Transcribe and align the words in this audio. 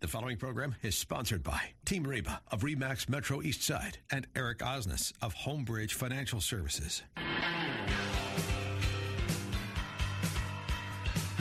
The 0.00 0.06
following 0.06 0.36
program 0.36 0.76
is 0.82 0.94
sponsored 0.94 1.42
by 1.42 1.60
Team 1.84 2.04
Reba 2.04 2.40
of 2.52 2.60
Remax 2.60 3.08
Metro 3.08 3.42
East 3.42 3.64
Side 3.64 3.98
and 4.12 4.28
Eric 4.36 4.58
Osnes 4.58 5.12
of 5.22 5.34
Homebridge 5.34 5.94
Financial 5.94 6.40
Services. 6.40 7.02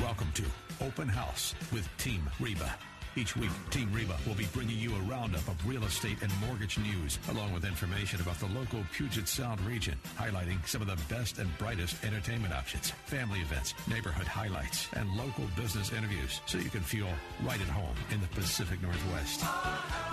Welcome 0.01 0.31
to 0.33 0.43
Open 0.81 1.07
House 1.07 1.53
with 1.71 1.87
Team 1.97 2.27
Reba. 2.39 2.73
Each 3.17 3.35
week, 3.35 3.49
Team 3.71 3.91
Reba 3.91 4.15
will 4.27 4.35
be 4.35 4.45
bringing 4.53 4.77
you 4.77 4.95
a 4.95 4.99
roundup 4.99 5.47
of 5.47 5.67
real 5.67 5.83
estate 5.85 6.17
and 6.21 6.31
mortgage 6.45 6.77
news, 6.77 7.17
along 7.31 7.51
with 7.51 7.65
information 7.65 8.21
about 8.21 8.39
the 8.39 8.45
local 8.45 8.85
Puget 8.93 9.27
Sound 9.27 9.59
region, 9.61 9.97
highlighting 10.15 10.63
some 10.67 10.83
of 10.83 10.87
the 10.87 10.99
best 11.11 11.39
and 11.39 11.57
brightest 11.57 12.05
entertainment 12.05 12.53
options, 12.53 12.91
family 13.07 13.39
events, 13.39 13.73
neighborhood 13.87 14.27
highlights, 14.27 14.87
and 14.93 15.09
local 15.17 15.45
business 15.55 15.91
interviews, 15.93 16.41
so 16.45 16.59
you 16.59 16.69
can 16.69 16.81
feel 16.81 17.07
right 17.43 17.59
at 17.59 17.67
home 17.69 17.95
in 18.11 18.21
the 18.21 18.27
Pacific 18.27 18.79
Northwest. 18.83 19.43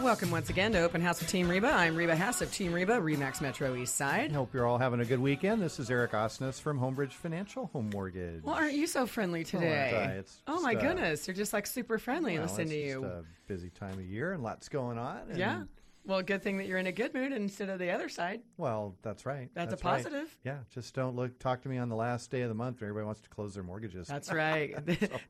Welcome 0.01 0.31
once 0.31 0.49
again 0.49 0.73
to 0.73 0.81
Open 0.81 1.03
House 1.03 1.21
with 1.21 1.29
Team 1.29 1.47
Reba. 1.47 1.69
I'm 1.69 1.97
Reba 1.97 2.17
Haas 2.17 2.41
of 2.41 2.51
Team 2.55 2.73
Reba, 2.73 2.95
Remax 2.95 3.43
Metro 3.43 3.77
East 3.77 3.97
Side. 3.97 4.33
Hope 4.33 4.55
you're 4.55 4.67
all 4.67 4.79
having 4.79 5.01
a 5.01 5.05
good 5.05 5.21
weekend. 5.21 5.61
This 5.61 5.79
is 5.79 5.91
Eric 5.91 6.13
Osnes 6.13 6.59
from 6.59 6.81
Homebridge 6.81 7.13
Financial 7.13 7.69
Home 7.75 7.91
Mortgage. 7.93 8.43
Well, 8.45 8.55
aren't 8.55 8.73
you 8.73 8.87
so 8.87 9.05
friendly 9.05 9.45
today? 9.45 9.93
aren't 9.95 10.27
I? 10.27 10.51
Oh 10.51 10.63
my 10.63 10.75
uh, 10.75 10.81
goodness, 10.81 11.29
you're 11.29 11.37
just 11.37 11.53
like 11.53 11.67
super 11.67 11.99
friendly. 11.99 12.39
Well, 12.39 12.45
Listen 12.45 12.69
to 12.69 12.94
just 12.94 12.94
you. 13.03 13.05
a 13.05 13.25
busy 13.47 13.71
time 13.71 13.95
of 13.95 14.05
year 14.05 14.33
and 14.33 14.43
lots 14.43 14.69
going 14.69 14.99
on. 14.99 15.29
and- 15.29 15.39
yeah. 15.39 15.63
Well, 16.07 16.21
good 16.21 16.43
thing 16.43 16.59
that 16.59 16.67
you're 16.67 16.77
in 16.77 16.87
a 16.87 16.93
good 16.93 17.15
mood 17.15 17.33
instead 17.33 17.71
of 17.71 17.79
the 17.79 17.91
other 17.91 18.11
side. 18.11 18.43
Well, 18.59 18.95
that's 19.01 19.25
right. 19.25 19.49
That's 19.55 19.73
a 19.73 19.77
right. 19.77 19.81
positive. 19.81 20.37
Yeah. 20.45 20.59
Just 20.71 20.95
don't 20.95 21.17
look. 21.17 21.39
Talk 21.39 21.63
to 21.63 21.71
me 21.71 21.79
on 21.79 21.89
the 21.89 21.97
last 21.97 22.31
day 22.31 22.43
of 22.43 22.51
the 22.51 22.55
month 22.55 22.83
when 22.83 22.91
everybody 22.91 23.07
wants 23.07 23.23
to 23.23 23.31
close 23.31 23.55
their 23.55 23.63
mortgages. 23.63 24.07
That's 24.07 24.31
right. 24.31 24.75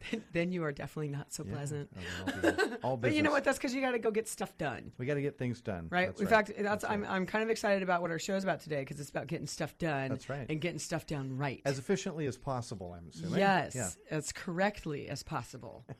then 0.32 0.50
you 0.50 0.64
are 0.64 0.72
definitely 0.72 1.10
not 1.10 1.32
so 1.32 1.44
Yeah, 1.46 1.54
pleasant. 1.54 1.90
All 2.82 2.96
But 2.96 3.14
you 3.14 3.22
know 3.22 3.30
what? 3.30 3.44
That's 3.44 3.56
because 3.56 3.72
you 3.72 3.80
got 3.82 3.92
to 3.92 4.00
go 4.00 4.10
get 4.10 4.26
stuff 4.26 4.58
done. 4.58 4.90
We 4.98 5.06
got 5.06 5.14
to 5.14 5.22
get 5.22 5.38
things 5.38 5.60
done. 5.60 5.86
Right. 5.92 6.08
That's 6.08 6.20
In 6.20 6.26
right. 6.26 6.46
fact, 6.48 6.52
that's, 6.58 6.82
I'm, 6.84 7.04
I'm 7.08 7.24
kind 7.24 7.44
of 7.44 7.50
excited 7.50 7.84
about 7.84 8.02
what 8.02 8.10
our 8.10 8.18
show's 8.18 8.42
about 8.42 8.58
today 8.60 8.80
because 8.80 8.98
it's 8.98 9.10
about 9.10 9.28
getting 9.28 9.46
stuff 9.46 9.78
done. 9.78 10.08
That's 10.08 10.28
right. 10.28 10.46
And 10.48 10.60
getting 10.60 10.80
stuff 10.80 11.06
done 11.06 11.36
right. 11.38 11.62
as 11.64 11.78
efficiently 11.78 12.26
as 12.26 12.36
possible. 12.36 12.96
I'm 12.98 13.06
assuming. 13.10 13.38
Yes, 13.38 13.76
Yeah. 13.76 13.90
as 14.10 14.32
correctly 14.32 15.08
as 15.08 15.22
possible. 15.22 15.84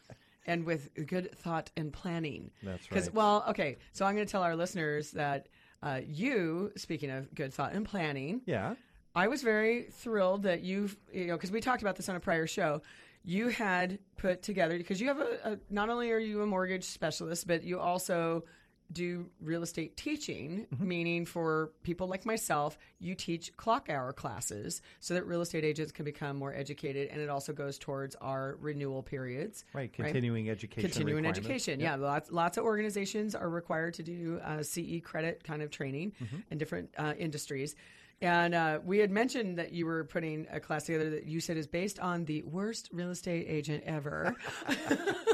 and 0.46 0.64
with 0.64 0.90
good 1.06 1.36
thought 1.38 1.70
and 1.76 1.92
planning. 1.92 2.50
That's 2.62 2.86
Because, 2.86 3.06
right. 3.06 3.14
well, 3.14 3.44
okay, 3.48 3.76
so 3.92 4.04
I'm 4.04 4.14
going 4.14 4.26
to 4.26 4.30
tell 4.30 4.42
our 4.42 4.56
listeners 4.56 5.10
that 5.12 5.48
uh, 5.82 6.00
you, 6.06 6.72
speaking 6.76 7.10
of 7.10 7.34
good 7.34 7.52
thought 7.52 7.72
and 7.72 7.84
planning, 7.86 8.40
Yeah. 8.46 8.74
I 9.16 9.28
was 9.28 9.42
very 9.42 9.84
thrilled 9.92 10.42
that 10.42 10.62
you've, 10.62 10.96
you 11.12 11.26
know, 11.26 11.36
because 11.36 11.52
we 11.52 11.60
talked 11.60 11.82
about 11.82 11.94
this 11.94 12.08
on 12.08 12.16
a 12.16 12.20
prior 12.20 12.48
show. 12.48 12.82
You 13.24 13.48
had 13.48 14.00
put 14.16 14.42
together, 14.42 14.76
because 14.76 15.00
you 15.00 15.06
have 15.06 15.20
a, 15.20 15.38
a, 15.44 15.58
not 15.70 15.88
only 15.88 16.10
are 16.10 16.18
you 16.18 16.42
a 16.42 16.46
mortgage 16.46 16.82
specialist, 16.84 17.46
but 17.46 17.62
you 17.62 17.78
also 17.78 18.44
do 18.92 19.26
real 19.40 19.62
estate 19.62 19.96
teaching, 19.96 20.66
meaning 20.78 21.24
for 21.26 21.72
people 21.82 22.06
like 22.06 22.24
myself, 22.24 22.78
you 22.98 23.14
teach 23.14 23.56
clock 23.56 23.88
hour 23.90 24.12
classes 24.12 24.82
so 25.00 25.14
that 25.14 25.26
real 25.26 25.40
estate 25.40 25.64
agents 25.64 25.90
can 25.92 26.04
become 26.04 26.36
more 26.36 26.54
educated. 26.54 27.08
And 27.10 27.20
it 27.20 27.28
also 27.28 27.52
goes 27.52 27.78
towards 27.78 28.14
our 28.16 28.56
renewal 28.60 29.02
periods. 29.02 29.64
Right. 29.72 29.92
Continuing 29.92 30.50
education. 30.50 30.88
Continuing 30.90 31.26
education, 31.26 31.80
yeah. 31.80 31.96
Lots, 31.96 32.30
lots 32.30 32.56
of 32.58 32.64
organizations 32.64 33.34
are 33.34 33.48
required 33.48 33.94
to 33.94 34.02
do 34.02 34.40
uh, 34.44 34.62
CE 34.62 35.00
credit 35.02 35.42
kind 35.44 35.62
of 35.62 35.70
training 35.70 36.12
Mm-hmm. 36.22 36.36
in 36.50 36.58
different 36.58 36.90
uh, 36.96 37.14
industries. 37.18 37.74
And 38.20 38.54
uh, 38.54 38.78
we 38.84 38.98
had 38.98 39.10
mentioned 39.10 39.58
that 39.58 39.72
you 39.72 39.86
were 39.86 40.04
putting 40.04 40.46
a 40.50 40.60
class 40.60 40.84
together 40.84 41.10
that 41.10 41.26
you 41.26 41.40
said 41.40 41.56
is 41.56 41.66
based 41.66 41.98
on 41.98 42.24
the 42.24 42.42
worst 42.42 42.88
real 42.92 43.10
estate 43.10 43.46
agent 43.48 43.82
ever, 43.86 44.34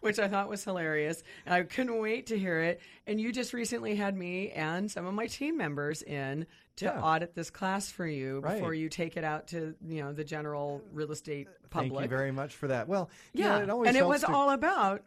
which 0.00 0.18
I 0.18 0.28
thought 0.28 0.48
was 0.48 0.64
hilarious. 0.64 1.22
And 1.46 1.54
I 1.54 1.62
couldn't 1.62 1.98
wait 1.98 2.26
to 2.28 2.38
hear 2.38 2.60
it. 2.60 2.80
And 3.06 3.20
you 3.20 3.32
just 3.32 3.52
recently 3.52 3.94
had 3.96 4.16
me 4.16 4.50
and 4.50 4.90
some 4.90 5.06
of 5.06 5.14
my 5.14 5.26
team 5.26 5.56
members 5.56 6.02
in 6.02 6.46
to 6.76 6.86
Yeah. 6.86 7.00
audit 7.02 7.34
this 7.34 7.50
class 7.50 7.90
for 7.90 8.06
you 8.06 8.40
Right. 8.40 8.54
before 8.54 8.72
you 8.74 8.88
take 8.88 9.16
it 9.16 9.24
out 9.24 9.48
to 9.48 9.74
you 9.86 10.02
know 10.02 10.12
the 10.12 10.24
general 10.24 10.82
real 10.92 11.12
estate 11.12 11.48
public. 11.68 11.92
Thank 11.92 12.02
you 12.10 12.16
very 12.16 12.32
much 12.32 12.54
for 12.54 12.68
that. 12.68 12.88
Well, 12.88 13.10
you 13.34 13.44
Yeah, 13.44 13.58
know, 13.58 13.62
it 13.62 13.70
always 13.70 13.88
and 13.88 13.96
it 13.96 14.06
was 14.06 14.22
to- 14.22 14.30
all 14.32 14.50
about 14.50 15.02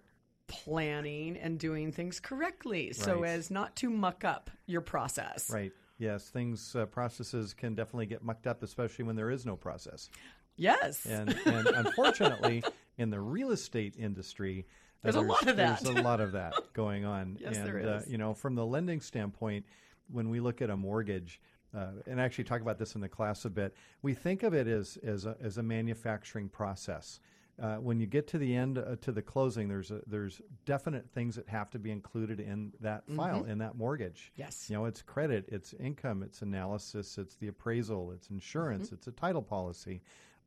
planning 0.48 1.38
and 1.38 1.58
doing 1.60 1.92
things 1.92 2.20
correctly 2.20 2.94
so 2.94 3.24
as 3.24 3.50
not 3.50 3.76
to 3.78 3.90
muck 3.90 4.24
up 4.24 4.52
your 4.68 4.82
process. 4.82 5.50
Right. 5.52 5.72
Yes, 5.98 6.30
things 6.30 6.76
uh, 6.76 6.86
processes 6.86 7.54
can 7.54 7.76
definitely 7.76 8.08
get 8.08 8.24
mucked 8.24 8.46
up, 8.46 8.62
especially 8.62 9.06
when 9.06 9.16
there 9.16 9.32
is 9.32 9.46
no 9.46 9.56
process. 9.56 10.10
Yes. 10.58 11.06
And, 11.06 11.30
and 11.46 11.68
unfortunately, 11.68 12.64
in 12.98 13.10
the 13.10 13.20
real 13.20 13.52
estate 13.52 13.96
industry, 13.98 14.68
uh, 15.04 15.12
There's 15.12 15.16
a 15.16 15.22
lot 15.22 15.48
of 15.48 15.58
that. 15.58 15.80
There's 15.82 15.98
a 15.98 16.02
lot 16.02 16.22
of 16.22 16.32
that 16.34 16.54
going 16.74 17.06
on. 17.06 17.38
Yes, 17.42 17.58
and, 17.58 17.68
there 17.68 17.80
Uh, 17.88 18.02
you 18.08 18.18
know, 18.18 18.34
from 18.34 18.56
the 18.56 18.66
lending 18.66 19.02
standpoint, 19.02 19.66
when 20.12 20.30
we 20.30 20.40
look 20.40 20.62
at 20.62 20.70
a 20.70 20.78
mortgage, 20.78 21.42
uh, 21.76 21.88
and 22.08 22.22
actually 22.22 22.44
talk 22.44 22.62
about 22.62 22.78
this 22.78 22.96
in 22.96 23.02
the 23.02 23.10
class 23.10 23.46
a 23.46 23.50
bit, 23.50 23.74
we 24.02 24.14
think 24.14 24.44
of 24.44 24.54
it 24.54 24.68
as 24.68 24.98
as 25.04 25.26
a, 25.26 25.36
as 25.42 25.58
a 25.58 25.64
manufacturing 25.64 26.48
process. 26.50 27.20
Uh, 27.62 27.76
when 27.76 28.00
you 28.00 28.08
get 28.08 28.28
to 28.28 28.40
the 28.40 28.56
end 28.56 28.80
uh, 28.80 28.96
to 29.02 29.12
the 29.12 29.22
closing, 29.22 29.68
there's 29.68 29.92
a, 29.92 30.02
there's 30.08 30.42
definite 30.66 31.08
things 31.12 31.36
that 31.36 31.48
have 31.48 31.70
to 31.70 31.78
be 31.78 31.92
included 31.92 32.40
in 32.40 32.72
that 32.80 33.04
file 33.16 33.44
in 33.44 33.60
that 33.60 33.76
mortgage. 33.76 34.32
Mm-hmm. 34.34 34.42
Yes. 34.42 34.70
you 34.70 34.76
know 34.76 34.86
it's 34.86 35.04
credit, 35.04 35.46
it's 35.50 35.74
income, 35.74 36.24
it's 36.24 36.42
analysis, 36.42 37.18
it's 37.20 37.36
the 37.36 37.50
appraisal, 37.50 38.12
it's 38.12 38.30
insurance, 38.30 38.92
it's 38.92 39.08
a 39.08 39.12
title 39.12 39.44
policy. 39.44 40.02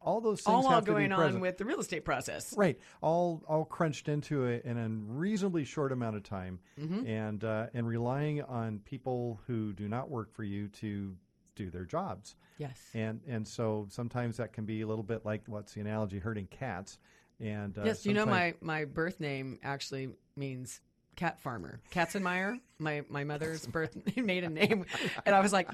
All 0.07 0.21
those 0.21 0.41
things. 0.41 0.55
All 0.55 0.63
while 0.65 0.81
going 0.81 1.13
on 1.13 1.41
with 1.41 1.59
the 1.59 1.65
real 1.65 1.81
estate 1.81 2.05
process. 2.05 2.55
Right, 2.57 2.79
all 3.03 3.43
all 3.49 3.65
crunched 3.65 4.09
into 4.09 4.47
a, 4.47 4.61
in 4.65 4.79
a 4.79 4.89
reasonably 4.89 5.65
short 5.65 5.91
amount 5.93 6.17
of 6.17 6.23
time, 6.23 6.61
Mm-hmm. 6.81 7.07
and 7.07 7.45
uh, 7.45 7.67
and 7.75 7.87
relying 7.87 8.41
on 8.43 8.79
people 8.85 9.41
who 9.47 9.73
do 9.73 9.89
not 9.89 10.09
work 10.09 10.33
for 10.33 10.45
you 10.45 10.69
to 10.69 11.15
do 11.57 11.71
their 11.71 11.85
jobs, 11.85 12.37
Yes. 12.59 12.79
and 12.95 13.21
and 13.27 13.47
so 13.49 13.87
sometimes 13.91 14.37
that 14.37 14.53
can 14.53 14.65
be 14.65 14.83
a 14.83 14.87
little 14.87 15.03
bit 15.03 15.25
like 15.27 15.43
what's 15.47 15.73
the 15.75 15.81
analogy 15.81 16.19
herding 16.21 16.47
cats, 16.47 16.99
and 17.41 17.77
uh, 17.77 17.83
yes, 17.85 18.07
you 18.07 18.15
know 18.15 18.27
my 18.27 18.55
my 18.61 18.85
birth 18.85 19.19
name 19.21 19.59
actually 19.65 20.11
means 20.37 20.81
cat 21.17 21.41
farmer. 21.41 21.81
Katzenmeyer, 21.93 22.61
my 22.79 23.03
my 23.09 23.25
mother's 23.25 23.67
birth 23.67 23.97
maiden 24.17 24.55
name, 24.55 24.85
and 25.25 25.35
I 25.35 25.41
was 25.41 25.53
like, 25.53 25.69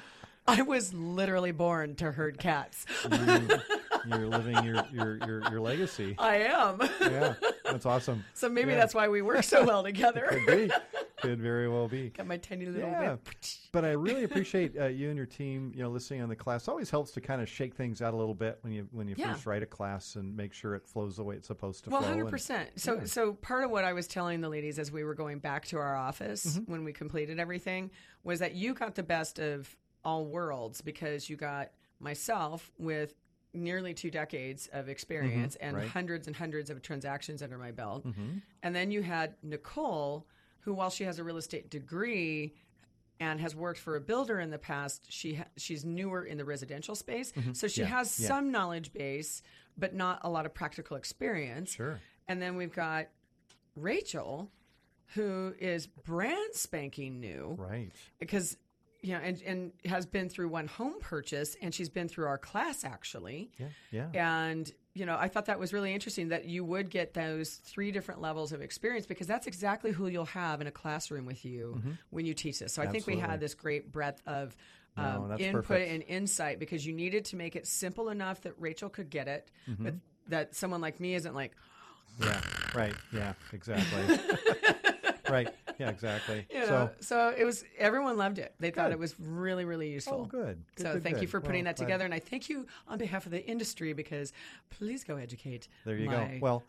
I 0.47 0.63
was 0.63 0.95
literally 0.95 1.53
born 1.53 1.97
to 1.97 2.11
herd 2.13 2.39
cats. 2.39 2.87
you, 4.07 4.19
you're 4.19 4.29
living 4.29 4.63
your 4.65 4.85
your 4.93 5.17
your, 5.27 5.51
your 5.51 5.61
legacy. 5.61 6.15
I 6.19 6.37
am. 6.39 6.81
Yeah, 7.01 7.35
that's 7.65 7.87
awesome. 7.87 8.25
so 8.35 8.49
maybe 8.49 8.71
Yeah. 8.73 8.79
that's 8.79 8.95
why 8.95 9.09
we 9.09 9.23
work 9.23 9.43
so 9.45 9.65
well 9.65 9.83
together. 9.83 10.27
Could 10.31 10.47
be, 10.47 10.71
could 11.21 11.41
very 11.41 11.69
well 11.69 11.87
be. 11.89 12.09
Got 12.11 12.27
my 12.27 12.37
tiny 12.37 12.67
little 12.67 12.81
Yeah. 12.81 13.11
whip. 13.13 13.29
But 13.71 13.85
I 13.85 13.93
really 13.93 14.25
appreciate 14.25 14.77
uh, 14.79 14.87
you 14.87 15.09
and 15.09 15.17
your 15.17 15.27
team, 15.27 15.73
you 15.75 15.83
know, 15.83 15.89
listening 15.91 16.21
on 16.21 16.29
the 16.29 16.35
class. 16.37 16.67
It 16.67 16.71
always 16.71 16.91
helps 16.91 17.13
to 17.13 17.21
kind 17.21 17.41
of 17.41 17.49
shake 17.49 17.75
things 17.75 18.03
out 18.03 18.13
a 18.13 18.17
little 18.17 18.35
bit 18.35 18.59
when 18.63 18.73
you 18.73 18.89
when 18.93 19.07
you 19.09 19.15
Yeah. 19.17 19.33
first 19.33 19.47
write 19.47 19.63
a 19.63 19.67
class 19.67 20.17
and 20.17 20.37
make 20.37 20.53
sure 20.53 20.75
it 20.75 20.85
flows 20.87 21.17
the 21.17 21.23
way 21.25 21.37
it's 21.37 21.47
supposed 21.47 21.85
to 21.85 21.91
Well, 21.91 22.03
hundred 22.03 22.29
percent. 22.29 22.71
So, 22.77 23.05
so 23.05 23.35
part 23.35 23.63
of 23.65 23.71
what 23.71 23.85
I 23.85 23.93
was 23.93 24.07
telling 24.09 24.41
the 24.41 24.49
ladies 24.49 24.79
as 24.81 24.91
we 24.91 25.05
were 25.05 25.15
going 25.15 25.39
back 25.39 25.67
to 25.67 25.79
our 25.79 25.97
office 25.97 26.45
Mm-hmm. 26.47 26.71
when 26.73 26.83
we 26.85 26.93
completed 26.93 27.39
everything 27.39 27.91
was 28.25 28.41
that 28.41 28.55
you 28.55 28.75
got 28.75 28.95
the 28.97 29.03
best 29.03 29.39
of 29.39 29.77
all 30.05 30.27
worlds 30.27 30.81
because 30.81 31.31
you 31.31 31.37
got 31.37 31.71
myself 32.01 32.71
with 32.79 33.15
nearly 33.55 33.95
two 33.95 34.11
decades 34.11 34.69
of 34.73 34.89
experience 34.89 35.57
and 35.57 35.75
Mm-hmm. 35.75 35.83
right. 35.85 35.91
hundreds 35.93 36.27
and 36.27 36.35
hundreds 36.37 36.71
of 36.71 36.81
transactions 36.83 37.43
under 37.43 37.59
my 37.59 37.71
belt, 37.71 38.05
and 38.63 38.75
then 38.77 38.91
you 38.91 39.03
had 39.03 39.35
Nicole, 39.43 40.27
who 40.61 40.73
while 40.75 40.91
she 40.91 41.05
has 41.05 41.19
a 41.19 41.25
real 41.25 41.37
estate 41.37 41.71
degree. 41.71 42.55
And 43.21 43.41
has 43.41 43.55
worked 43.55 43.79
for 43.79 43.95
a 43.95 44.01
builder 44.01 44.41
in 44.41 44.51
the 44.51 44.59
past. 44.59 45.07
She 45.09 45.35
ha- 45.35 45.45
she's 45.57 45.85
newer 45.85 46.25
in 46.25 46.39
the 46.39 46.45
residential 46.45 46.97
space, 46.97 47.33
so 47.53 47.69
she 47.69 47.83
Mm-hmm. 47.83 47.93
Yeah, 47.93 47.97
has 47.99 48.19
yeah. 48.19 48.27
some 48.27 48.51
knowledge 48.51 48.93
base, 48.93 49.43
but 49.79 49.95
not 49.95 50.19
a 50.25 50.29
lot 50.29 50.45
of 50.45 50.53
practical 50.55 50.97
experience. 50.97 51.71
Sure. 51.75 52.01
And 52.27 52.43
then 52.43 52.57
we've 52.57 52.73
got 52.75 53.07
Rachel, 53.77 54.51
who 55.15 55.55
is 55.61 55.87
brand 55.87 56.55
spanking 56.55 57.21
new 57.21 57.55
Right. 57.59 57.93
because 58.19 58.57
you 59.03 59.13
know, 59.15 59.21
and, 59.23 59.43
and 59.43 59.73
has 59.85 60.07
been 60.07 60.29
through 60.29 60.49
one 60.49 60.67
home 60.69 60.95
purchase, 61.01 61.57
and 61.61 61.75
she's 61.75 61.89
been 61.89 62.09
through 62.09 62.27
our 62.27 62.39
class 62.39 62.85
actually. 62.85 63.51
Yeah. 63.59 63.67
Yeah. 64.15 64.37
And 64.45 64.73
you 64.95 65.07
know, 65.07 65.17
I 65.19 65.29
thought 65.29 65.47
that 65.47 65.59
was 65.59 65.73
really 65.73 65.95
interesting 65.95 66.29
that 66.29 66.45
you 66.45 66.65
would 66.65 66.91
get 66.91 67.15
those 67.15 67.55
three 67.65 67.93
different 67.93 68.21
levels 68.21 68.53
of 68.53 68.61
experience 68.61 69.07
because 69.07 69.27
that's 69.27 69.47
exactly 69.47 69.91
who 69.91 70.07
you'll 70.07 70.27
have 70.27 70.61
in 70.61 70.67
a 70.67 70.71
classroom 70.71 71.25
with 71.25 71.45
you 71.47 71.83
when 72.11 72.27
you 72.27 72.35
teach 72.35 72.59
this. 72.59 72.75
So 72.75 72.83
I 72.83 72.89
think 72.89 73.07
we 73.07 73.15
Mm-hmm. 73.15 73.25
Had 73.31 73.41
this 73.41 73.55
great 73.55 73.91
breadth 73.91 74.21
of 74.27 74.55
um, 74.99 75.29
that's 75.31 75.41
input 75.41 75.65
perfect. 75.65 75.91
and 75.91 76.03
insight 76.03 76.59
because 76.59 76.85
you 76.87 76.93
needed 76.93 77.25
to 77.27 77.37
make 77.37 77.57
it 77.57 77.67
simple 77.67 78.11
enough 78.11 78.43
that 78.43 78.53
Rachel 78.59 78.91
could 78.91 79.09
get 79.09 79.29
it, 79.29 79.51
Mm-hmm. 79.69 79.85
but 79.85 79.95
that 80.29 80.55
someone 80.55 80.81
like 80.83 81.01
me 81.01 81.15
isn't 81.15 81.35
like, 81.35 81.53
Yeah. 82.21 82.41
Right. 82.75 82.95
Yeah. 83.15 83.33
Exactly. 83.55 84.19
right. 85.31 85.49
Yeah. 85.83 85.91
Exactly. 85.91 86.47
You 86.53 86.61
know, 86.61 86.67
so. 86.67 86.91
so, 87.01 87.35
it 87.37 87.45
was 87.45 87.65
everyone 87.79 88.17
loved 88.17 88.39
it. 88.39 88.55
They 88.61 88.71
thought 88.71 88.93
it 88.93 88.99
was 88.99 89.15
really, 89.19 89.65
really 89.65 89.91
useful. 89.91 90.23
Oh, 90.23 90.25
good. 90.25 90.63
Good, 90.77 90.87
so 90.87 90.93
good, 90.95 91.03
thank 91.03 91.21
you 91.23 91.29
for 91.29 91.41
putting 91.41 91.65
Well, 91.65 91.73
that 91.75 91.77
together, 91.77 92.05
and 92.05 92.15
I 92.15 92.19
thank 92.19 92.49
you 92.49 92.67
on 92.89 92.99
behalf 92.99 93.27
of 93.27 93.33
the 93.33 93.45
industry 93.45 93.93
because 93.93 94.33
please 94.71 95.05
go 95.05 95.17
educate. 95.17 95.69
There 95.85 95.97
you 95.97 96.09
go. 96.09 96.29
Well, 96.41 96.63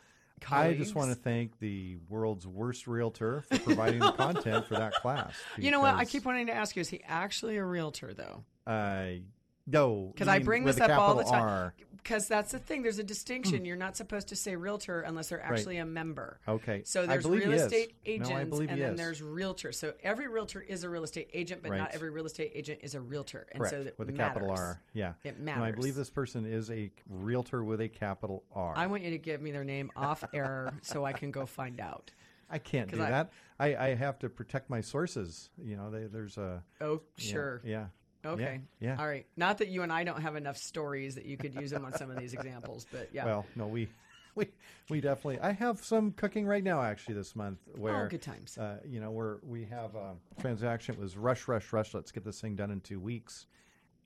I 0.51 0.74
just 0.74 0.95
want 0.95 1.10
to 1.10 1.15
thank 1.15 1.60
the 1.60 1.98
world's 2.10 2.48
worst 2.48 2.88
realtor 2.88 3.42
for 3.42 3.60
providing 3.60 4.00
the 4.00 4.12
content 4.12 4.65
for 4.65 4.75
that 4.75 4.94
class. 4.95 5.33
You 5.57 5.71
know 5.71 5.80
what? 5.80 5.95
I 5.95 6.06
keep 6.06 6.25
wanting 6.25 6.48
to 6.48 6.54
ask 6.54 6.75
you: 6.75 6.81
Is 6.81 6.89
he 6.89 7.01
actually 7.07 7.57
a 7.57 7.63
realtor, 7.63 8.13
though? 8.13 8.44
Uh, 8.65 9.19
no, 9.68 10.12
Because 10.13 10.27
I 10.27 10.39
bring 10.39 10.65
this 10.65 10.80
up 10.80 10.92
all 10.92 11.15
the 11.15 11.24
time. 11.24 11.42
R. 11.42 11.74
Because 12.03 12.27
that's 12.27 12.51
the 12.51 12.59
thing. 12.59 12.83
There's 12.83 13.00
a 13.00 13.01
Hmm. 13.01 13.07
distinction. 13.07 13.63
You're 13.65 13.77
not 13.77 13.95
supposed 13.95 14.27
to 14.27 14.35
say 14.35 14.55
realtor 14.57 15.01
unless 15.01 15.29
they're 15.29 15.41
actually 15.41 15.77
a 15.77 15.85
member. 15.85 16.39
Okay. 16.47 16.81
So 16.83 17.05
there's 17.05 17.25
real 17.25 17.53
estate 17.53 17.95
No, 18.05 18.11
I 18.11 18.15
agents, 18.15 18.50
believe 18.50 18.69
and 18.69 18.77
he 18.77 18.83
then 18.83 18.94
is. 18.95 19.00
there's 19.00 19.21
realtor. 19.21 19.71
So 19.71 19.94
every 20.03 20.27
realtor 20.27 20.59
is 20.59 20.83
a 20.83 20.89
real 20.89 21.03
estate 21.05 21.29
agent, 21.33 21.61
but 21.63 21.71
Right. 21.71 21.77
not 21.77 21.91
every 21.94 22.09
real 22.09 22.25
estate 22.25 22.51
agent 22.53 22.81
is 22.83 22.94
a 22.94 23.00
realtor. 23.00 23.47
And 23.53 23.59
Correct. 23.61 23.71
so 23.73 23.83
that 23.85 23.97
with 23.97 24.09
a 24.09 24.11
matters. 24.11 24.27
capital 24.33 24.51
R. 24.51 24.81
Yeah. 24.94 25.13
It 25.23 25.39
No, 25.39 25.53
I 25.63 25.71
believe 25.71 25.95
this 25.95 26.09
person 26.09 26.45
is 26.45 26.69
a 26.69 26.91
realtor 27.09 27.63
with 27.63 27.79
a 27.79 27.88
capital 27.88 28.44
R. 28.51 28.73
I 28.75 28.88
want 28.88 29.03
you 29.03 29.11
to 29.11 29.17
give 29.17 29.41
me 29.41 29.51
their 29.51 29.63
name 29.63 29.89
off 29.95 30.23
air 30.33 30.73
so 30.81 31.05
I 31.05 31.13
can 31.13 31.31
go 31.31 31.45
find 31.45 31.79
out. 31.79 32.11
I 32.50 32.59
can't 32.59 32.91
do 32.91 32.97
'Cause 32.97 33.05
I- 33.05 33.09
that. 33.11 33.31
I, 33.59 33.75
I 33.75 33.95
have 33.95 34.19
to 34.19 34.29
protect 34.29 34.69
my 34.69 34.81
sources. 34.81 35.50
You 35.57 35.77
know, 35.77 35.89
they, 35.89 36.05
there's 36.07 36.38
a 36.38 36.63
Oh, 36.81 37.01
yeah, 37.17 37.31
sure. 37.31 37.61
Yeah. 37.63 37.88
Okay. 38.25 38.61
yeah. 38.79 38.95
All 38.97 39.07
right. 39.07 39.25
Not 39.35 39.57
that 39.59 39.67
you 39.67 39.81
and 39.83 39.91
I 39.91 40.03
don't 40.03 40.21
have 40.21 40.35
enough 40.35 40.57
stories 40.57 41.15
that 41.15 41.25
you 41.25 41.37
could 41.37 41.55
use 41.55 41.71
them 41.71 41.85
on 41.85 41.93
some 41.93 42.09
of 42.09 42.17
these 42.17 42.33
examples, 42.33 42.85
but 42.91 43.09
yeah. 43.13 43.25
Well, 43.25 43.45
no, 43.55 43.67
we, 43.67 43.89
we, 44.35 44.47
we 44.89 45.01
definitely. 45.01 45.39
I 45.39 45.51
have 45.51 45.83
some 45.83 46.11
cooking 46.11 46.45
right 46.45 46.63
now, 46.63 46.81
actually, 46.81 47.15
this 47.15 47.35
month. 47.35 47.59
Where 47.75 48.05
oh, 48.05 48.09
good 48.09 48.21
times. 48.21 48.57
uh, 48.57 48.77
you 48.85 48.99
know, 48.99 49.11
we're 49.11 49.37
we 49.43 49.65
have 49.65 49.95
a 49.95 50.15
transaction. 50.39 50.95
It 50.95 51.01
was 51.01 51.17
rush, 51.17 51.47
rush, 51.47 51.73
rush. 51.73 51.93
Let's 51.93 52.11
get 52.11 52.23
this 52.23 52.39
thing 52.39 52.55
done 52.55 52.71
in 52.71 52.81
two 52.81 52.99
weeks, 52.99 53.45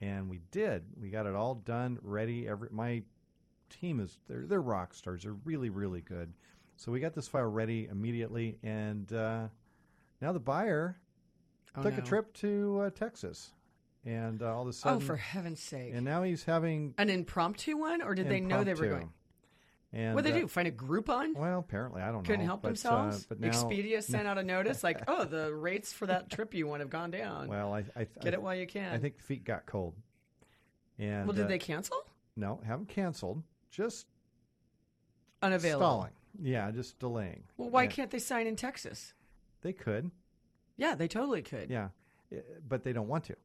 and 0.01 0.29
we 0.29 0.41
did. 0.51 0.83
We 0.99 1.09
got 1.09 1.25
it 1.25 1.35
all 1.35 1.55
done, 1.55 1.99
ready. 2.01 2.47
Every 2.47 2.69
my 2.71 3.03
team 3.69 3.99
is 3.99 4.17
they're 4.27 4.45
they're 4.45 4.61
rock 4.61 4.93
stars. 4.93 5.23
They're 5.23 5.33
really, 5.45 5.69
really 5.69 6.01
good. 6.01 6.33
So 6.75 6.91
we 6.91 6.99
got 6.99 7.13
this 7.13 7.27
file 7.27 7.45
ready 7.45 7.87
immediately, 7.91 8.57
and 8.63 9.11
uh, 9.11 9.47
now 10.21 10.31
the 10.31 10.39
buyer 10.39 10.97
Oh, 11.77 11.83
took 11.83 11.97
a 11.97 12.01
trip 12.01 12.33
to 12.35 12.81
uh, 12.85 12.89
Texas, 12.89 13.51
and 14.07 14.41
uh, 14.41 14.55
all 14.55 14.61
of 14.61 14.67
a 14.69 14.73
sudden, 14.73 14.97
Oh, 15.03 15.05
for 15.05 15.17
heaven's 15.17 15.59
sake. 15.59 15.91
and 15.93 16.05
now 16.05 16.23
he's 16.23 16.43
having 16.45 16.93
An 16.97 17.09
impromptu 17.09 17.75
one, 17.77 18.01
or 18.01 18.15
did 18.15 18.29
they 18.29 18.39
know 18.39 18.63
they 18.63 18.73
were 18.73 18.87
going? 18.87 19.09
And 19.93 20.15
What 20.15 20.23
did 20.23 20.33
they 20.33 20.37
uh, 20.39 20.41
do? 20.41 20.47
Find 20.47 20.67
a 20.67 20.71
Groupon? 20.71 21.35
Well, 21.35 21.59
apparently, 21.59 22.01
I 22.01 22.11
don't 22.11 22.23
Couldn't 22.23 22.41
know. 22.41 22.45
help 22.47 22.61
but, 22.61 22.67
uh, 22.67 22.71
themselves. 22.71 23.25
but 23.25 23.39
now, 23.39 23.49
Expedia 23.49 24.01
sent 24.03 24.27
out 24.27 24.37
a 24.37 24.43
notice 24.43 24.83
like, 24.83 25.01
"Oh, 25.07 25.23
the 25.25 25.53
rates 25.53 25.93
for 25.93 26.05
that 26.07 26.29
trip 26.29 26.53
you 26.53 26.67
want 26.67 26.81
have 26.81 26.89
gone 26.89 27.11
down. 27.11 27.47
Well, 27.49 27.73
I, 27.73 27.83
I 27.95 28.05
Get 28.21 28.33
I, 28.33 28.37
it 28.37 28.41
while 28.41 28.55
you 28.55 28.67
can." 28.67 28.93
I 28.93 28.97
think 28.97 29.17
the 29.17 29.23
feet 29.23 29.43
got 29.43 29.65
cold. 29.65 29.95
And 30.99 31.25
well, 31.27 31.35
did 31.35 31.45
uh, 31.45 31.47
they 31.49 31.59
cancel? 31.59 31.97
No, 32.35 32.59
haven't 32.65 32.89
canceled. 32.89 33.43
Just 33.71 34.07
Unavailable. 35.41 35.85
stalling. 35.85 36.11
Yeah, 36.41 36.69
just 36.71 36.99
delaying. 36.99 37.43
Well, 37.57 37.69
why 37.69 37.83
Yeah, 37.83 37.89
can't 37.89 38.11
they 38.11 38.19
sign 38.19 38.47
in 38.47 38.55
Texas? 38.55 39.13
they 39.61 39.73
could? 39.73 40.11
Yeah, 40.75 40.95
they 40.95 41.07
totally 41.07 41.41
could. 41.41 41.69
Yeah, 41.69 41.89
but 42.67 42.83
they 42.83 42.93
don't 42.93 43.07
want 43.07 43.23
to. 43.25 43.35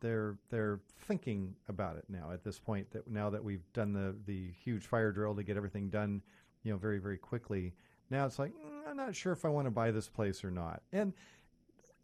They're 0.00 0.36
they're 0.50 0.80
thinking 1.06 1.54
about 1.68 1.96
it 1.96 2.04
now. 2.08 2.30
At 2.32 2.44
this 2.44 2.58
point, 2.58 2.90
that 2.92 3.08
now 3.08 3.30
that 3.30 3.42
we've 3.42 3.64
done 3.72 3.92
the 3.92 4.14
the 4.26 4.50
huge 4.62 4.86
fire 4.86 5.12
drill 5.12 5.34
to 5.34 5.42
get 5.42 5.56
everything 5.56 5.90
done, 5.90 6.22
you 6.62 6.72
know, 6.72 6.78
very 6.78 6.98
very 6.98 7.18
quickly. 7.18 7.74
Now 8.10 8.26
it's 8.26 8.38
like 8.38 8.52
"Mm, 8.52 8.90
I'm 8.90 8.96
not 8.96 9.14
sure 9.14 9.32
if 9.32 9.44
I 9.44 9.48
want 9.48 9.66
to 9.66 9.70
buy 9.70 9.90
this 9.90 10.08
place 10.08 10.44
or 10.44 10.50
not, 10.50 10.82
and 10.92 11.12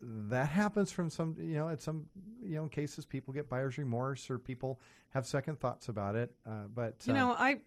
that 0.00 0.48
happens 0.48 0.90
from 0.90 1.10
some 1.10 1.36
you 1.38 1.54
know 1.54 1.68
at 1.68 1.80
some 1.82 2.06
you 2.42 2.56
know 2.56 2.66
cases 2.68 3.06
people 3.06 3.32
get 3.32 3.48
buyer's 3.48 3.78
remorse 3.78 4.28
or 4.30 4.38
people 4.38 4.80
have 5.10 5.26
second 5.26 5.60
thoughts 5.60 5.88
about 5.88 6.16
it. 6.16 6.32
Uh, 6.46 6.64
but 6.74 6.96
You 7.04 7.12
uh, 7.12 7.16
know, 7.16 7.32
I, 7.32 7.60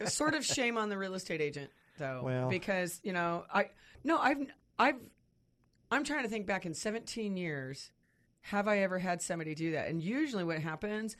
I 0.00 0.04
sort 0.06 0.34
of 0.34 0.44
shame 0.44 0.78
on 0.78 0.88
the 0.88 0.98
real 0.98 1.14
estate 1.14 1.40
agent 1.40 1.70
though, 1.98 2.22
Well- 2.24 2.48
because 2.48 3.00
you 3.02 3.12
know, 3.12 3.44
I 3.52 3.70
no, 4.04 4.18
I've 4.18 4.38
I've 4.78 5.00
I'm 5.90 6.04
trying 6.04 6.22
to 6.22 6.28
think 6.28 6.46
back 6.46 6.64
in 6.64 6.72
17 6.74 7.36
years, 7.36 7.92
have 8.42 8.68
I 8.68 8.78
ever 8.80 8.98
had 8.98 9.22
somebody 9.22 9.54
do 9.54 9.72
that? 9.72 9.88
And 9.88 10.02
usually, 10.02 10.44
what 10.44 10.58
happens 10.58 11.16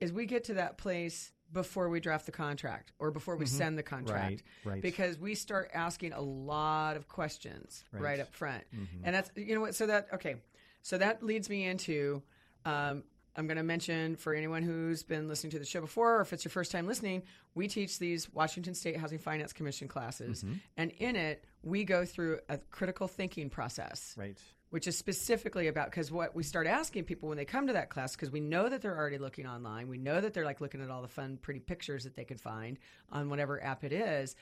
is 0.00 0.12
we 0.12 0.26
get 0.26 0.44
to 0.44 0.54
that 0.54 0.78
place 0.78 1.32
before 1.52 1.88
we 1.90 2.00
draft 2.00 2.24
the 2.26 2.32
contract 2.32 2.92
or 2.98 3.10
before 3.10 3.36
we 3.36 3.44
send 3.46 3.76
the 3.76 3.82
contract, 3.82 4.42
Mm-hmm. 4.42 4.68
Right, 4.68 4.74
right. 4.76 4.82
Because 4.82 5.18
we 5.18 5.34
start 5.34 5.70
asking 5.74 6.12
a 6.14 6.20
lot 6.20 6.96
of 6.96 7.08
questions 7.08 7.84
right, 7.92 8.02
Right. 8.02 8.12
Mm-hmm. 8.14 8.22
up 8.22 8.34
front, 8.34 8.64
and 9.04 9.14
that's 9.14 9.30
you 9.36 9.54
know 9.54 9.60
what. 9.60 9.74
So 9.74 9.86
that 9.86 10.08
okay, 10.14 10.36
so 10.82 10.98
that 10.98 11.22
leads 11.22 11.48
me 11.50 11.64
into. 11.66 12.22
Um, 12.64 13.04
I'm 13.34 13.46
going 13.46 13.56
to 13.56 13.62
mention 13.62 14.16
for 14.16 14.34
anyone 14.34 14.62
who's 14.62 15.02
been 15.02 15.26
listening 15.26 15.52
to 15.52 15.58
the 15.58 15.64
show 15.64 15.80
before, 15.80 16.18
or 16.18 16.20
if 16.20 16.34
it's 16.34 16.44
your 16.44 16.50
first 16.50 16.70
time 16.70 16.86
listening, 16.86 17.22
we 17.54 17.66
teach 17.66 17.98
these 17.98 18.30
Washington 18.32 18.74
State 18.74 18.98
Housing 18.98 19.18
Finance 19.18 19.54
Commission 19.54 19.88
classes. 19.88 20.42
Mm-hmm. 20.42 20.54
And 20.76 20.90
in 20.98 21.16
it, 21.16 21.42
we 21.62 21.84
go 21.84 22.04
through 22.04 22.40
a 22.50 22.58
critical 22.58 23.08
thinking 23.08 23.48
process, 23.48 24.14
right. 24.18 24.36
Which 24.72 24.86
is 24.86 24.96
specifically 24.96 25.68
about 25.68 25.90
because 25.90 26.10
what 26.10 26.34
we 26.34 26.42
start 26.42 26.66
asking 26.66 27.04
people 27.04 27.28
when 27.28 27.36
they 27.36 27.44
come 27.44 27.66
to 27.66 27.74
that 27.74 27.90
class, 27.90 28.16
because 28.16 28.30
we 28.30 28.40
know 28.40 28.70
that 28.70 28.80
they're 28.80 28.96
already 28.96 29.18
looking 29.18 29.46
online, 29.46 29.86
we 29.86 29.98
know 29.98 30.18
that 30.18 30.32
they're 30.32 30.46
like 30.46 30.62
looking 30.62 30.80
at 30.80 30.88
all 30.88 31.02
the 31.02 31.08
fun, 31.08 31.36
pretty 31.42 31.60
pictures 31.60 32.04
that 32.04 32.16
they 32.16 32.24
could 32.24 32.40
find 32.40 32.78
on 33.10 33.28
whatever 33.28 33.62
app 33.62 33.84
it 33.84 33.92
is. 33.92 34.34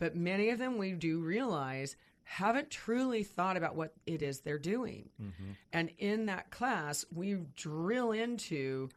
But 0.00 0.16
many 0.16 0.50
of 0.50 0.58
them 0.58 0.78
we 0.78 0.94
do 0.94 1.20
realize 1.20 1.94
haven't 2.24 2.70
truly 2.70 3.22
thought 3.22 3.56
about 3.56 3.76
what 3.76 3.94
it 4.04 4.20
is 4.20 4.40
they're 4.40 4.58
doing. 4.58 5.10
Mm-hmm. 5.22 5.52
And 5.72 5.90
in 5.98 6.26
that 6.26 6.50
class, 6.50 7.04
we 7.14 7.36
drill 7.54 8.10
into 8.10 8.88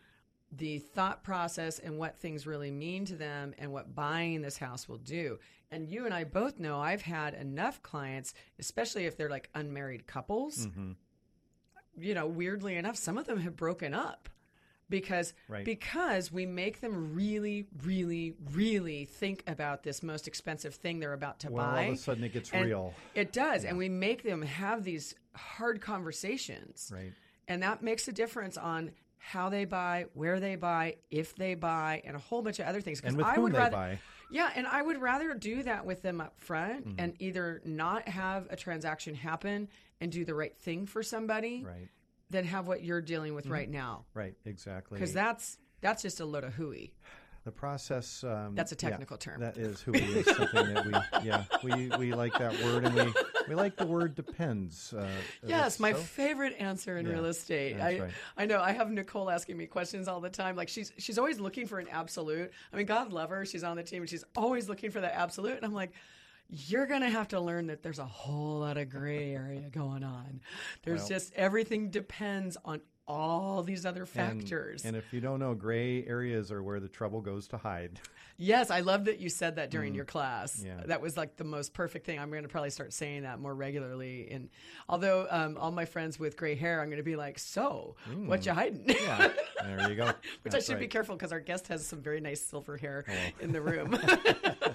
the 0.52 0.80
thought 0.80 1.24
process 1.24 1.78
and 1.78 2.00
what 2.00 2.18
things 2.18 2.48
really 2.48 2.72
mean 2.72 3.06
to 3.06 3.16
them 3.16 3.54
and 3.60 3.72
what 3.72 3.94
buying 3.94 4.42
this 4.42 4.58
house 4.58 4.90
will 4.90 4.98
do. 4.98 5.38
And 5.72 5.88
you 5.88 6.06
and 6.06 6.14
I 6.14 6.26
both 6.26 6.60
know 6.60 6.80
I've 6.80 7.02
had 7.02 7.34
enough 7.34 7.82
clients, 7.82 8.34
especially 8.60 9.06
if 9.06 9.16
they're 9.18 9.30
like 9.30 9.50
unmarried 9.56 10.06
couples. 10.06 10.68
Mm-hmm. 10.68 10.92
You 11.98 12.14
know, 12.14 12.28
weirdly 12.28 12.76
enough, 12.76 12.96
some 12.98 13.18
of 13.18 13.26
them 13.26 13.40
have 13.40 13.56
broken 13.56 13.94
up 13.94 14.30
because 14.90 15.34
Right. 15.48 15.64
because 15.64 16.32
we 16.32 16.46
make 16.46 16.82
them 16.82 17.14
really 17.16 17.66
really 17.84 18.34
really 18.52 19.06
think 19.06 19.42
about 19.48 19.84
this 19.84 20.04
most 20.04 20.28
expensive 20.28 20.76
thing 20.76 21.00
they're 21.00 21.14
about 21.14 21.40
to 21.40 21.52
Well, 21.52 21.66
all 21.66 21.78
of 21.78 21.94
a 21.94 21.96
sudden 21.98 22.24
it 22.26 22.34
gets 22.34 22.52
And 22.52 22.66
real. 22.66 22.94
it 23.16 23.32
does 23.32 23.64
and 23.64 23.78
we 23.78 23.88
make 23.88 24.24
them 24.24 24.42
have 24.42 24.84
these 24.84 25.16
hard 25.34 25.80
conversations 25.80 26.92
Right. 26.94 27.14
and 27.48 27.64
that 27.64 27.82
makes 27.82 28.10
a 28.10 28.12
difference 28.12 28.58
on 28.58 28.92
how 29.18 29.50
they 29.50 29.66
buy, 29.66 30.08
where 30.16 30.40
they 30.40 30.56
buy, 30.56 30.96
if 31.12 31.36
they 31.36 31.54
buy, 31.54 32.02
and 32.06 32.16
a 32.16 32.20
whole 32.20 32.42
bunch 32.42 32.58
of 32.60 32.66
other 32.66 32.82
things. 32.82 33.02
And 33.02 33.16
with 33.16 33.28
I 33.28 33.36
whom 33.36 33.44
would 33.44 33.54
they 33.54 33.58
rather, 33.60 33.76
buy. 33.78 34.00
Yeah, 34.32 34.50
and 34.56 34.66
I 34.66 34.82
would 34.82 35.00
rather 35.02 35.34
do 35.34 35.64
that 35.64 35.86
with 35.86 36.02
them 36.02 36.22
up 36.22 36.40
front 36.40 36.88
Mm-hmm. 36.88 37.00
and 37.00 37.14
either 37.20 37.62
not 37.66 38.08
have 38.08 38.48
a 38.50 38.56
transaction 38.56 39.14
happen 39.16 39.68
and 40.00 40.12
do 40.12 40.26
the 40.26 40.34
right 40.34 40.58
thing 40.58 40.86
for 40.86 41.04
somebody 41.04 41.64
Right. 41.66 41.90
than 42.30 42.46
have 42.46 42.68
what 42.68 42.84
you're 42.84 43.02
dealing 43.02 43.36
with 43.36 43.46
Mm-hmm. 43.46 43.54
right 43.54 43.70
now. 43.70 44.06
Right. 44.14 44.36
Exactly. 44.46 44.98
Because 44.98 45.14
that's 45.14 45.58
that's 45.82 46.02
just 46.02 46.20
a 46.20 46.26
load 46.26 46.44
of 46.44 46.54
hooey. 46.54 46.94
the 47.44 47.52
process. 47.52 48.24
Um, 48.24 48.54
That's 48.54 48.72
a 48.72 48.76
yeah, 48.80 48.90
technical 48.92 49.18
term. 49.18 49.40
That 49.42 49.58
is 49.58 49.82
hooey. 49.82 49.98
is 49.98 50.26
something 50.28 50.74
that 50.76 50.86
we 50.86 50.94
yeah 51.28 51.44
we 51.64 51.90
we 51.98 52.14
like 52.14 52.34
that 52.38 52.54
word 52.64 52.86
and 52.86 52.94
we 52.94 53.14
we 53.48 53.56
like 53.56 53.76
the 53.78 53.86
word 53.86 54.16
depends. 54.16 54.94
Uh, 54.94 55.08
Yes, 55.46 55.80
my 55.80 55.92
so- 55.94 56.00
favorite 56.00 56.56
answer 56.60 56.98
in 56.98 57.06
Yeah, 57.06 57.14
real 57.14 57.26
estate. 57.26 57.80
I 57.80 58.00
right. 58.00 58.12
I 58.38 58.46
know 58.46 58.62
I 58.62 58.72
have 58.72 58.90
Nicole 58.92 59.30
asking 59.30 59.58
me 59.58 59.66
questions 59.68 60.08
all 60.08 60.20
the 60.22 60.30
time. 60.30 60.56
Like 60.56 60.70
she's 60.70 60.92
she's 60.98 61.18
always 61.18 61.40
looking 61.40 61.66
for 61.68 61.80
an 61.80 61.88
absolute. 61.90 62.52
I 62.74 62.78
mean, 62.78 62.86
God 62.86 63.12
love 63.14 63.30
her. 63.30 63.46
She's 63.46 63.64
on 63.64 63.78
the 63.78 63.84
team 63.84 64.02
and 64.04 64.10
she's 64.10 64.24
always 64.36 64.68
looking 64.70 64.92
for 64.92 65.02
that 65.02 65.16
absolute. 65.16 65.56
And 65.58 65.66
I'm 65.66 65.74
like, 65.74 65.92
you're 66.50 66.86
gonna 66.86 67.10
have 67.10 67.30
to 67.30 67.40
learn 67.40 67.68
that 67.68 67.82
there's 67.82 68.00
a 68.00 68.06
whole 68.06 68.60
lot 68.60 68.78
of 68.78 68.90
gray 68.90 69.34
area 69.34 69.70
going 69.72 70.04
on. 70.04 70.42
There's 70.84 71.02
Well- 71.02 71.10
just 71.10 71.34
everything 71.36 71.90
depends 71.90 72.58
on 72.66 72.82
all 73.12 73.62
these 73.62 73.86
other 73.86 74.06
factors. 74.06 74.86
And, 74.86 74.96
if 74.96 75.12
you 75.12 75.20
don't 75.20 75.40
know, 75.40 75.54
gray 75.54 76.06
areas 76.06 76.52
are 76.52 76.64
where 76.64 76.80
the 76.80 76.88
trouble 76.88 77.22
goes 77.22 77.48
to 77.50 77.58
hide. 77.58 78.00
Yes, 78.38 78.72
I 78.72 78.80
love 78.80 79.06
that 79.06 79.20
you 79.20 79.30
said 79.30 79.58
that 79.58 79.70
during 79.70 79.94
your 79.94 80.06
class. 80.06 80.62
Mm. 80.62 80.66
Yeah. 80.66 80.86
That 80.88 81.00
was 81.00 81.16
like 81.16 81.36
the 81.36 81.44
most 81.44 81.76
perfect 81.76 82.08
thing. 82.08 82.18
I'm 82.18 82.32
going 82.32 82.42
to 82.42 82.50
probably 82.50 82.72
start 82.72 82.92
saying 82.92 83.22
that 83.22 83.40
more 83.40 83.54
regularly. 83.54 84.30
And 84.32 84.50
although 84.90 85.28
um, 85.30 85.58
all 85.60 85.70
my 85.70 85.86
friends 85.86 86.20
with 86.20 86.38
gray 86.38 86.56
hair, 86.56 86.82
I'm 86.82 86.88
going 86.88 86.98
to 86.98 87.04
be 87.04 87.16
like, 87.16 87.38
"So, 87.38 87.98
what 88.26 88.44
you 88.48 88.54
hiding?" 88.54 88.86
Mm. 88.86 89.00
Yeah, 89.00 89.32
there 89.62 89.90
you 89.92 89.96
go. 89.96 90.06
Which 90.42 90.54
That's 90.54 90.56
I 90.56 90.60
should 90.74 90.80
be 90.80 90.88
careful 90.88 91.16
because 91.16 91.32
our 91.32 91.40
guest 91.40 91.68
has 91.68 91.86
some 91.86 92.02
very 92.02 92.20
nice 92.20 92.42
silver 92.42 92.78
hair 92.78 93.06
Oh. 93.08 93.44
in 93.44 93.52
the 93.52 93.62
room. 93.62 93.96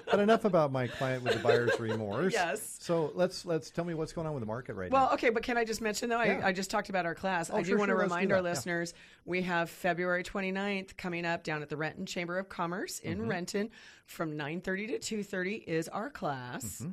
But 0.09 0.21
enough 0.21 0.45
about 0.45 0.71
my 0.71 0.87
client 0.87 1.23
with 1.23 1.33
the 1.33 1.39
buyer's 1.39 1.77
remorse. 1.81 2.31
Yes. 2.33 2.77
So 2.79 3.11
let's 3.13 3.45
let's 3.45 3.69
tell 3.69 3.83
me 3.83 3.93
what's 3.93 4.13
going 4.13 4.25
on 4.25 4.33
with 4.33 4.41
the 4.41 4.47
market 4.47 4.75
right 4.75 4.89
well, 4.89 5.01
now. 5.01 5.05
Well, 5.07 5.13
okay, 5.15 5.29
but 5.29 5.43
can 5.43 5.57
I 5.57 5.65
just 5.65 5.81
mention 5.81 6.07
though? 6.09 6.21
Yeah. 6.21 6.39
I, 6.43 6.47
I 6.47 6.51
just 6.53 6.71
talked 6.71 6.87
about 6.87 7.05
our 7.05 7.13
class. 7.13 7.49
I 7.51 7.61
do 7.61 7.69
sure, 7.69 7.77
want 7.77 7.89
to 7.89 7.93
sure, 7.93 8.03
do 8.07 8.09
remind 8.29 8.37
our 8.37 8.43
that, 8.43 8.47
yeah. 8.49 8.53
listeners 8.55 8.93
we 9.25 9.41
have 9.43 9.69
February 9.69 10.23
29th 10.23 10.95
coming 10.97 11.25
up 11.25 11.43
down 11.43 11.61
at 11.61 11.69
the 11.69 11.77
Renton 11.77 12.05
Chamber 12.05 12.37
of 12.39 12.49
Commerce 12.49 12.99
in 12.99 13.19
Mm-hmm. 13.19 13.29
Renton 13.29 13.69
from 14.05 14.37
9:30 14.37 14.99
to 15.01 15.15
2:30 15.17 15.63
is 15.65 15.87
our 15.89 16.09
class. 16.09 16.81
Mm-hmm. 16.81 16.91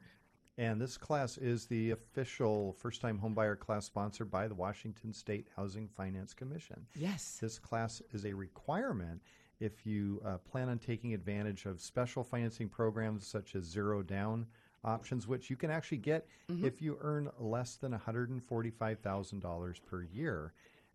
And 0.57 0.81
this 0.81 0.97
class 0.97 1.37
is 1.37 1.67
the 1.67 1.91
official 1.91 2.75
first-time 2.79 3.19
homebuyer 3.19 3.59
class 3.59 3.87
sponsored 3.87 4.31
by 4.31 4.47
the 4.47 4.55
Washington 4.55 5.13
State 5.13 5.49
Housing 5.57 5.89
Finance 5.89 6.33
Commission. 6.33 6.87
Yes. 6.95 7.39
This 7.41 7.59
class 7.59 8.01
is 8.13 8.25
a 8.25 8.33
requirement, 8.33 9.21
if 9.59 9.85
you 9.85 10.23
uh, 10.25 10.39
plan 10.39 10.69
on 10.69 10.79
taking 10.79 11.13
advantage 11.13 11.67
of 11.67 11.81
special 11.81 12.23
financing 12.23 12.69
programs 12.69 13.27
such 13.27 13.57
as 13.57 13.65
zero 13.65 14.01
down 14.03 14.47
options, 14.85 15.27
which 15.27 15.51
you 15.51 15.57
can 15.57 15.71
actually 15.71 15.99
get 15.99 16.29
if 16.49 16.81
you 16.81 16.99
earn 17.01 17.31
less 17.41 17.75
than 17.77 17.93
$145,000 17.93 19.81
per 19.85 20.03
year. 20.03 20.53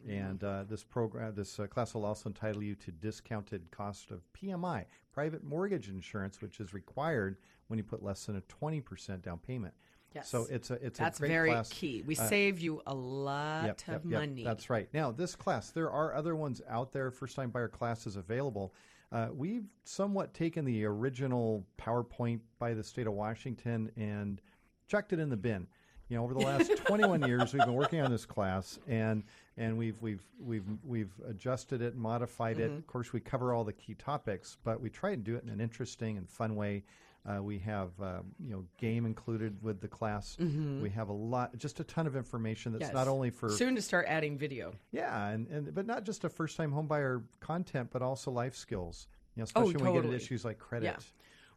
And 0.07 0.43
uh, 0.43 0.63
this 0.67 0.83
program, 0.83 1.35
this 1.35 1.59
uh, 1.59 1.67
class 1.67 1.93
will 1.93 2.05
also 2.05 2.29
entitle 2.29 2.63
you 2.63 2.75
to 2.75 2.91
discounted 2.91 3.69
cost 3.69 4.11
of 4.11 4.21
PMI, 4.33 4.85
private 5.11 5.43
mortgage 5.43 5.89
insurance, 5.89 6.41
which 6.41 6.59
is 6.59 6.73
required 6.73 7.37
when 7.67 7.77
you 7.77 7.83
put 7.83 8.01
less 8.01 8.25
than 8.25 8.37
a 8.37 8.41
20% 8.41 9.21
down 9.21 9.39
payment. 9.39 9.73
Yes. 10.15 10.27
So 10.29 10.47
it's 10.49 10.71
a 10.71 10.75
it's 10.83 10.97
That's 10.97 11.19
a 11.19 11.21
great 11.21 11.29
very 11.29 11.49
class. 11.51 11.69
key. 11.69 12.01
We 12.07 12.15
Uh, 12.17 12.27
save 12.27 12.59
you 12.59 12.81
a 12.87 12.95
lot 12.95 13.65
Yep, 13.65 13.81
of 13.81 13.87
yep, 13.87 14.01
yep. 14.05 14.19
money. 14.21 14.43
That's 14.43 14.69
right. 14.69 14.89
Now, 14.93 15.11
this 15.11 15.35
class, 15.35 15.69
there 15.69 15.91
are 15.91 16.15
other 16.15 16.35
ones 16.35 16.61
out 16.67 16.91
there. 16.91 17.11
First 17.11 17.35
time 17.35 17.51
buyer 17.51 17.67
classes 17.67 18.15
available. 18.15 18.73
Uh, 19.11 19.27
we've 19.31 19.67
somewhat 19.83 20.33
taken 20.33 20.65
the 20.65 20.83
original 20.85 21.65
PowerPoint 21.77 22.39
by 22.57 22.73
the 22.73 22.83
state 22.83 23.05
of 23.05 23.13
Washington 23.13 23.91
and 23.97 24.41
chucked 24.87 25.13
it 25.13 25.19
in 25.19 25.29
the 25.29 25.37
bin. 25.37 25.67
You 26.09 26.17
know, 26.17 26.23
over 26.23 26.33
the 26.33 26.39
last 26.39 26.75
21 26.85 27.21
years, 27.27 27.53
we've 27.53 27.63
been 27.63 27.75
working 27.75 28.01
on 28.01 28.09
this 28.11 28.25
class, 28.25 28.79
and 28.87 29.23
and 29.57 29.77
we've 29.77 30.01
we've 30.01 30.23
we've 30.39 30.63
we've 30.83 31.11
adjusted 31.27 31.81
it, 31.83 31.95
modified 31.95 32.57
Mm-hmm. 32.57 32.73
it. 32.75 32.77
Of 32.77 32.87
course, 32.87 33.13
we 33.13 33.19
cover 33.19 33.53
all 33.53 33.63
the 33.63 33.73
key 33.73 33.93
topics, 33.93 34.57
but 34.63 34.81
we 34.81 34.89
try 34.89 35.11
and 35.11 35.23
do 35.23 35.35
it 35.35 35.43
in 35.43 35.49
an 35.49 35.61
interesting 35.61 36.17
and 36.17 36.27
fun 36.27 36.55
way. 36.55 36.83
Uh, 37.29 37.43
we 37.43 37.59
have 37.59 37.89
uh, 38.01 38.21
you 38.43 38.51
know 38.53 38.65
game 38.79 39.05
included 39.05 39.61
with 39.61 39.81
the 39.81 39.87
class. 39.87 40.35
We 40.39 40.89
have 40.89 41.09
a 41.09 41.13
lot, 41.13 41.55
just 41.57 41.79
a 41.79 41.83
ton 41.83 42.07
of 42.07 42.15
information 42.15 42.71
that's 42.71 42.85
Mm-hmm. 42.85 42.95
Yes. 42.97 43.05
not 43.05 43.11
only 43.11 43.29
for 43.29 43.49
soon 43.49 43.75
to 43.75 43.81
start 43.81 44.05
adding 44.07 44.35
video. 44.35 44.73
yeah, 44.91 45.27
and, 45.27 45.45
and 45.49 45.75
but 45.75 45.85
not 45.85 46.05
just 46.05 46.23
a 46.23 46.29
first 46.29 46.57
time 46.57 46.71
homebuyer 46.71 47.21
content, 47.39 47.89
but 47.91 48.01
also 48.01 48.31
life 48.31 48.55
skills. 48.55 49.05
You 49.35 49.41
know, 49.41 49.43
especially 49.43 49.75
when 49.75 49.93
we 49.93 49.99
get 50.01 50.05
Oh, 50.09 50.11
at 50.11 50.15
issues 50.15 50.43
like 50.43 50.57
credit. 50.57 50.85
Yeah. 50.85 50.95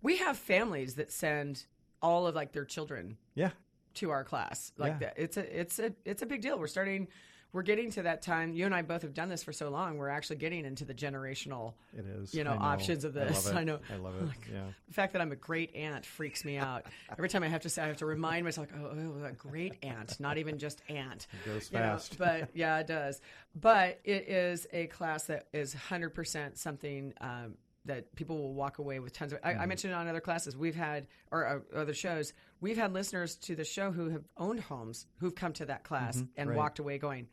We 0.02 0.18
have 0.18 0.36
families 0.36 0.96
that 0.96 1.10
send 1.10 1.64
all 2.02 2.26
of 2.26 2.34
like 2.34 2.52
their 2.52 2.64
children 2.66 3.16
Yeah. 3.34 3.50
To 3.94 4.10
our 4.10 4.24
class 4.24 4.72
like 4.78 4.92
Yeah. 5.00 5.08
that. 5.08 5.14
It's 5.16 5.36
a 5.36 5.60
it's 5.60 5.78
a 5.78 5.92
it's 6.04 6.22
a 6.22 6.26
big 6.26 6.42
deal. 6.42 6.58
We're 6.58 6.66
starting. 6.66 7.08
We're 7.54 7.60
getting 7.60 7.90
to 7.90 8.04
that 8.04 8.22
time. 8.22 8.54
You 8.54 8.64
and 8.64 8.74
I 8.74 8.80
both 8.80 9.02
have 9.02 9.12
done 9.12 9.28
this 9.28 9.42
for 9.42 9.52
so 9.52 9.68
long. 9.68 9.98
We're 9.98 10.08
actually 10.08 10.36
getting 10.36 10.64
into 10.64 10.86
the 10.86 10.94
generational. 10.94 11.74
It 11.94 12.06
is. 12.06 12.32
You 12.32 12.44
know, 12.44 12.52
I 12.52 12.72
options 12.72 13.04
of 13.04 13.12
this. 13.12 13.46
I, 13.46 13.50
love 13.50 13.56
it. 13.56 13.60
I 13.60 13.64
know. 13.64 13.78
I 13.92 13.96
love 13.96 14.14
it. 14.22 14.28
yeah. 14.50 14.60
The 14.88 14.94
fact 14.94 15.12
that 15.12 15.20
I'm 15.20 15.32
a 15.32 15.36
great 15.36 15.74
aunt 15.76 16.06
freaks 16.06 16.46
me 16.46 16.56
out. 16.56 16.86
Every 17.10 17.28
time 17.28 17.42
I 17.42 17.48
have 17.48 17.60
to 17.60 17.68
say, 17.68 17.82
I 17.82 17.88
have 17.88 17.98
to 17.98 18.06
remind 18.06 18.46
myself, 18.46 18.68
oh, 18.74 18.86
oh 18.86 19.24
a 19.26 19.32
great 19.32 19.74
aunt, 19.82 20.18
not 20.18 20.38
even 20.38 20.56
just 20.56 20.80
aunt. 20.88 21.26
It 21.44 21.50
goes 21.52 21.68
fast. 21.68 22.16
but 22.18 22.48
yeah, 22.54 22.78
it 22.78 22.86
does. 22.86 23.20
But 23.54 24.00
it 24.04 24.30
is 24.30 24.66
a 24.72 24.86
class 24.86 25.24
that 25.24 25.48
is 25.52 25.74
100% 25.74 26.56
something 26.56 27.12
um, 27.20 27.56
that 27.84 28.14
people 28.14 28.38
will 28.38 28.54
walk 28.54 28.78
away 28.78 28.98
with 29.00 29.12
tons 29.12 29.32
of. 29.32 29.38
I, 29.42 29.52
Mm-hmm. 29.52 29.60
I 29.62 29.66
mentioned 29.66 29.94
on 29.94 30.06
other 30.08 30.20
classes, 30.20 30.56
we've 30.56 30.74
had, 30.76 31.06
or 31.30 31.46
uh, 31.74 31.78
other 31.78 31.94
shows, 31.94 32.32
we've 32.60 32.76
had 32.76 32.92
listeners 32.92 33.34
to 33.36 33.56
the 33.56 33.64
show 33.64 33.90
who 33.90 34.08
have 34.10 34.24
owned 34.36 34.60
homes 34.60 35.06
who've 35.18 35.34
come 35.34 35.52
to 35.54 35.66
that 35.66 35.82
class 35.84 36.16
and 36.16 36.28
Mm-hmm. 36.36 36.48
right. 36.50 36.56
walked 36.58 36.78
away 36.78 36.98
going, 36.98 37.26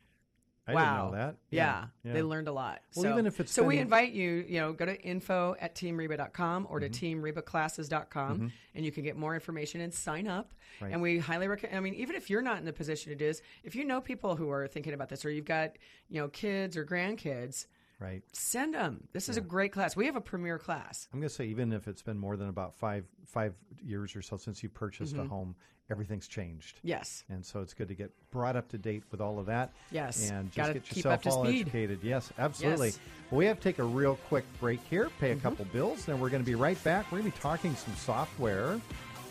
I 0.68 0.74
wow. 0.76 1.12
that. 1.14 1.36
Yeah, 1.50 1.86
Yeah. 2.04 2.14
they 2.14 2.22
learned 2.22 2.48
a 2.48 2.52
lot. 2.52 2.82
Well, 2.96 3.04
so, 3.04 3.12
even 3.12 3.26
if 3.26 3.40
it's 3.40 3.52
so 3.52 3.64
we 3.64 3.80
invite 3.80 4.12
you, 4.12 4.46
you 4.48 4.60
know, 4.60 4.72
go 4.74 4.86
to 4.86 5.00
info 5.02 5.56
at 5.60 5.74
teamreba.com 5.76 6.68
or 6.70 6.80
Mm-hmm. 6.80 6.92
to 6.92 7.16
teamrebaclasses.com 7.34 8.52
and 8.76 8.86
you 8.86 8.92
can 8.92 9.04
get 9.04 9.18
more 9.18 9.34
information 9.34 9.82
and 9.82 9.94
sign 9.94 10.28
up. 10.28 10.54
Right. 10.82 10.92
And 10.94 11.02
we 11.02 11.20
highly 11.20 11.48
recommend, 11.48 11.76
I 11.78 11.80
mean, 11.80 11.96
even 11.96 12.16
if 12.16 12.30
you're 12.30 12.42
not 12.42 12.58
in 12.60 12.66
the 12.66 12.74
position 12.74 13.12
it 13.12 13.22
is, 13.22 13.42
if 13.64 13.76
you 13.76 13.84
know 13.86 14.00
people 14.02 14.36
who 14.36 14.50
are 14.52 14.68
thinking 14.68 14.94
about 14.94 15.10
this 15.10 15.26
or 15.26 15.30
you've 15.32 15.46
got, 15.46 15.78
you 16.10 16.22
know, 16.22 16.28
kids 16.30 16.78
or 16.78 16.86
grandkids, 16.86 17.66
Right. 18.00 18.24
send 18.32 18.74
them. 18.76 19.08
This 19.12 19.28
is 19.30 19.36
a 19.38 19.42
great 19.42 19.72
class. 19.74 19.96
We 19.96 20.06
have 20.06 20.16
a 20.16 20.22
premier 20.22 20.58
class. 20.58 21.08
I'm 21.14 21.20
going 21.20 21.28
to 21.30 21.36
say 21.36 21.46
even 21.48 21.74
if 21.74 21.88
it's 21.88 22.02
been 22.02 22.18
more 22.18 22.38
than 22.38 22.48
about 22.50 22.76
five 22.76 23.04
five 23.26 23.54
years 23.86 24.16
or 24.16 24.22
so 24.22 24.38
since 24.38 24.64
you 24.64 24.70
purchased 24.70 25.14
Mm-hmm. 25.16 25.26
a 25.26 25.28
home, 25.28 25.56
everything's 25.92 26.28
changed. 26.28 26.80
Yes. 26.84 27.24
And 27.30 27.46
so 27.46 27.60
it's 27.62 27.74
good 27.74 27.88
to 27.90 27.96
get 27.96 28.12
brought 28.32 28.56
up 28.56 28.70
to 28.70 28.78
date 28.78 29.04
with 29.12 29.20
all 29.20 29.38
of 29.38 29.48
that. 29.48 29.74
Yes. 29.92 30.30
And 30.30 30.46
just 30.52 30.56
Gotta 30.56 30.74
get 30.80 30.96
yourself 30.96 31.28
all 31.28 31.44
speed. 31.46 31.62
educated. 31.64 32.00
Yes, 32.02 32.32
absolutely. 32.40 32.88
Yes. 32.88 33.00
Well, 33.32 33.40
we 33.40 33.46
have 33.48 33.58
to 33.58 33.64
take 33.64 33.80
a 33.80 33.84
real 33.84 34.18
quick 34.30 34.46
break 34.62 34.80
here, 34.90 35.10
pay 35.20 35.32
a 35.32 35.34
Mm-hmm. 35.36 35.42
couple 35.42 35.66
bills, 35.66 36.06
then 36.06 36.20
we're 36.22 36.30
going 36.30 36.42
to 36.44 36.50
be 36.50 36.56
right 36.56 36.82
back. 36.86 37.12
We're 37.12 37.20
going 37.20 37.32
to 37.32 37.38
be 37.38 37.42
talking 37.42 37.76
some 37.76 37.96
software 37.96 38.80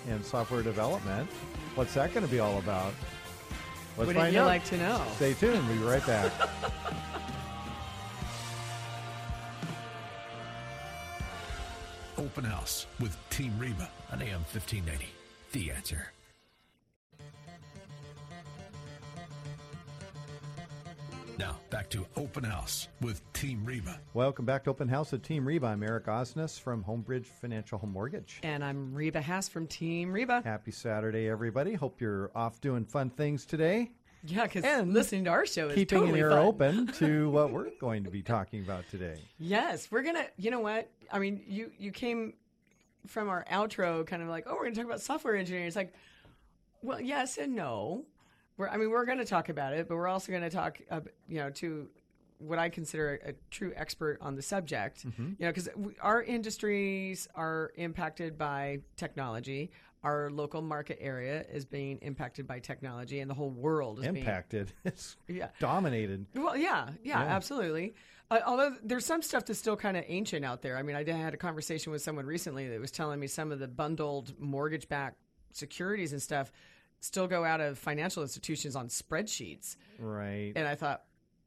and 0.08 0.24
software 0.24 0.62
development. 0.62 1.30
What's 1.74 1.94
that 1.94 2.12
going 2.12 2.26
to 2.26 2.30
be 2.30 2.40
all 2.40 2.58
about? 2.58 2.92
Let's 3.96 4.08
Wouldn't 4.08 4.32
you 4.32 4.40
out. 4.40 4.46
like 4.46 4.64
to 4.66 4.76
know? 4.76 5.02
Stay 5.16 5.32
tuned. 5.34 5.66
We'll 5.68 5.78
be 5.78 5.82
right 5.84 6.06
back. 6.06 6.30
Open 12.18 12.42
House 12.42 12.86
with 12.98 13.16
Team 13.30 13.56
Reba 13.60 13.88
on 14.12 14.20
AM 14.20 14.40
1580. 14.52 15.06
The 15.52 15.70
answer. 15.70 16.12
Now, 21.38 21.60
back 21.70 21.88
to 21.90 22.04
Open 22.16 22.42
House 22.42 22.88
with 23.00 23.22
Team 23.32 23.64
Reba. 23.64 24.00
Welcome 24.14 24.44
back 24.44 24.64
to 24.64 24.70
Open 24.70 24.88
House 24.88 25.12
with 25.12 25.22
Team 25.22 25.46
Reba. 25.46 25.68
I'm 25.68 25.84
Eric 25.84 26.06
Osnes 26.06 26.58
from 26.58 26.82
Homebridge 26.82 27.26
Financial 27.26 27.78
Home 27.78 27.92
Mortgage. 27.92 28.40
And 28.42 28.64
I'm 28.64 28.92
Reba 28.92 29.22
Haas 29.22 29.48
from 29.48 29.68
Team 29.68 30.10
Reba. 30.10 30.42
Happy 30.44 30.72
Saturday, 30.72 31.28
everybody. 31.28 31.74
Hope 31.74 32.00
you're 32.00 32.32
off 32.34 32.60
doing 32.60 32.84
fun 32.84 33.10
things 33.10 33.46
today. 33.46 33.92
Yeah, 34.24 34.44
because 34.44 34.64
And 34.64 34.92
listening 34.92 35.24
to 35.24 35.30
our 35.30 35.46
show 35.46 35.68
is 35.68 35.74
Keeping 35.74 35.98
totally 36.00 36.20
an 36.20 36.26
ear 36.26 36.30
fun. 36.30 36.38
open 36.46 36.86
to 36.98 37.30
what 37.30 37.52
we're 37.52 37.70
going 37.80 38.04
to 38.04 38.10
be 38.10 38.22
talking 38.22 38.62
about 38.62 38.88
today. 38.90 39.16
Yes, 39.38 39.90
we're 39.90 40.02
gonna. 40.02 40.26
You 40.36 40.50
know 40.50 40.60
what? 40.60 40.90
I 41.12 41.18
mean, 41.18 41.42
you 41.46 41.70
you 41.78 41.92
came 41.92 42.34
from 43.06 43.28
our 43.28 43.44
outro, 43.50 44.06
kind 44.06 44.22
of 44.22 44.28
like, 44.28 44.44
oh, 44.46 44.54
we're 44.54 44.64
gonna 44.64 44.76
talk 44.76 44.84
about 44.86 45.00
software 45.00 45.36
engineering. 45.36 45.66
It's 45.66 45.76
like, 45.76 45.94
well, 46.82 47.00
yes 47.00 47.38
and 47.38 47.54
no. 47.54 48.04
We're, 48.56 48.68
I 48.68 48.76
mean, 48.76 48.90
we're 48.90 49.04
gonna 49.04 49.24
talk 49.24 49.48
about 49.48 49.72
it, 49.72 49.88
but 49.88 49.96
we're 49.96 50.08
also 50.08 50.32
gonna 50.32 50.50
talk, 50.50 50.78
uh, 50.90 51.00
you 51.28 51.38
know, 51.38 51.50
to 51.50 51.88
what 52.38 52.58
I 52.58 52.68
consider 52.68 53.20
a, 53.24 53.32
true 53.50 53.72
expert 53.76 54.18
on 54.20 54.34
the 54.36 54.42
subject. 54.42 55.06
Mm-hmm. 55.06 55.22
You 55.38 55.46
know, 55.46 55.48
because 55.48 55.68
our 56.00 56.22
industries 56.22 57.28
are 57.34 57.72
impacted 57.76 58.36
by 58.38 58.80
technology. 58.96 59.70
Our 60.04 60.30
local 60.30 60.62
market 60.62 60.98
area 61.00 61.44
is 61.52 61.64
being 61.64 61.98
impacted 62.02 62.46
by 62.46 62.60
technology, 62.60 63.18
and 63.18 63.28
the 63.28 63.34
whole 63.34 63.50
world 63.50 63.98
is 63.98 64.04
being 64.04 64.16
Impacted. 64.18 64.72
It's 64.84 65.16
Yeah. 65.26 65.48
dominated. 65.58 66.26
well, 66.34 66.56
yeah, 66.56 66.90
yeah, 67.02 67.20
Yeah. 67.20 67.34
absolutely. 67.34 67.94
Uh, 68.30 68.38
although 68.46 68.76
there's 68.84 69.04
some 69.04 69.22
stuff 69.22 69.46
that's 69.46 69.58
still 69.58 69.76
kind 69.76 69.96
of 69.96 70.04
ancient 70.06 70.44
out 70.44 70.62
there. 70.62 70.76
I 70.76 70.82
mean, 70.82 70.94
I 70.94 71.02
had 71.10 71.34
a 71.34 71.36
conversation 71.38 71.90
with 71.90 72.00
someone 72.02 72.26
recently 72.26 72.68
that 72.68 72.78
was 72.80 72.90
telling 72.92 73.18
me 73.18 73.26
some 73.26 73.50
of 73.50 73.58
the 73.58 73.66
bundled 73.66 74.38
mortgage-backed 74.38 75.16
securities 75.52 76.12
and 76.12 76.22
stuff 76.22 76.52
still 77.00 77.26
go 77.26 77.44
out 77.44 77.60
of 77.60 77.78
financial 77.78 78.22
institutions 78.22 78.76
on 78.76 78.88
spreadsheets, 78.88 79.76
Right. 79.98 80.52
and 80.54 80.68
I 80.68 80.74
thought 80.76 81.04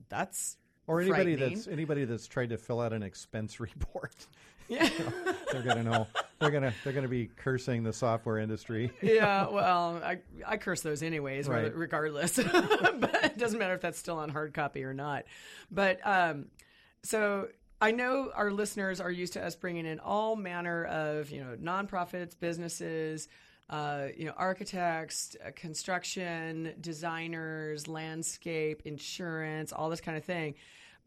that's 0.09 0.57
Or 0.87 0.99
anybody 1.01 1.35
that's 1.35 1.67
anybody 1.67 2.03
that's 2.05 2.27
tried 2.27 2.49
to 2.49 2.57
fill 2.57 2.81
out 2.81 2.91
an 2.93 3.03
expense 3.03 3.59
report. 3.59 4.27
Yeah, 4.71 4.89
they're 5.51 5.61
gonna 5.61 5.83
know. 5.83 6.07
They're 6.39 6.49
gonna 6.49 6.73
they're 6.83 6.93
gonna 6.93 7.07
be 7.07 7.29
cursing 7.35 7.83
the 7.83 7.93
software 7.93 8.37
industry. 8.39 8.91
yeah. 9.01 9.47
Well, 9.47 10.01
I 10.03 10.19
I 10.47 10.57
curse 10.57 10.81
those 10.81 11.03
anyways, 11.03 11.47
Right. 11.47 11.75
regardless. 11.75 12.37
but 12.51 13.19
it 13.23 13.37
doesn't 13.37 13.59
matter 13.59 13.73
if 13.75 13.81
that's 13.81 13.99
still 13.99 14.17
on 14.17 14.29
hard 14.29 14.53
copy 14.53 14.83
or 14.83 14.93
not. 14.93 15.25
But 15.69 15.99
um, 16.05 16.45
so 17.03 17.49
I 17.81 17.91
know 17.91 18.31
our 18.33 18.49
listeners 18.51 19.01
are 19.01 19.11
used 19.11 19.33
to 19.33 19.45
us 19.45 19.55
bringing 19.55 19.85
in 19.85 19.99
all 19.99 20.35
manner 20.35 20.85
of 20.85 21.29
you 21.31 21.43
know 21.43 21.55
nonprofits, 21.61 22.39
businesses. 22.39 23.27
Uh, 23.69 24.07
you 24.17 24.25
know, 24.25 24.33
architects, 24.35 25.37
uh, 25.47 25.49
construction 25.55 26.73
designers, 26.81 27.87
landscape, 27.87 28.81
insurance, 28.83 29.71
all 29.71 29.89
this 29.89 30.01
kind 30.01 30.17
of 30.17 30.25
thing. 30.25 30.55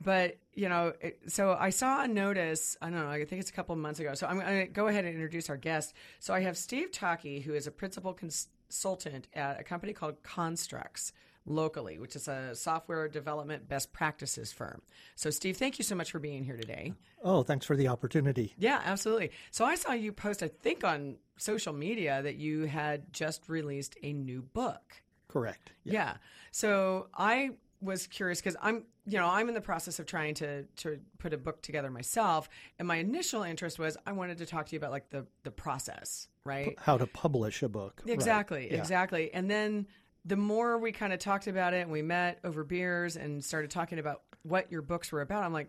But 0.00 0.38
you 0.54 0.68
know, 0.68 0.92
it, 1.00 1.20
so 1.28 1.56
I 1.58 1.70
saw 1.70 2.02
a 2.02 2.08
notice. 2.08 2.76
I 2.80 2.90
don't 2.90 3.00
know. 3.00 3.08
I 3.08 3.24
think 3.24 3.40
it's 3.40 3.50
a 3.50 3.54
couple 3.54 3.74
of 3.74 3.78
months 3.78 4.00
ago. 4.00 4.14
So 4.14 4.26
I'm 4.26 4.38
going 4.38 4.66
to 4.66 4.72
go 4.72 4.88
ahead 4.88 5.04
and 5.04 5.14
introduce 5.14 5.50
our 5.50 5.56
guest. 5.56 5.94
So 6.20 6.34
I 6.34 6.40
have 6.40 6.56
Steve 6.56 6.92
Tockey, 6.92 7.40
who 7.40 7.54
is 7.54 7.66
a 7.66 7.70
principal 7.70 8.12
consultant 8.12 9.28
at 9.34 9.60
a 9.60 9.64
company 9.64 9.92
called 9.92 10.22
Construx 10.22 11.12
locally, 11.46 11.98
which 11.98 12.16
is 12.16 12.28
a 12.28 12.54
software 12.54 13.08
development 13.08 13.68
best 13.68 13.92
practices 13.92 14.52
firm. 14.52 14.80
So 15.14 15.30
Steve, 15.30 15.56
thank 15.56 15.78
you 15.78 15.84
so 15.84 15.94
much 15.94 16.10
for 16.10 16.18
being 16.18 16.44
here 16.44 16.56
today. 16.56 16.94
Oh, 17.22 17.42
thanks 17.42 17.66
for 17.66 17.76
the 17.76 17.88
opportunity. 17.88 18.54
Yeah, 18.58 18.80
absolutely. 18.84 19.30
So 19.50 19.64
I 19.64 19.74
saw 19.74 19.92
you 19.92 20.12
post, 20.12 20.42
I 20.42 20.48
think, 20.48 20.84
on 20.84 21.16
social 21.36 21.72
media 21.72 22.22
that 22.22 22.36
you 22.36 22.62
had 22.62 23.12
just 23.12 23.48
released 23.48 23.96
a 24.02 24.12
new 24.12 24.42
book. 24.42 25.02
Correct. 25.28 25.72
Yeah. 25.84 26.14
So 26.50 27.08
I 27.14 27.50
was 27.80 28.06
curious 28.06 28.40
because 28.40 28.56
I'm, 28.62 28.84
you 29.06 29.18
know, 29.18 29.26
I'm 29.26 29.48
in 29.48 29.54
the 29.54 29.60
process 29.60 29.98
of 29.98 30.06
trying 30.06 30.34
to 30.34 30.64
to 30.64 30.98
put 31.18 31.32
a 31.32 31.38
book 31.38 31.62
together 31.62 31.90
myself, 31.90 32.48
and 32.78 32.88
my 32.88 32.96
initial 32.96 33.42
interest 33.42 33.78
was 33.78 33.96
I 34.06 34.12
wanted 34.12 34.38
to 34.38 34.46
talk 34.46 34.66
to 34.66 34.72
you 34.72 34.78
about 34.78 34.90
like 34.90 35.10
the 35.10 35.26
the 35.42 35.50
process, 35.50 36.28
right? 36.44 36.74
How 36.78 36.96
to 36.96 37.06
publish 37.06 37.62
a 37.62 37.68
book. 37.68 38.02
Right. 38.04 38.14
Exactly, 38.14 38.68
Yeah. 38.70 38.78
exactly. 38.78 39.32
And 39.32 39.50
then 39.50 39.86
the 40.24 40.36
more 40.36 40.78
we 40.78 40.92
kind 40.92 41.12
of 41.12 41.18
talked 41.18 41.46
about 41.46 41.74
it 41.74 41.82
and 41.82 41.90
we 41.90 42.00
met 42.00 42.38
over 42.44 42.64
beers 42.64 43.16
and 43.16 43.44
started 43.44 43.70
talking 43.70 43.98
about 43.98 44.22
what 44.42 44.72
your 44.72 44.80
books 44.80 45.12
were 45.12 45.20
about, 45.20 45.44
I'm 45.44 45.52
like, 45.52 45.68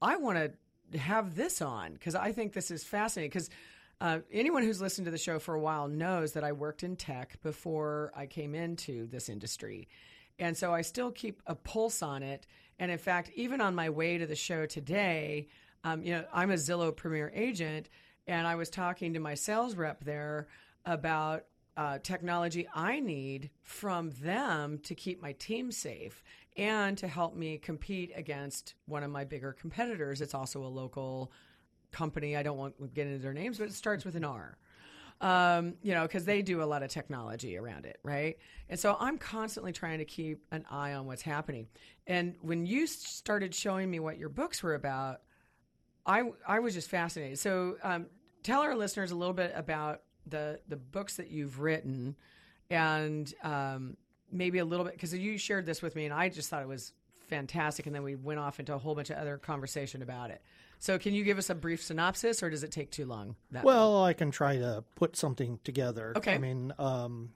I 0.00 0.16
want 0.16 0.38
to 0.92 0.98
have 0.98 1.34
this 1.34 1.60
on 1.60 1.92
because 1.92 2.14
I 2.14 2.32
think 2.32 2.54
this 2.54 2.70
is 2.70 2.82
fascinating. 2.84 3.28
Because 3.30 3.50
uh, 4.00 4.18
anyone 4.32 4.62
who's 4.62 4.80
listened 4.80 5.04
to 5.04 5.10
the 5.10 5.18
show 5.18 5.38
for 5.38 5.54
a 5.54 5.60
while 5.60 5.86
knows 5.86 6.32
that 6.32 6.44
I 6.44 6.52
worked 6.52 6.82
in 6.82 6.96
tech 6.96 7.40
before 7.42 8.10
I 8.16 8.26
came 8.26 8.54
into 8.54 9.06
this 9.06 9.28
industry. 9.28 9.88
And 10.38 10.56
so 10.56 10.72
I 10.72 10.82
still 10.82 11.10
keep 11.10 11.42
a 11.46 11.54
pulse 11.54 12.02
on 12.02 12.22
it. 12.22 12.46
And 12.78 12.90
in 12.90 12.98
fact, 12.98 13.30
even 13.34 13.60
on 13.60 13.74
my 13.74 13.90
way 13.90 14.18
to 14.18 14.26
the 14.26 14.36
show 14.36 14.66
today, 14.66 15.48
um, 15.84 16.02
you 16.02 16.12
know, 16.12 16.24
I'm 16.32 16.50
a 16.50 16.54
Zillow 16.54 16.94
Premier 16.94 17.30
agent, 17.34 17.88
and 18.26 18.46
I 18.46 18.54
was 18.54 18.70
talking 18.70 19.14
to 19.14 19.20
my 19.20 19.34
sales 19.34 19.74
rep 19.74 20.04
there 20.04 20.48
about 20.84 21.44
uh, 21.76 21.98
technology 21.98 22.68
I 22.74 23.00
need 23.00 23.50
from 23.62 24.10
them 24.22 24.78
to 24.84 24.94
keep 24.94 25.22
my 25.22 25.32
team 25.32 25.72
safe 25.72 26.22
and 26.56 26.98
to 26.98 27.08
help 27.08 27.34
me 27.34 27.58
compete 27.58 28.12
against 28.14 28.74
one 28.86 29.02
of 29.02 29.10
my 29.10 29.24
bigger 29.24 29.52
competitors. 29.52 30.20
It's 30.20 30.34
also 30.34 30.62
a 30.62 30.66
local 30.66 31.32
company. 31.90 32.36
I 32.36 32.42
don't 32.42 32.58
want 32.58 32.78
to 32.78 32.88
get 32.88 33.06
into 33.06 33.22
their 33.22 33.32
names, 33.32 33.58
but 33.58 33.68
it 33.68 33.74
starts 33.74 34.04
with 34.04 34.16
an 34.16 34.24
R. 34.24 34.58
Um, 35.22 35.74
you 35.82 35.94
know, 35.94 36.02
because 36.02 36.24
they 36.24 36.42
do 36.42 36.62
a 36.62 36.64
lot 36.64 36.82
of 36.82 36.90
technology 36.90 37.56
around 37.56 37.86
it, 37.86 38.00
right? 38.02 38.38
And 38.68 38.78
so 38.78 38.96
I'm 38.98 39.18
constantly 39.18 39.70
trying 39.72 39.98
to 39.98 40.04
keep 40.04 40.44
an 40.50 40.64
eye 40.68 40.94
on 40.94 41.06
what's 41.06 41.22
happening. 41.22 41.68
And 42.08 42.34
when 42.42 42.66
you 42.66 42.88
started 42.88 43.54
showing 43.54 43.88
me 43.88 44.00
what 44.00 44.18
your 44.18 44.28
books 44.28 44.64
were 44.64 44.74
about, 44.74 45.20
I 46.04 46.24
I 46.46 46.58
was 46.58 46.74
just 46.74 46.90
fascinated. 46.90 47.38
So 47.38 47.76
um, 47.84 48.06
tell 48.42 48.62
our 48.62 48.74
listeners 48.74 49.12
a 49.12 49.14
little 49.14 49.34
bit 49.34 49.52
about 49.54 50.02
the 50.26 50.58
the 50.68 50.76
books 50.76 51.16
that 51.16 51.30
you've 51.30 51.60
written, 51.60 52.16
and 52.68 53.32
um, 53.44 53.96
maybe 54.32 54.58
a 54.58 54.64
little 54.64 54.84
bit 54.84 54.94
because 54.94 55.14
you 55.14 55.38
shared 55.38 55.66
this 55.66 55.82
with 55.82 55.94
me, 55.94 56.04
and 56.04 56.14
I 56.14 56.28
just 56.28 56.50
thought 56.50 56.62
it 56.62 56.68
was 56.68 56.92
fantastic. 57.28 57.86
And 57.86 57.94
then 57.94 58.02
we 58.02 58.16
went 58.16 58.40
off 58.40 58.58
into 58.58 58.74
a 58.74 58.78
whole 58.78 58.94
bunch 58.94 59.10
of 59.10 59.18
other 59.18 59.38
conversation 59.38 60.02
about 60.02 60.30
it. 60.30 60.42
So, 60.82 60.98
can 60.98 61.14
you 61.14 61.22
give 61.22 61.38
us 61.38 61.48
a 61.48 61.54
brief 61.54 61.80
synopsis, 61.80 62.42
or 62.42 62.50
does 62.50 62.64
it 62.64 62.72
take 62.72 62.90
too 62.90 63.06
long? 63.06 63.36
Well, 63.62 64.02
I 64.02 64.14
can 64.14 64.32
try 64.32 64.56
to 64.56 64.82
put 64.96 65.14
something 65.14 65.60
together. 65.62 66.12
Okay. 66.16 66.34
I 66.34 66.38
mean, 66.38 66.72
um, 66.76 67.30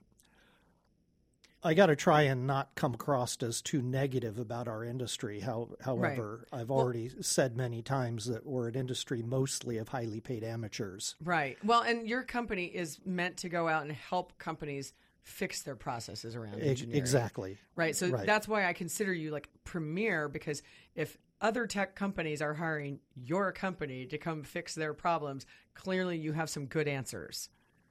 I 1.63 1.75
got 1.75 1.87
to 1.87 1.95
try 1.95 2.23
and 2.23 2.49
not 2.49 2.75
come 2.75 2.95
across 2.95 3.41
as 3.45 3.63
too 3.63 3.83
negative 3.83 4.41
about 4.41 4.67
our 4.67 4.83
industry. 4.83 5.39
How, 5.39 5.69
however, 5.81 6.45
right. 6.51 6.61
I've 6.61 6.73
already 6.73 7.09
well, 7.15 7.23
said 7.23 7.57
many 7.57 7.83
times 7.83 8.25
that 8.25 8.45
we're 8.45 8.67
an 8.67 8.75
industry 8.75 9.23
mostly 9.23 9.79
of 9.79 9.91
highly 9.91 10.19
paid 10.19 10.43
amateurs. 10.43 11.15
Right. 11.23 11.57
Well, 11.63 11.83
and 11.83 12.09
your 12.09 12.25
company 12.25 12.65
is 12.65 12.99
meant 13.07 13.37
to 13.39 13.49
go 13.49 13.69
out 13.69 13.83
and 13.83 13.93
help 13.93 14.37
companies 14.39 14.93
fix 15.23 15.63
their 15.63 15.77
processes 15.77 16.35
around 16.35 16.63
engineering. 16.63 16.99
Exactly. 16.99 17.59
Right. 17.77 17.95
So 17.95 18.09
right. 18.09 18.27
that's 18.27 18.49
why 18.49 18.67
I 18.67 18.73
consider 18.73 19.15
you 19.15 19.31
like 19.31 19.49
premier 19.63 20.29
because 20.29 20.65
if 20.97 21.17
other 21.41 21.67
tech 21.67 21.95
companies 21.95 22.41
are 22.41 22.55
hiring 22.55 23.01
your 23.15 23.53
company 23.53 24.07
to 24.07 24.19
come 24.19 24.43
fix 24.43 24.75
their 24.75 24.95
problems, 24.95 25.47
clearly 25.75 26.19
you 26.19 26.33
have 26.33 26.51
some 26.51 26.67
good 26.67 26.89
answers. 26.89 27.49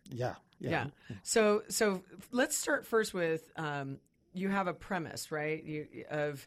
Yeah. 0.09 0.35
Yeah. 0.59 0.87
yeah. 1.09 1.15
So 1.23 1.63
so 1.69 2.03
let's 2.31 2.57
start 2.57 2.85
first 2.85 3.13
with 3.13 3.49
um, 3.55 3.97
you 4.33 4.49
have 4.49 4.67
a 4.67 4.73
premise, 4.73 5.31
right? 5.31 5.63
You, 5.63 5.87
of 6.09 6.45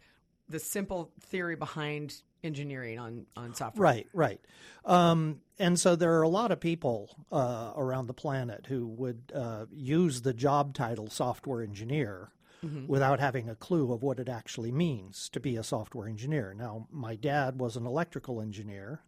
the 0.49 0.59
simple 0.59 1.13
theory 1.21 1.57
behind 1.57 2.15
engineering 2.43 2.99
on 2.99 3.27
on 3.37 3.55
software. 3.55 3.83
Right, 3.83 4.07
right. 4.13 4.41
Um, 4.85 5.41
and 5.59 5.79
so 5.79 5.97
there 5.97 6.19
are 6.19 6.23
a 6.23 6.29
lot 6.29 6.53
of 6.53 6.61
people 6.61 7.11
uh, 7.33 7.73
around 7.77 8.07
the 8.07 8.15
planet 8.15 8.67
who 8.67 8.87
would 8.87 9.33
uh, 9.35 9.67
use 9.71 10.23
the 10.23 10.33
job 10.33 10.75
title 10.75 11.11
software 11.11 11.63
engineer 11.63 12.31
mm-hmm. 12.65 12.87
without 12.87 13.21
having 13.21 13.49
a 13.49 13.55
clue 13.55 13.93
of 13.93 14.03
what 14.03 14.19
it 14.19 14.29
actually 14.29 14.73
means 14.73 15.29
to 15.31 15.41
be 15.41 15.57
a 15.57 15.63
software 15.63 16.09
engineer. 16.09 16.55
Now, 16.57 16.87
my 16.91 17.17
dad 17.17 17.59
was 17.59 17.77
an 17.77 17.87
electrical 17.87 18.41
engineer. 18.41 19.03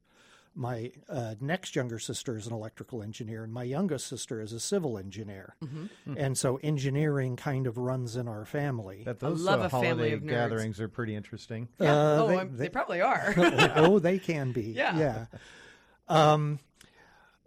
My 0.55 0.91
uh, 1.09 1.37
next 1.41 1.77
younger 1.77 2.01
sister 2.01 2.37
is 2.37 2.49
an 2.49 2.53
electrical 2.53 3.05
engineer, 3.05 3.45
and 3.45 3.53
my 3.53 3.63
youngest 3.63 4.09
sister 4.09 4.41
is 4.41 4.53
a 4.53 4.59
civil 4.59 4.99
engineer. 4.99 5.55
Mm-hmm. 5.65 5.83
Mm-hmm. 5.83 6.15
And 6.17 6.37
so 6.37 6.59
engineering 6.63 7.37
kind 7.37 7.69
of 7.69 7.79
runs 7.79 8.17
in 8.17 8.27
our 8.27 8.45
family. 8.45 9.03
But 9.05 9.21
those 9.21 9.47
uh, 9.47 9.69
holiday 9.69 10.19
gatherings 10.19 10.81
are 10.81 10.89
pretty 10.89 11.15
interesting. 11.15 11.69
Yeah. 11.79 11.93
Uh, 11.93 12.19
oh, 12.23 12.29
they, 12.29 12.37
they, 12.37 12.45
they, 12.45 12.69
probably 12.69 13.01
are. 13.01 13.33
oh, 13.77 13.99
they 14.01 14.19
can 14.19 14.53
be. 14.53 14.61
Yeah. 14.81 14.99
Yeah. 14.99 15.27
Um, 16.09 16.59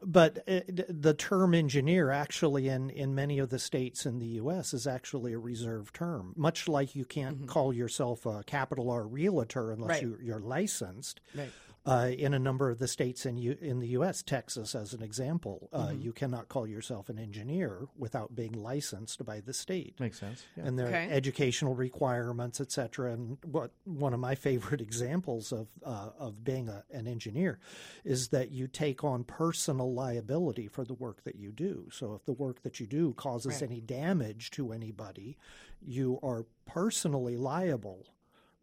but 0.05 0.43
it, 0.47 1.01
the 1.01 1.13
term 1.13 1.53
engineer 1.53 2.11
actually 2.11 2.67
in, 2.67 2.89
in 2.89 3.15
many 3.15 3.39
of 3.39 3.49
the 3.49 3.59
states 3.59 4.05
in 4.05 4.19
the 4.19 4.27
U.S. 4.27 4.73
is 4.73 4.87
actually 4.87 5.33
a 5.33 5.39
reserved 5.39 5.95
term. 5.95 6.33
Much 6.35 6.67
like 6.67 6.95
you 6.95 7.05
can't 7.05 7.37
mm-hmm. 7.37 7.45
call 7.47 7.73
yourself 7.73 8.25
a 8.25 8.43
capital 8.45 8.89
R 8.89 9.03
realtor 9.03 9.71
unless 9.71 10.03
right. 10.03 10.17
you, 10.21 10.33
are 10.33 10.39
licensed. 10.39 11.21
Right 11.35 11.51
uh, 11.85 12.11
in 12.17 12.33
a 12.33 12.39
number 12.39 12.69
of 12.69 12.79
the 12.79 12.87
states 12.87 13.25
in 13.25 13.37
U- 13.37 13.57
in 13.59 13.79
the 13.79 13.89
U.S., 13.89 14.23
Texas 14.23 14.73
as 14.73 14.93
an 14.93 15.03
example, 15.03 15.69
uh, 15.73 15.87
mm-hmm. 15.87 16.01
you 16.01 16.13
cannot 16.13 16.47
call 16.47 16.65
yourself 16.65 17.09
an 17.09 17.19
engineer 17.19 17.87
without 17.97 18.33
being 18.33 18.53
licensed 18.53 19.25
by 19.25 19.41
the 19.41 19.53
state. 19.53 19.99
Makes 19.99 20.19
sense. 20.19 20.45
Yeah. 20.55 20.63
And 20.65 20.79
there 20.79 20.87
okay. 20.87 21.07
are 21.07 21.11
educational 21.11 21.75
requirements, 21.75 22.61
et 22.61 22.71
cetera. 22.71 23.11
And 23.11 23.37
what 23.43 23.71
one 23.83 24.13
of 24.13 24.21
my 24.21 24.35
favorite 24.43 24.79
examples 24.79 25.51
of 25.51 25.67
uh, 25.85 26.11
of 26.17 26.43
being 26.43 26.69
a, 26.69 26.83
an 26.91 27.05
engineer 27.05 27.59
is 28.05 28.29
that 28.29 28.51
you 28.51 28.67
take 28.67 29.03
on 29.03 29.25
personal 29.25 29.93
liability 29.93 30.69
for 30.69 30.85
the 30.85 30.93
work 30.93 31.23
that 31.25 31.35
you 31.35 31.51
do. 31.51 31.89
So 31.91 32.13
if 32.13 32.23
the 32.23 32.33
work 32.33 32.63
that 32.63 32.79
you 32.79 32.87
do 32.87 33.13
causes 33.13 33.61
right. 33.61 33.69
any 33.69 33.81
damage 33.81 34.51
to 34.51 34.71
anybody, 34.71 35.37
you 35.81 36.17
are 36.23 36.45
personally 36.65 37.35
liable 37.35 38.05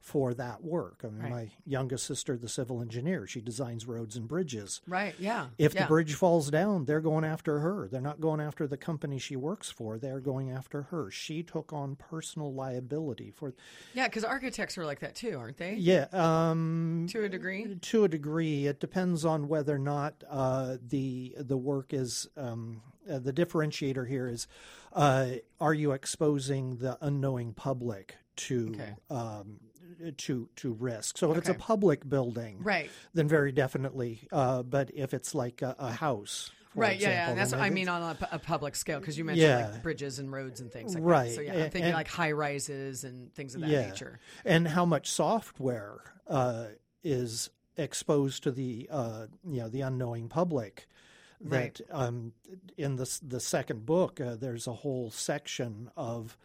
for 0.00 0.32
that 0.34 0.64
work. 0.64 1.02
I 1.04 1.08
mean, 1.08 1.20
right. 1.20 1.30
my 1.30 1.50
youngest 1.66 2.06
sister, 2.06 2.36
the 2.36 2.48
civil 2.48 2.80
engineer, 2.80 3.26
she 3.26 3.40
designs 3.42 3.86
roads 3.86 4.16
and 4.16 4.26
bridges. 4.26 4.80
Right. 4.88 5.14
Yeah. 5.18 5.48
If 5.58 5.74
yeah. 5.74 5.82
the 5.82 5.88
bridge 5.88 6.14
falls 6.14 6.50
down, 6.50 6.86
they're 6.86 7.02
going 7.02 7.24
after 7.24 7.60
her. 7.60 7.86
They're 7.86 8.00
not 8.00 8.18
going 8.18 8.40
after 8.40 8.66
the 8.66 8.78
company 8.78 9.18
she 9.18 9.36
works 9.36 9.70
for. 9.70 9.98
They're 9.98 10.20
going 10.20 10.50
after 10.50 10.82
her. 10.84 11.10
She 11.10 11.42
took 11.42 11.72
on 11.72 11.96
personal 11.96 12.52
liability 12.54 13.30
for. 13.30 13.54
Yeah, 13.92 14.08
because 14.08 14.24
architects 14.24 14.78
are 14.78 14.86
like 14.86 15.00
that 15.00 15.14
too, 15.14 15.36
aren't 15.38 15.58
they? 15.58 15.74
Yeah. 15.74 16.06
Um, 16.12 17.06
to 17.10 17.24
a 17.24 17.28
degree. 17.28 17.76
To 17.78 18.04
a 18.04 18.08
degree, 18.08 18.66
it 18.66 18.80
depends 18.80 19.26
on 19.26 19.48
whether 19.48 19.74
or 19.74 19.78
not 19.78 20.24
uh, 20.28 20.78
the 20.82 21.36
the 21.38 21.58
work 21.58 21.92
is. 21.92 22.26
Um, 22.36 22.80
uh, 23.10 23.18
the 23.18 23.32
differentiator 23.32 24.06
here 24.06 24.28
is, 24.28 24.46
uh, 24.92 25.26
are 25.58 25.74
you 25.74 25.92
exposing 25.92 26.76
the 26.76 26.96
unknowing 27.00 27.52
public 27.54 28.14
to 28.36 28.72
okay. 28.74 28.94
um, 29.10 29.60
to 30.18 30.48
to 30.56 30.72
risk. 30.72 31.18
So 31.18 31.26
if 31.26 31.30
okay. 31.32 31.38
it's 31.38 31.48
a 31.48 31.54
public 31.54 32.08
building, 32.08 32.58
right, 32.62 32.90
then 33.14 33.28
very 33.28 33.52
definitely. 33.52 34.28
Uh, 34.32 34.62
but 34.62 34.90
if 34.94 35.14
it's 35.14 35.34
like 35.34 35.62
a, 35.62 35.74
a 35.78 35.92
house, 35.92 36.50
right, 36.74 36.94
example, 36.94 37.14
yeah, 37.14 37.28
yeah, 37.28 37.34
that's 37.34 37.52
what 37.52 37.60
I 37.60 37.70
mean 37.70 37.88
on 37.88 38.02
a, 38.02 38.28
a 38.32 38.38
public 38.38 38.76
scale 38.76 39.00
because 39.00 39.18
you 39.18 39.24
mentioned 39.24 39.48
yeah. 39.48 39.70
like 39.70 39.82
bridges 39.82 40.18
and 40.18 40.32
roads 40.32 40.60
and 40.60 40.72
things 40.72 40.94
like 40.94 41.04
right. 41.04 41.28
that. 41.28 41.34
So 41.34 41.40
yeah, 41.40 41.52
I'm 41.52 41.70
thinking 41.70 41.84
and, 41.84 41.94
like 41.94 42.08
high 42.08 42.32
rises 42.32 43.04
and 43.04 43.32
things 43.34 43.54
of 43.54 43.62
that 43.62 43.70
yeah. 43.70 43.86
nature. 43.86 44.18
And 44.44 44.66
how 44.66 44.84
much 44.84 45.10
software 45.10 46.00
uh, 46.26 46.66
is 47.02 47.50
exposed 47.76 48.42
to 48.44 48.50
the 48.50 48.88
uh, 48.90 49.26
you 49.48 49.60
know 49.60 49.68
the 49.68 49.82
unknowing 49.82 50.28
public. 50.28 50.86
That 51.42 51.80
right. 51.80 51.80
um, 51.90 52.32
in 52.76 52.96
the 52.96 53.18
the 53.26 53.40
second 53.40 53.86
book, 53.86 54.20
uh, 54.20 54.36
there's 54.36 54.66
a 54.66 54.74
whole 54.74 55.10
section 55.10 55.90
of 55.96 56.36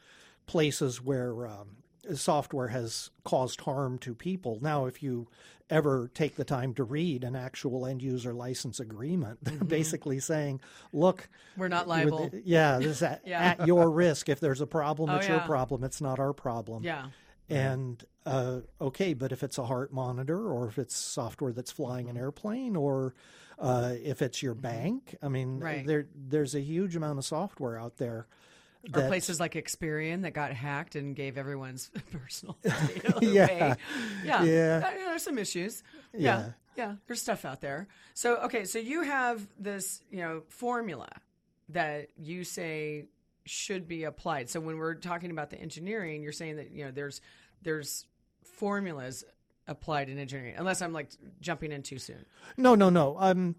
places 0.45 1.01
where 1.01 1.47
um, 1.47 1.77
software 2.13 2.67
has 2.67 3.09
caused 3.23 3.61
harm 3.61 3.97
to 3.99 4.13
people. 4.13 4.59
Now, 4.61 4.85
if 4.85 5.01
you 5.01 5.27
ever 5.69 6.11
take 6.13 6.35
the 6.35 6.43
time 6.43 6.73
to 6.75 6.83
read 6.83 7.23
an 7.23 7.35
actual 7.35 7.85
end 7.85 8.01
user 8.01 8.33
license 8.33 8.79
agreement, 8.79 9.39
they're 9.43 9.53
mm-hmm. 9.55 9.65
basically 9.65 10.19
saying, 10.19 10.61
look, 10.93 11.27
we're 11.57 11.67
not 11.67 11.87
liable. 11.87 12.29
With, 12.31 12.45
yeah, 12.45 12.77
this 12.77 12.87
is 12.87 13.03
at, 13.03 13.21
yeah. 13.25 13.55
at, 13.59 13.67
your 13.67 13.89
risk. 13.89 14.29
If 14.29 14.39
there's 14.39 14.61
a 14.61 14.67
problem, 14.67 15.09
oh, 15.09 15.17
it's 15.17 15.27
yeah. 15.27 15.35
your 15.35 15.43
problem. 15.43 15.83
It's 15.83 16.01
not 16.01 16.19
our 16.19 16.33
problem. 16.33 16.83
Yeah. 16.83 17.07
And 17.47 18.03
uh, 18.25 18.61
okay, 18.81 19.13
but 19.13 19.31
if 19.31 19.43
it's 19.43 19.57
a 19.57 19.65
heart 19.65 19.93
monitor 19.93 20.51
or 20.51 20.67
if 20.67 20.79
it's 20.79 20.95
software 20.95 21.53
that's 21.53 21.71
flying 21.71 22.09
an 22.09 22.17
airplane 22.17 22.75
or 22.75 23.13
uh, 23.59 23.93
if 24.03 24.21
it's 24.21 24.41
your 24.41 24.53
mm-hmm. 24.53 24.61
bank, 24.61 25.15
I 25.21 25.27
mean, 25.27 25.59
right. 25.59 25.85
there 25.85 26.07
there's 26.15 26.55
a 26.55 26.61
huge 26.61 26.95
amount 26.95 27.19
of 27.19 27.25
software 27.25 27.79
out 27.79 27.97
there 27.97 28.27
or 28.93 29.07
places 29.07 29.39
like 29.39 29.53
Experian 29.53 30.23
that 30.23 30.33
got 30.33 30.51
hacked 30.51 30.95
and 30.95 31.15
gave 31.15 31.37
everyone's 31.37 31.89
personal 32.11 32.57
data 32.63 33.19
yeah. 33.21 33.45
away. 33.45 33.75
Yeah. 34.23 34.43
Yeah. 34.43 34.83
Uh, 34.85 34.91
there's 34.91 35.23
some 35.23 35.37
issues. 35.37 35.83
Yeah. 36.13 36.19
yeah. 36.19 36.49
Yeah. 36.77 36.95
There's 37.07 37.21
stuff 37.21 37.45
out 37.45 37.61
there. 37.61 37.87
So, 38.13 38.35
okay. 38.37 38.65
So 38.65 38.79
you 38.79 39.03
have 39.03 39.47
this, 39.57 40.01
you 40.11 40.19
know, 40.19 40.43
formula 40.49 41.09
that 41.69 42.09
you 42.17 42.43
say 42.43 43.05
should 43.45 43.87
be 43.87 44.03
applied. 44.03 44.49
So 44.49 44.59
when 44.59 44.77
we're 44.77 44.95
talking 44.95 45.31
about 45.31 45.49
the 45.49 45.59
engineering, 45.59 46.21
you're 46.21 46.31
saying 46.31 46.57
that, 46.57 46.71
you 46.71 46.85
know, 46.85 46.91
there's, 46.91 47.21
there's 47.61 48.05
formulas 48.43 49.23
applied 49.67 50.09
in 50.09 50.19
engineering, 50.19 50.55
unless 50.57 50.81
I'm 50.81 50.93
like 50.93 51.09
jumping 51.41 51.71
in 51.71 51.81
too 51.83 51.97
soon. 51.97 52.25
No, 52.57 52.75
no, 52.75 52.89
no. 52.89 53.15
Um, 53.19 53.55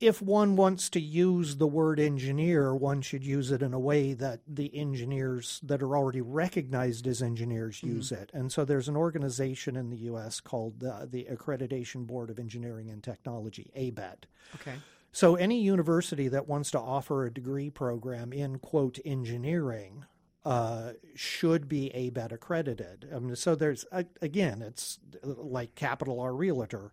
if 0.00 0.22
one 0.22 0.56
wants 0.56 0.88
to 0.90 1.00
use 1.00 1.56
the 1.56 1.66
word 1.66 2.00
engineer, 2.00 2.74
one 2.74 3.02
should 3.02 3.22
use 3.22 3.52
it 3.52 3.60
in 3.60 3.74
a 3.74 3.78
way 3.78 4.14
that 4.14 4.40
the 4.48 4.74
engineers 4.74 5.60
that 5.62 5.82
are 5.82 5.94
already 5.94 6.22
recognized 6.22 7.06
as 7.06 7.20
engineers 7.20 7.82
use 7.82 8.10
it. 8.10 8.30
And 8.32 8.50
so 8.50 8.64
there's 8.64 8.88
an 8.88 8.96
organization 8.96 9.76
in 9.76 9.90
the 9.90 9.98
U.S. 9.98 10.40
called 10.40 10.82
uh, 10.82 11.04
the 11.04 11.26
Accreditation 11.30 12.06
Board 12.06 12.30
of 12.30 12.38
Engineering 12.38 12.88
and 12.88 13.02
Technology, 13.02 13.70
ABET. 13.76 14.24
Okay. 14.54 14.76
So 15.12 15.34
any 15.34 15.60
university 15.60 16.28
that 16.28 16.48
wants 16.48 16.70
to 16.70 16.78
offer 16.78 17.26
a 17.26 17.32
degree 17.32 17.68
program 17.68 18.32
in 18.32 18.58
quote 18.58 18.98
engineering 19.04 20.06
uh, 20.44 20.92
should 21.14 21.68
be 21.68 21.90
ABET 21.94 22.32
accredited. 22.32 23.08
I 23.14 23.18
mean, 23.18 23.36
so 23.36 23.54
there's 23.54 23.84
again, 24.22 24.62
it's 24.62 24.98
like 25.22 25.74
Capital 25.74 26.20
R 26.20 26.34
Realtor. 26.34 26.92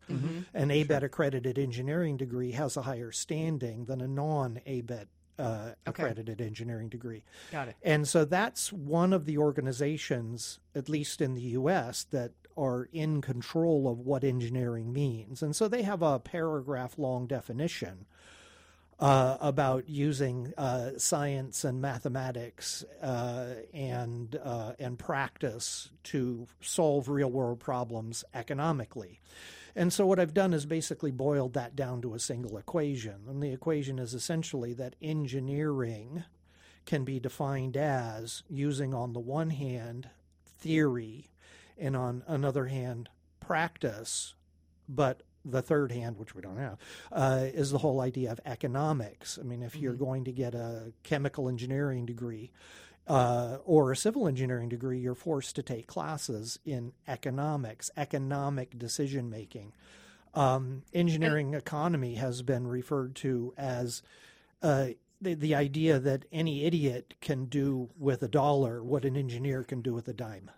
An 0.53 0.69
ABET 0.69 1.03
accredited 1.03 1.57
engineering 1.57 2.17
degree 2.17 2.51
has 2.51 2.75
a 2.75 2.81
higher 2.81 3.11
standing 3.11 3.85
than 3.85 4.01
a 4.01 4.07
non 4.07 4.59
ABET 4.65 5.07
uh, 5.39 5.71
accredited 5.85 6.41
engineering 6.41 6.89
degree. 6.89 7.23
Got 7.51 7.69
it. 7.69 7.75
And 7.83 8.07
so 8.07 8.25
that's 8.25 8.73
one 8.73 9.13
of 9.13 9.25
the 9.25 9.37
organizations, 9.37 10.59
at 10.75 10.89
least 10.89 11.21
in 11.21 11.35
the 11.35 11.41
U.S., 11.41 12.05
that 12.11 12.31
are 12.57 12.89
in 12.91 13.21
control 13.21 13.87
of 13.87 13.99
what 13.99 14.23
engineering 14.23 14.91
means. 14.91 15.43
And 15.43 15.55
so 15.55 15.67
they 15.67 15.83
have 15.83 16.01
a 16.01 16.19
paragraph 16.19 16.97
long 16.97 17.27
definition 17.27 18.07
uh, 18.99 19.37
about 19.39 19.87
using 19.87 20.53
uh, 20.57 20.91
science 20.97 21.63
and 21.63 21.81
mathematics 21.81 22.83
uh, 23.01 23.47
and 23.73 24.39
uh, 24.43 24.73
and 24.79 24.97
practice 24.97 25.89
to 26.03 26.47
solve 26.61 27.07
real 27.07 27.29
world 27.29 27.59
problems 27.59 28.23
economically. 28.33 29.19
And 29.75 29.93
so 29.93 30.07
what 30.07 30.19
I've 30.19 30.33
done 30.33 30.53
is 30.53 30.65
basically 30.65 31.11
boiled 31.11 31.53
that 31.53 31.75
down 31.75 32.01
to 32.01 32.15
a 32.15 32.19
single 32.19 32.57
equation, 32.57 33.25
and 33.27 33.43
the 33.43 33.51
equation 33.51 33.99
is 33.99 34.15
essentially 34.15 34.73
that 34.73 34.95
engineering 35.01 36.23
can 36.87 37.03
be 37.03 37.19
defined 37.19 37.77
as 37.77 38.41
using 38.49 38.93
on 38.95 39.13
the 39.13 39.19
one 39.19 39.51
hand 39.51 40.09
theory 40.57 41.29
and 41.77 41.95
on 41.95 42.23
another 42.27 42.65
hand 42.65 43.09
practice 43.39 44.33
but 44.89 45.21
the 45.49 45.61
third 45.61 45.91
hand, 45.91 46.17
which 46.17 46.35
we 46.35 46.41
don't 46.41 46.57
have, 46.57 46.77
uh, 47.11 47.45
is 47.53 47.71
the 47.71 47.77
whole 47.77 48.01
idea 48.01 48.31
of 48.31 48.39
economics. 48.45 49.37
I 49.39 49.43
mean, 49.43 49.63
if 49.63 49.75
you're 49.75 49.93
going 49.93 50.25
to 50.25 50.31
get 50.31 50.53
a 50.53 50.93
chemical 51.03 51.49
engineering 51.49 52.05
degree 52.05 52.51
uh, 53.07 53.57
or 53.65 53.91
a 53.91 53.95
civil 53.95 54.27
engineering 54.27 54.69
degree, 54.69 54.99
you're 54.99 55.15
forced 55.15 55.55
to 55.55 55.63
take 55.63 55.87
classes 55.87 56.59
in 56.65 56.93
economics, 57.07 57.89
economic 57.95 58.77
decision 58.77 59.29
making. 59.29 59.73
Um, 60.33 60.83
engineering 60.93 61.53
economy 61.53 62.15
has 62.15 62.41
been 62.41 62.67
referred 62.67 63.15
to 63.17 63.53
as 63.57 64.03
uh, 64.61 64.89
the, 65.21 65.33
the 65.33 65.55
idea 65.55 65.99
that 65.99 66.25
any 66.31 66.65
idiot 66.65 67.15
can 67.21 67.45
do 67.45 67.89
with 67.97 68.21
a 68.21 68.27
dollar 68.27 68.83
what 68.83 69.05
an 69.05 69.17
engineer 69.17 69.63
can 69.63 69.81
do 69.81 69.93
with 69.93 70.07
a 70.07 70.13
dime. 70.13 70.51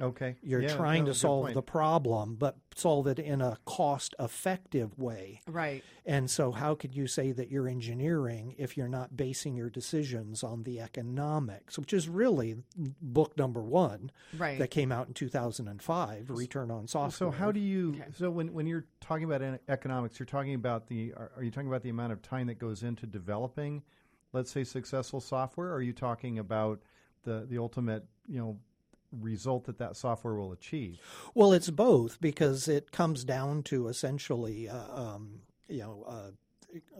Okay. 0.00 0.36
You're 0.42 0.60
Yeah, 0.62 0.76
trying 0.76 1.04
no, 1.04 1.12
to 1.12 1.14
solve 1.14 1.54
the 1.54 1.62
problem, 1.62 2.36
but 2.36 2.56
solve 2.74 3.06
it 3.06 3.18
in 3.18 3.40
a 3.40 3.56
cost 3.64 4.14
effective 4.18 4.98
way. 4.98 5.40
Right. 5.46 5.82
And 6.04 6.30
so, 6.30 6.52
how 6.52 6.74
could 6.74 6.94
you 6.94 7.06
say 7.06 7.32
that 7.32 7.50
you're 7.50 7.66
engineering 7.66 8.54
if 8.58 8.76
you're 8.76 8.88
not 8.88 9.16
basing 9.16 9.56
your 9.56 9.70
decisions 9.70 10.42
on 10.44 10.64
the 10.64 10.80
economics, 10.80 11.78
which 11.78 11.92
is 11.92 12.08
really 12.08 12.56
book 13.00 13.36
number 13.38 13.62
one 13.62 14.10
Right. 14.36 14.58
that 14.58 14.70
came 14.70 14.92
out 14.92 15.08
in 15.08 15.14
2005, 15.14 16.30
Return 16.30 16.70
on 16.70 16.86
Software? 16.86 17.10
So 17.10 17.30
how 17.30 17.50
do 17.50 17.60
you? 17.60 17.94
Okay. 17.96 18.10
So 18.14 18.30
when 18.30 18.52
when 18.52 18.66
you're 18.66 18.84
talking 19.00 19.24
about 19.24 19.60
economics, 19.68 20.18
you're 20.18 20.26
talking 20.26 20.54
about 20.54 20.86
the. 20.88 21.14
Are, 21.14 21.32
are 21.36 21.42
you 21.42 21.50
talking 21.50 21.68
about 21.68 21.82
the 21.82 21.90
amount 21.90 22.12
of 22.12 22.20
time 22.22 22.46
that 22.48 22.58
goes 22.58 22.82
into 22.82 23.06
developing, 23.06 23.82
let's 24.32 24.50
say, 24.50 24.62
successful 24.64 25.20
software? 25.20 25.68
Or 25.68 25.76
are 25.76 25.82
you 25.82 25.92
talking 25.94 26.38
about 26.38 26.82
the 27.24 27.46
the 27.48 27.58
ultimate, 27.58 28.04
you 28.28 28.38
know, 28.38 28.58
result 29.12 29.64
that 29.64 29.78
that 29.78 29.96
software 29.96 30.34
will 30.34 30.52
achieve? 30.52 30.98
Well, 31.34 31.52
it's 31.52 31.70
both 31.70 32.20
because 32.20 32.68
it 32.68 32.92
comes 32.92 33.24
down 33.24 33.62
to 33.64 33.88
essentially, 33.88 34.68
uh, 34.68 35.00
um, 35.00 35.40
you 35.68 35.80
know, 35.80 36.04
uh, 36.06 36.30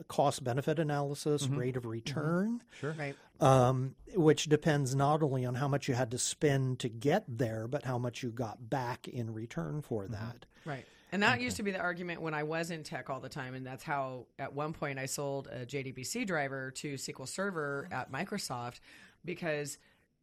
cost 0.07 0.43
benefit 0.43 0.79
analysis, 0.79 1.47
rate 1.47 1.77
of 1.77 1.85
return. 1.85 2.61
Sure. 2.79 2.95
Right. 2.97 3.15
um, 3.39 3.95
which 4.15 4.45
depends 4.45 4.95
not 4.95 5.21
only 5.21 5.45
on 5.45 5.55
how 5.55 5.67
much 5.67 5.87
you 5.87 5.93
had 5.93 6.11
to 6.11 6.17
spend 6.17 6.79
to 6.79 6.89
get 6.89 7.25
there, 7.27 7.67
but 7.67 7.83
how 7.83 7.97
much 7.97 8.23
you 8.23 8.31
got 8.31 8.69
back 8.69 9.07
in 9.07 9.33
return 9.33 9.81
for 9.81 10.07
that. 10.07 10.45
Right. 10.65 10.85
And 11.11 11.23
that 11.23 11.39
used 11.39 11.57
to 11.57 11.63
be 11.63 11.71
the 11.71 11.79
argument 11.79 12.21
when 12.21 12.33
I 12.33 12.43
was 12.43 12.69
in 12.69 12.83
tech 12.83 13.09
all 13.09 13.19
the 13.19 13.29
time. 13.29 13.55
And 13.55 13.65
that's 13.65 13.83
how, 13.83 14.25
at 14.37 14.53
one 14.53 14.73
point, 14.73 14.99
I 14.99 15.05
sold 15.05 15.47
a 15.47 15.65
JDBC 15.65 16.25
driver 16.27 16.71
to 16.71 16.95
SQL 16.95 17.27
Server 17.27 17.87
at 17.91 18.11
Microsoft 18.11 18.81
because 19.23 19.77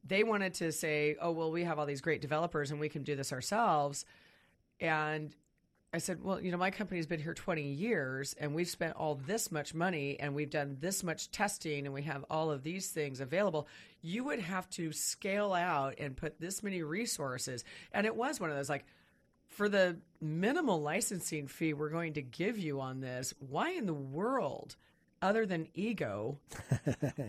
they 0.06 0.22
wanted 0.22 0.54
to 0.54 0.72
say, 0.72 1.16
oh, 1.20 1.30
well, 1.30 1.50
we 1.50 1.64
have 1.64 1.78
all 1.78 1.86
these 1.86 2.00
great 2.00 2.20
developers 2.20 2.70
and 2.70 2.80
we 2.80 2.88
can 2.88 3.02
do 3.02 3.16
this 3.16 3.32
ourselves. 3.32 4.04
And 4.80 5.34
I 5.94 5.98
said, 5.98 6.22
well, 6.24 6.40
you 6.40 6.50
know, 6.50 6.58
my 6.58 6.72
company's 6.72 7.06
been 7.06 7.20
here 7.20 7.34
20 7.34 7.62
years 7.62 8.34
and 8.40 8.54
we've 8.54 8.68
spent 8.68 8.96
all 8.96 9.14
this 9.14 9.52
much 9.52 9.74
money 9.74 10.18
and 10.18 10.34
we've 10.34 10.50
done 10.50 10.76
this 10.80 11.04
much 11.04 11.30
testing 11.30 11.86
and 11.86 11.94
we 11.94 12.02
have 12.02 12.24
all 12.28 12.50
of 12.50 12.64
these 12.64 12.90
things 12.90 13.20
available. 13.20 13.68
You 14.02 14.24
would 14.24 14.40
have 14.40 14.68
to 14.70 14.92
scale 14.92 15.52
out 15.52 15.94
and 15.98 16.16
put 16.16 16.40
this 16.40 16.62
many 16.62 16.82
resources. 16.82 17.64
And 17.92 18.06
it 18.06 18.16
was 18.16 18.40
one 18.40 18.50
of 18.50 18.56
those 18.56 18.68
like, 18.68 18.84
for 19.46 19.68
the 19.68 19.96
minimal 20.20 20.82
licensing 20.82 21.46
fee 21.46 21.74
we're 21.74 21.90
going 21.90 22.14
to 22.14 22.22
give 22.22 22.58
you 22.58 22.80
on 22.80 23.00
this, 23.00 23.32
why 23.38 23.70
in 23.70 23.86
the 23.86 23.94
world, 23.94 24.74
other 25.22 25.46
than 25.46 25.68
ego, 25.74 26.38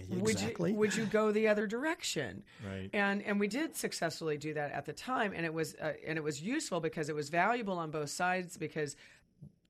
would 0.10 0.30
exactly. 0.30 0.72
you 0.72 0.78
would 0.78 0.96
you 0.96 1.06
go 1.06 1.32
the 1.32 1.48
other 1.48 1.68
direction? 1.68 2.44
Right. 2.66 2.90
And 2.94 3.22
and 3.22 3.40
we 3.40 3.48
did 3.48 3.76
successfully 3.76 4.38
do 4.38 4.54
that 4.54 4.72
at 4.72 4.86
the 4.86 4.94
time, 4.94 5.34
and 5.36 5.46
it 5.46 5.54
was 5.54 5.76
uh, 5.82 5.94
and 6.06 6.18
it 6.18 6.24
was 6.24 6.42
useful 6.42 6.80
because 6.80 7.10
it 7.10 7.16
was 7.16 7.30
valuable 7.30 7.78
on 7.78 7.92
both 7.92 8.10
sides 8.10 8.58
because 8.58 8.96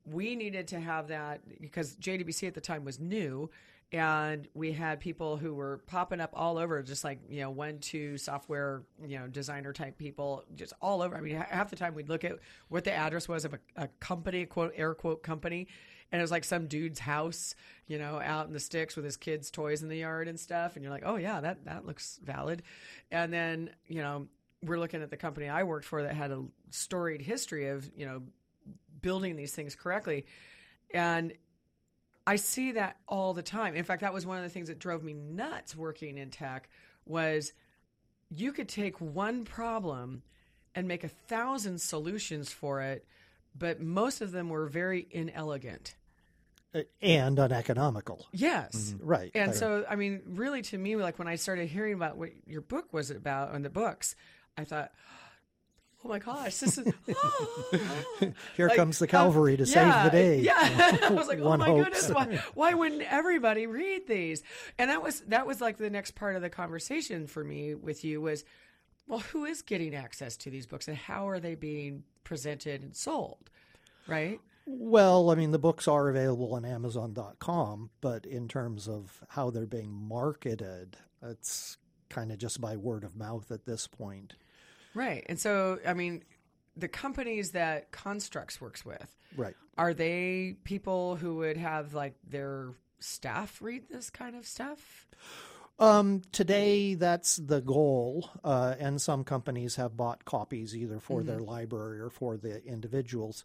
we 0.06 0.36
needed 0.36 0.68
to 0.70 0.80
have 0.80 1.08
that 1.08 1.42
because 1.62 1.96
JDBC 1.96 2.48
at 2.48 2.54
the 2.54 2.62
time 2.62 2.86
was 2.86 3.00
new. 3.00 3.50
And 3.92 4.48
we 4.56 4.72
had 4.72 5.00
people 5.00 5.38
who 5.38 5.54
were 5.54 5.78
popping 5.86 6.20
up 6.20 6.32
all 6.34 6.58
over, 6.58 6.82
just 6.82 7.04
like 7.04 7.20
you 7.30 7.42
know, 7.42 7.52
one, 7.52 7.78
two 7.78 8.18
software, 8.18 8.82
you 9.06 9.20
know, 9.20 9.28
designer 9.28 9.72
type 9.74 9.98
people, 9.98 10.44
just 10.56 10.74
all 10.82 11.02
over. 11.02 11.16
I 11.16 11.22
mean, 11.22 11.36
half 11.36 11.70
the 11.70 11.76
time 11.76 11.94
we'd 11.94 12.10
look 12.10 12.24
at 12.24 12.40
what 12.68 12.84
the 12.84 12.92
address 12.92 13.30
was 13.30 13.46
of 13.46 13.54
a, 13.54 13.60
a 13.76 13.88
company, 14.00 14.46
quote 14.48 14.74
air 14.76 14.96
quote 14.96 15.22
company, 15.22 15.68
and 16.16 16.22
it 16.22 16.24
was 16.24 16.32
like 16.32 16.46
some 16.46 16.68
dude's 16.68 16.98
house, 16.98 17.56
you 17.88 18.00
know, 18.00 18.22
out 18.24 18.48
in 18.48 18.54
the 18.54 18.60
sticks 18.62 18.96
with 18.96 19.04
his 19.04 19.18
kids' 19.18 19.52
toys 19.52 19.84
in 19.84 19.90
the 19.90 19.98
yard 19.98 20.30
and 20.30 20.40
stuff. 20.40 20.78
And 20.78 20.84
you're 20.84 20.94
like, 20.94 21.04
oh 21.06 21.18
yeah, 21.18 21.42
that 21.42 21.66
that 21.66 21.86
looks 21.86 22.22
valid. 22.24 22.64
And 23.12 23.34
then 23.34 23.70
you 23.86 24.02
know, 24.02 24.28
we're 24.64 24.80
looking 24.80 25.02
at 25.02 25.10
the 25.10 25.18
company 25.18 25.50
I 25.50 25.64
worked 25.64 25.84
for 25.84 26.04
that 26.04 26.16
had 26.16 26.32
a 26.32 26.46
storied 26.70 27.22
history 27.22 27.68
of 27.68 27.92
you 27.98 28.06
know 28.06 28.22
building 29.02 29.36
these 29.36 29.54
things 29.54 29.76
correctly, 29.76 30.26
and 30.94 31.34
I 32.26 32.38
see 32.38 32.72
that 32.72 32.96
all 33.10 33.34
the 33.34 33.44
time. 33.44 33.76
In 33.76 33.84
fact, 33.84 34.00
that 34.00 34.14
was 34.14 34.26
one 34.26 34.38
of 34.38 34.44
the 34.44 34.50
things 34.50 34.70
that 34.70 34.80
drove 34.80 35.04
me 35.04 35.12
nuts 35.12 35.76
working 35.76 36.18
in 36.18 36.30
tech 36.30 36.70
was 37.06 37.52
you 38.30 38.54
could 38.54 38.70
take 38.70 39.02
one 39.02 39.44
problem 39.44 40.24
and 40.76 40.88
make 40.88 41.04
a 41.04 41.10
thousand 41.10 41.82
solutions 41.82 42.54
for 42.54 42.80
it, 42.80 43.06
but 43.54 43.82
most 43.82 44.22
of 44.22 44.32
them 44.32 44.48
were 44.48 44.66
very 44.68 45.08
inelegant. 45.12 45.96
And 47.02 47.40
uneconomical. 47.40 48.28
Yes. 48.32 48.96
Right. 49.00 49.32
And 49.34 49.48
right. 49.48 49.56
so, 49.56 49.86
I 49.90 49.96
mean, 49.96 50.22
really, 50.26 50.62
to 50.64 50.78
me, 50.78 50.96
like 50.96 51.18
when 51.20 51.28
I 51.28 51.36
started 51.36 51.70
hearing 51.70 51.94
about 51.94 52.18
what 52.18 52.30
your 52.46 52.62
book 52.62 52.92
was 52.94 53.12
about 53.12 53.54
and 53.54 53.64
the 53.64 53.70
books, 53.70 54.16
I 54.58 54.66
thought, 54.66 54.92
oh 56.06 56.10
my 56.10 56.20
gosh, 56.20 56.58
this 56.58 56.78
is. 56.78 56.94
Here 58.56 58.68
like, 58.68 58.78
comes 58.78 59.00
the 59.00 59.06
uh, 59.06 59.10
cavalry 59.10 59.58
to 59.58 59.64
yeah, 59.64 60.04
save 60.04 60.12
the 60.12 60.18
day. 60.18 60.40
Yeah, 60.40 60.54
I 61.04 61.12
was 61.12 61.28
like, 61.28 61.40
oh 61.42 61.50
One 61.50 61.60
my 61.60 61.66
hopes. 61.66 61.84
goodness, 61.84 62.10
why, 62.10 62.44
why 62.54 62.74
wouldn't 62.74 63.02
everybody 63.02 63.68
read 63.68 64.08
these? 64.08 64.44
And 64.78 64.90
that 64.90 65.02
was 65.02 65.22
that 65.22 65.48
was 65.48 65.62
like 65.62 65.78
the 65.78 65.90
next 65.90 66.16
part 66.16 66.36
of 66.36 66.42
the 66.42 66.50
conversation 66.50 67.28
for 67.28 67.44
me 67.44 67.74
with 67.74 68.04
you 68.04 68.22
was, 68.22 68.46
well, 69.08 69.20
who 69.20 69.46
is 69.46 69.62
getting 69.62 69.96
access 69.96 70.38
to 70.38 70.50
these 70.50 70.66
books 70.68 70.88
and 70.88 70.98
how 70.98 71.28
are 71.28 71.40
they 71.40 71.56
being 71.56 72.04
presented 72.24 72.84
and 72.84 72.96
sold, 72.96 73.50
right? 74.08 74.40
Well, 74.66 75.30
I 75.30 75.36
mean, 75.36 75.52
the 75.52 75.60
books 75.60 75.88
are 75.88 76.10
available 76.10 76.54
on 76.56 76.66
Amazon.com, 76.66 77.92
but 78.02 78.26
in 78.26 78.48
terms 78.48 78.88
of 78.88 79.24
how 79.30 79.52
they're 79.52 79.68
being 79.68 79.92
marketed, 79.92 80.98
it's 81.22 81.78
kind 82.10 82.32
of 82.32 82.40
just 82.40 82.60
by 82.60 82.76
word 82.76 83.04
of 83.04 83.16
mouth 83.16 83.52
at 83.52 83.66
this 83.66 83.86
point. 83.88 84.36
Right. 84.96 85.24
And 85.28 85.40
so, 85.40 85.80
I 85.86 85.94
mean, 85.94 86.24
the 86.76 86.88
companies 86.88 87.52
that 87.52 87.92
Construx 87.92 88.60
works 88.60 88.84
with, 88.84 89.16
Right. 89.38 89.56
are 89.78 89.94
they 89.94 90.56
people 90.64 91.16
who 91.16 91.36
would 91.38 91.58
have 91.58 91.94
like 91.94 92.16
their 92.28 92.70
staff 93.00 93.62
read 93.62 93.90
this 93.90 94.10
kind 94.10 94.36
of 94.36 94.48
stuff? 94.48 95.08
Um, 95.78 96.22
today, 96.32 96.94
that's 96.96 97.36
the 97.36 97.60
goal, 97.60 98.30
uh, 98.44 98.76
and 98.80 99.02
some 99.02 99.26
companies 99.26 99.76
have 99.76 99.98
bought 99.98 100.24
copies 100.24 100.76
either 100.76 101.00
for 101.00 101.22
their 101.22 101.40
library 101.40 102.00
or 102.00 102.10
for 102.10 102.38
the 102.38 102.64
individuals. 102.64 103.44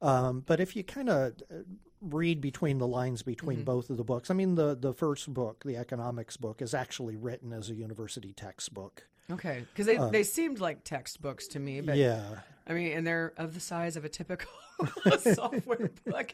Um, 0.00 0.44
but 0.46 0.60
if 0.60 0.76
you 0.76 0.84
kind 0.84 1.08
of 1.08 1.32
uh, 1.50 1.56
read 2.00 2.40
between 2.40 2.78
the 2.78 2.86
lines 2.86 3.22
between 3.22 3.58
mm-hmm. 3.58 3.64
both 3.64 3.90
of 3.90 3.96
the 3.96 4.04
books, 4.04 4.30
I 4.30 4.34
mean, 4.34 4.54
the, 4.54 4.76
the 4.76 4.94
first 4.94 5.32
book, 5.32 5.64
the 5.64 5.76
economics 5.76 6.36
book, 6.36 6.62
is 6.62 6.74
actually 6.74 7.16
written 7.16 7.52
as 7.52 7.70
a 7.70 7.74
university 7.74 8.32
textbook. 8.32 9.06
Okay, 9.30 9.64
because 9.72 9.86
they, 9.86 9.96
um, 9.96 10.10
they 10.10 10.22
seemed 10.22 10.58
like 10.58 10.84
textbooks 10.84 11.48
to 11.48 11.58
me, 11.58 11.80
but 11.80 11.96
yeah. 11.96 12.22
I 12.66 12.72
mean, 12.72 12.92
and 12.92 13.06
they're 13.06 13.34
of 13.36 13.54
the 13.54 13.60
size 13.60 13.96
of 13.96 14.04
a 14.04 14.08
typical 14.08 14.50
software 15.34 15.90
book, 16.06 16.32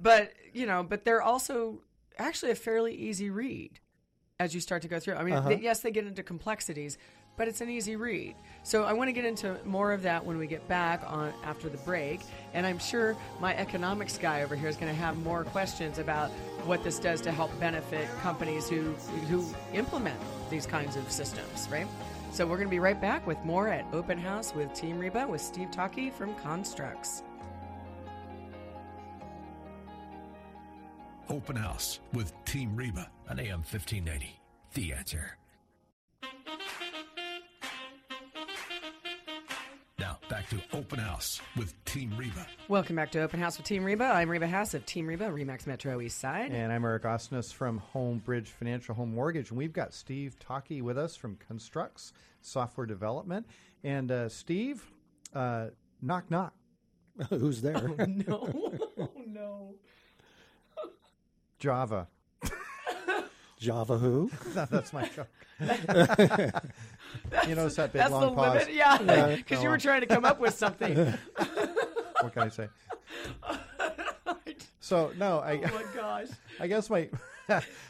but 0.00 0.32
you 0.52 0.66
know, 0.66 0.82
but 0.82 1.04
they're 1.04 1.22
also 1.22 1.80
actually 2.18 2.52
a 2.52 2.54
fairly 2.54 2.94
easy 2.94 3.30
read 3.30 3.80
as 4.40 4.54
you 4.54 4.60
start 4.60 4.82
to 4.82 4.88
go 4.88 4.98
through. 4.98 5.14
I 5.14 5.24
mean, 5.24 5.34
uh-huh. 5.34 5.50
they, 5.50 5.60
yes, 5.60 5.80
they 5.80 5.90
get 5.90 6.06
into 6.06 6.22
complexities, 6.22 6.98
but 7.36 7.48
it's 7.48 7.60
an 7.60 7.68
easy 7.70 7.96
read. 7.96 8.34
So 8.62 8.84
I 8.84 8.92
want 8.92 9.08
to 9.08 9.12
get 9.12 9.24
into 9.24 9.58
more 9.64 9.92
of 9.92 10.02
that 10.02 10.24
when 10.24 10.38
we 10.38 10.46
get 10.46 10.66
back 10.68 11.02
on 11.06 11.32
after 11.44 11.68
the 11.68 11.78
break, 11.78 12.20
and 12.54 12.66
I'm 12.66 12.78
sure 12.78 13.16
my 13.40 13.54
economics 13.56 14.16
guy 14.16 14.42
over 14.42 14.56
here 14.56 14.68
is 14.68 14.76
going 14.76 14.92
to 14.92 14.98
have 14.98 15.16
more 15.18 15.44
questions 15.44 15.98
about 15.98 16.30
what 16.64 16.82
this 16.82 16.98
does 16.98 17.20
to 17.22 17.32
help 17.32 17.58
benefit 17.60 18.08
companies 18.22 18.68
who 18.68 18.92
who 19.28 19.44
implement 19.72 20.18
these 20.50 20.66
kinds 20.66 20.96
of 20.96 21.10
systems, 21.10 21.68
right? 21.70 21.86
So 22.32 22.46
we're 22.46 22.56
going 22.56 22.68
to 22.68 22.70
be 22.70 22.80
right 22.80 23.00
back 23.00 23.26
with 23.26 23.38
more 23.44 23.68
at 23.68 23.84
Open 23.92 24.18
House 24.18 24.54
with 24.54 24.72
Team 24.74 24.98
Reba 24.98 25.26
with 25.26 25.40
Steve 25.40 25.70
Tockey 25.70 26.10
from 26.10 26.34
Construx. 26.36 27.22
Open 31.28 31.56
House 31.56 32.00
with 32.12 32.32
Team 32.44 32.74
Reba 32.74 33.10
on 33.28 33.38
AM 33.38 33.60
1590. 33.60 34.40
The 34.74 34.92
answer. 34.92 35.38
Back 40.28 40.48
to 40.48 40.58
Open 40.72 40.98
House 40.98 41.40
with 41.56 41.72
Team 41.84 42.12
Reba. 42.16 42.46
Welcome 42.68 42.96
back 42.96 43.10
to 43.12 43.20
Open 43.20 43.40
House 43.40 43.58
with 43.58 43.66
Team 43.66 43.84
Reba. 43.84 44.04
I'm 44.04 44.30
Reba 44.30 44.48
Haas 44.48 44.72
of 44.72 44.86
Team 44.86 45.06
Reba, 45.06 45.26
Remax 45.26 45.66
Metro 45.66 46.00
East 46.00 46.18
Side. 46.18 46.50
And 46.50 46.72
I'm 46.72 46.84
Eric 46.84 47.02
Osnes 47.02 47.52
from 47.52 47.82
Homebridge 47.94 48.48
Financial 48.48 48.94
Home 48.94 49.14
Mortgage. 49.14 49.50
And 49.50 49.58
we've 49.58 49.72
got 49.72 49.92
Steve 49.92 50.38
Tockey 50.38 50.80
with 50.80 50.96
us 50.96 51.14
from 51.14 51.36
Construx 51.36 52.12
Software 52.40 52.86
Development. 52.86 53.46
And 53.82 54.10
uh, 54.10 54.28
Steve, 54.30 54.86
uh, 55.34 55.66
knock, 56.00 56.30
knock. 56.30 56.54
Who's 57.28 57.60
there? 57.60 57.88
no, 58.06 58.50
oh 58.98 59.10
no. 59.26 59.74
Java. 61.58 62.08
Java 63.64 63.96
who? 63.98 64.30
That's 64.54 64.92
my 64.92 65.08
joke. 65.08 65.26
you 67.48 67.54
know, 67.54 67.66
it's 67.66 67.76
that 67.76 67.92
big 67.92 68.00
That's 68.00 68.10
long 68.12 68.22
the 68.22 68.30
pause. 68.32 68.58
limit, 68.60 68.74
yeah. 68.74 69.00
Yeah, 69.02 69.36
Because 69.36 69.58
go 69.58 69.62
you 69.64 69.68
were 69.70 69.78
trying 69.78 70.00
to 70.02 70.06
come 70.06 70.24
up 70.24 70.38
with 70.40 70.54
something. 70.54 70.94
What 72.20 72.32
can 72.32 72.42
I 72.42 72.48
say? 72.48 72.68
So 74.80 75.12
no, 75.18 75.38
I. 75.38 75.60
oh 75.64 75.74
my 75.74 75.84
gosh. 75.94 76.28
I 76.60 76.66
guess 76.66 76.90
my 76.90 77.08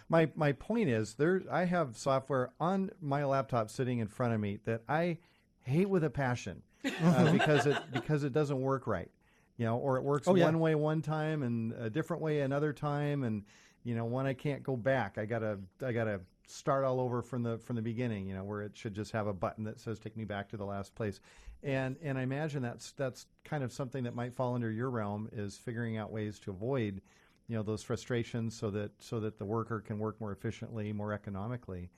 my 0.08 0.28
my 0.36 0.52
point 0.52 0.88
is 0.88 1.14
there. 1.14 1.42
I 1.50 1.64
have 1.64 1.96
software 1.96 2.50
on 2.60 2.90
my 3.00 3.24
laptop 3.24 3.68
sitting 3.70 3.98
in 3.98 4.06
front 4.06 4.32
of 4.34 4.40
me 4.40 4.60
that 4.64 4.82
I 4.88 5.18
hate 5.62 5.88
with 5.88 6.04
a 6.04 6.10
passion 6.10 6.62
uh, 7.02 7.32
because 7.32 7.66
it 7.66 7.76
because 7.92 8.22
it 8.22 8.32
doesn't 8.32 8.60
work 8.60 8.86
right, 8.86 9.10
you 9.56 9.64
know, 9.66 9.76
or 9.78 9.96
it 9.96 10.04
works 10.04 10.28
Oh, 10.28 10.36
yeah. 10.36 10.44
one 10.44 10.60
way 10.60 10.74
one 10.76 11.02
time 11.02 11.42
and 11.42 11.72
a 11.72 11.90
different 11.90 12.22
way 12.22 12.40
another 12.40 12.72
time, 12.72 13.24
and 13.24 13.42
you 13.84 13.94
know, 13.94 14.04
when 14.04 14.26
I 14.26 14.32
can't 14.32 14.62
go 14.62 14.76
back, 14.76 15.18
I 15.18 15.26
gotta 15.26 15.58
I 15.84 15.92
gotta 15.92 16.20
start 16.46 16.84
all 16.84 17.00
over 17.00 17.22
from 17.22 17.42
the 17.42 17.58
from 17.58 17.76
the 17.76 17.82
beginning, 17.82 18.26
you 18.26 18.34
know, 18.34 18.44
where 18.44 18.62
it 18.62 18.76
should 18.76 18.94
just 18.94 19.12
have 19.12 19.26
a 19.26 19.32
button 19.32 19.64
that 19.64 19.78
says 19.78 19.98
take 19.98 20.16
me 20.16 20.24
back 20.24 20.48
to 20.50 20.56
the 20.56 20.64
last 20.64 20.94
place. 20.94 21.20
And 21.62 21.96
and 22.02 22.18
I 22.18 22.22
imagine 22.22 22.62
that's 22.62 22.92
that's 22.92 23.26
kind 23.44 23.62
of 23.62 23.72
something 23.72 24.04
that 24.04 24.14
might 24.14 24.34
fall 24.34 24.54
under 24.54 24.70
your 24.70 24.90
realm 24.90 25.28
is 25.32 25.56
figuring 25.56 25.96
out 25.96 26.10
ways 26.10 26.38
to 26.40 26.50
avoid 26.50 27.00
you 27.46 27.56
know 27.56 27.62
those 27.62 27.82
frustrations 27.82 28.56
so 28.56 28.70
that 28.70 28.90
so 28.98 29.20
that 29.20 29.38
the 29.38 29.44
worker 29.44 29.80
can 29.80 29.98
work 29.98 30.20
more 30.20 30.32
efficiently, 30.32 30.92
more 30.92 31.12
economically. 31.12 31.90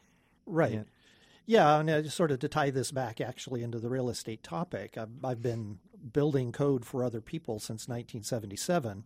Right. 0.44 0.72
Yeah. 0.72 0.82
Yeah, 1.48 1.78
and 1.78 1.88
uh, 1.88 2.02
just 2.02 2.16
sort 2.16 2.32
of 2.32 2.40
to 2.40 2.48
tie 2.48 2.70
this 2.70 2.90
back 2.90 3.20
actually 3.20 3.62
into 3.62 3.78
the 3.78 3.88
real 3.88 4.08
estate 4.08 4.42
topic, 4.42 4.98
I've, 4.98 5.24
I've 5.24 5.42
been 5.42 5.78
building 6.12 6.50
code 6.50 6.84
for 6.84 7.04
other 7.04 7.20
people 7.20 7.60
since 7.60 7.86
1977. 7.86 9.04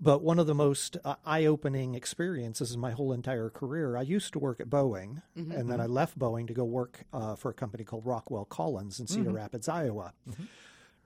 But 0.00 0.22
one 0.22 0.38
of 0.38 0.46
the 0.46 0.54
most 0.54 0.96
uh, 1.04 1.16
eye 1.26 1.44
opening 1.44 1.94
experiences 1.94 2.72
in 2.72 2.80
my 2.80 2.92
whole 2.92 3.12
entire 3.12 3.50
career, 3.50 3.96
I 3.96 4.02
used 4.02 4.32
to 4.32 4.38
work 4.38 4.60
at 4.60 4.70
Boeing, 4.70 5.22
mm-hmm. 5.36 5.52
and 5.52 5.70
then 5.70 5.80
I 5.80 5.84
mm-hmm. 5.84 5.92
left 5.92 6.18
Boeing 6.18 6.46
to 6.46 6.54
go 6.54 6.64
work 6.64 7.04
uh, 7.12 7.36
for 7.36 7.50
a 7.50 7.54
company 7.54 7.84
called 7.84 8.06
Rockwell 8.06 8.46
Collins 8.46 8.98
in 8.98 9.06
Cedar 9.06 9.24
mm-hmm. 9.24 9.34
Rapids, 9.34 9.68
Iowa. 9.68 10.14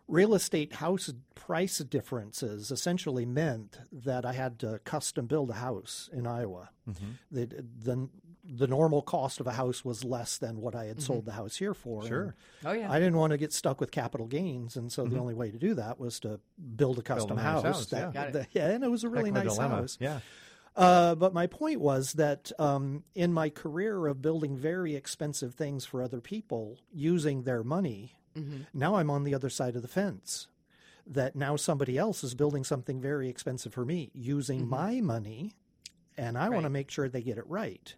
Real 0.07 0.35
estate 0.35 0.74
house 0.74 1.11
price 1.35 1.78
differences 1.78 2.70
essentially 2.70 3.24
meant 3.24 3.78
that 3.90 4.26
I 4.26 4.35
had 4.35 4.59
to 4.59 4.78
custom 4.85 5.26
build 5.26 5.48
a 5.50 5.54
house 5.54 6.11
in 6.12 6.26
Iowa. 6.26 6.68
The, 7.33 7.46
the, 7.46 8.09
the 8.46 8.66
normal 8.66 9.00
cost 9.00 9.40
of 9.40 9.46
a 9.46 9.52
house 9.52 9.85
was 9.85 10.04
less 10.04 10.37
than 10.38 10.61
what 10.61 10.74
I 10.74 10.85
had 10.85 11.00
sold 11.00 11.24
the 11.24 11.33
house 11.33 11.57
here 11.57 11.72
for. 11.72 12.00
and 12.00 12.09
Sure. 12.09 12.35
Oh, 12.64 12.72
yeah. 12.72 12.92
I 12.92 12.98
didn't 12.98 13.16
want 13.16 13.30
to 13.30 13.38
get 13.38 13.52
stuck 13.52 13.80
with 13.80 13.90
capital 13.90 14.26
gains, 14.26 14.76
and 14.76 14.92
so 14.92 15.04
the 15.07 15.18
only 15.18 15.33
way 15.35 15.50
to 15.50 15.59
do 15.59 15.74
that 15.74 15.98
was 15.98 16.20
to 16.20 16.40
build 16.76 16.98
a 16.98 17.02
custom 17.02 17.37
nice 17.37 17.44
house. 17.44 17.62
house, 17.62 17.87
that, 17.87 18.14
yeah. 18.14 18.30
That- 18.30 18.48
yeah, 18.52 18.68
and 18.70 18.85
it 18.85 18.90
was 18.90 19.02
a 19.04 19.09
really 19.09 19.30
Heck 19.30 19.42
a 19.42 19.44
nice 19.46 19.57
house. 19.57 19.96
Yeah. 20.00 20.20
Uh, 20.76 21.14
but 21.14 21.33
my 21.33 21.46
point 21.46 21.80
was 21.80 22.14
that 22.14 22.50
um, 22.59 23.04
in 23.14 23.33
my 23.33 23.48
career 23.48 24.07
of 24.09 24.20
building 24.20 24.57
very 24.57 24.94
expensive 24.96 25.54
things 25.54 25.85
for 25.87 26.02
other 26.02 26.20
people 26.20 26.78
using 26.92 27.44
their 27.44 27.62
money, 27.62 28.14
now 28.74 28.96
I'm 28.96 29.11
on 29.11 29.22
the 29.22 29.35
other 29.35 29.48
side 29.48 29.76
of 29.76 29.83
the 29.83 29.88
fence. 29.88 30.48
That 31.07 31.37
now 31.37 31.54
somebody 31.57 31.96
else 31.96 32.24
is 32.24 32.35
building 32.35 32.64
something 32.64 33.00
very 33.00 33.28
expensive 33.28 33.72
for 33.72 33.85
me 33.85 34.11
using 34.14 34.66
my 34.68 35.00
money, 35.00 35.54
and 36.18 36.37
I 36.37 36.48
want 36.48 36.64
to 36.64 36.70
make 36.70 36.90
sure 36.90 37.09
they 37.09 37.22
get 37.22 37.38
it 37.38 37.46
right. 37.46 37.94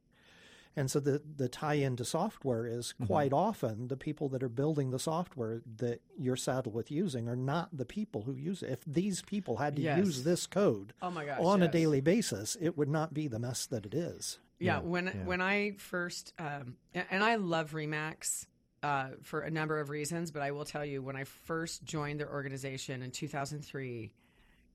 And 0.79 0.91
so 0.91 1.01
the 1.01 1.23
the 1.37 1.49
tie 1.49 1.75
into 1.75 2.05
software 2.05 2.67
is 2.67 2.93
quite 3.07 3.33
often 3.33 3.89
the 3.89 3.97
people 3.97 4.29
that 4.29 4.43
are 4.43 4.49
building 4.51 4.91
the 4.91 4.99
software 4.99 5.63
that 5.79 6.03
you're 6.19 6.37
saddled 6.37 6.75
with 6.75 6.91
using 6.91 7.29
are 7.29 7.37
not 7.37 7.75
the 7.77 7.87
people 7.87 8.23
who 8.23 8.35
use 8.35 8.63
it. 8.63 8.71
If 8.71 8.85
these 8.85 9.23
people 9.23 9.57
had 9.57 9.77
to 9.77 9.83
Yes. 9.83 9.99
use 9.99 10.25
this 10.25 10.47
code 10.47 10.93
Oh 11.01 11.11
my 11.11 11.25
gosh, 11.25 11.41
on 11.41 11.63
a 11.63 11.69
daily 11.69 12.03
basis, 12.03 12.57
it 12.61 12.77
would 12.77 12.91
not 12.91 13.15
be 13.15 13.27
the 13.27 13.39
mess 13.39 13.65
that 13.67 13.87
it 13.87 13.95
is. 13.95 14.39
Yeah, 14.59 14.81
when 14.81 15.07
when 15.25 15.41
I 15.41 15.73
first 15.79 16.35
um, 16.39 16.77
and 16.95 17.25
I 17.25 17.37
love 17.37 17.73
Remax 17.73 18.47
uh, 18.83 19.11
for 19.23 19.41
a 19.41 19.51
number 19.51 19.81
of 19.81 19.89
reasons, 19.89 20.31
but 20.31 20.43
I 20.43 20.51
will 20.51 20.65
tell 20.67 20.85
you 20.85 21.03
when 21.03 21.17
I 21.17 21.25
first 21.25 21.85
joined 21.85 22.21
their 22.21 22.31
organization 22.31 23.03
in 23.03 23.11
2003, 23.11 24.13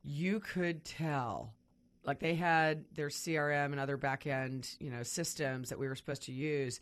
you 0.03 0.39
could 0.39 0.83
tell 0.83 1.53
like 2.03 2.19
they 2.19 2.35
had 2.35 2.85
their 2.95 3.09
CRM 3.09 3.65
and 3.71 3.79
other 3.79 3.97
back 3.97 4.25
end 4.27 4.75
you 4.79 4.89
know 4.89 5.03
systems 5.03 5.69
that 5.69 5.79
we 5.79 5.87
were 5.87 5.95
supposed 5.95 6.23
to 6.23 6.31
use, 6.31 6.79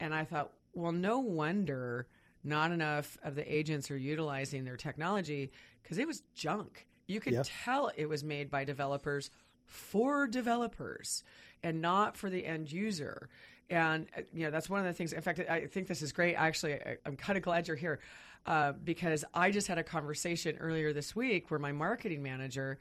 and 0.00 0.14
I 0.14 0.24
thought, 0.24 0.52
well, 0.74 0.92
no 0.92 1.18
wonder 1.20 2.06
not 2.42 2.72
enough 2.72 3.18
of 3.22 3.34
the 3.34 3.54
agents 3.54 3.90
are 3.90 3.96
utilizing 3.98 4.64
their 4.64 4.76
technology 4.76 5.50
because 5.82 5.98
it 5.98 6.06
was 6.06 6.22
junk. 6.34 6.86
You 7.06 7.20
could 7.20 7.34
Yeah. 7.34 7.42
tell 7.44 7.90
it 7.96 8.06
was 8.06 8.24
made 8.24 8.50
by 8.50 8.64
developers 8.64 9.30
for 9.66 10.26
developers 10.26 11.22
and 11.62 11.82
not 11.82 12.16
for 12.16 12.30
the 12.30 12.46
end 12.46 12.72
user. 12.72 13.28
And 13.68 14.08
uh, 14.16 14.22
you 14.32 14.44
know 14.44 14.50
that's 14.50 14.68
one 14.70 14.80
of 14.80 14.86
the 14.86 14.92
things. 14.92 15.12
In 15.12 15.20
fact, 15.20 15.40
I 15.48 15.66
think 15.66 15.86
this 15.86 16.02
is 16.02 16.12
great. 16.12 16.34
Actually, 16.34 16.74
I, 16.74 16.96
I'm 17.06 17.16
kind 17.16 17.36
of 17.36 17.42
glad 17.44 17.68
you're 17.68 17.76
here 17.76 18.00
uh, 18.46 18.72
because 18.72 19.24
I 19.34 19.50
just 19.50 19.66
had 19.68 19.78
a 19.78 19.84
conversation 19.84 20.56
earlier 20.58 20.92
this 20.92 21.14
week 21.14 21.50
where 21.50 21.60
my 21.60 21.72
marketing 21.72 22.22
manager 22.22 22.78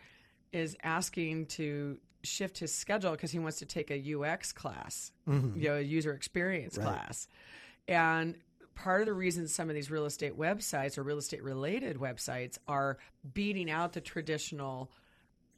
is 0.51 0.75
asking 0.83 1.47
to 1.47 1.97
shift 2.23 2.57
his 2.59 2.73
schedule 2.73 3.11
because 3.11 3.31
he 3.31 3.39
wants 3.39 3.59
to 3.59 3.65
take 3.65 3.91
a 3.91 4.15
UX 4.15 4.51
class, 4.51 5.11
you 5.55 5.69
know, 5.69 5.77
a 5.77 5.81
user 5.81 6.13
experience 6.13 6.77
class. 6.77 7.27
And 7.87 8.35
part 8.75 9.01
of 9.01 9.07
the 9.07 9.13
reason 9.13 9.47
some 9.47 9.69
of 9.69 9.75
these 9.75 9.89
real 9.91 10.05
estate 10.05 10.37
websites 10.37 10.97
or 10.97 11.03
real 11.03 11.17
estate 11.17 11.43
related 11.43 11.97
websites 11.97 12.57
are 12.67 12.97
beating 13.33 13.69
out 13.69 13.93
the 13.93 14.01
traditional 14.01 14.91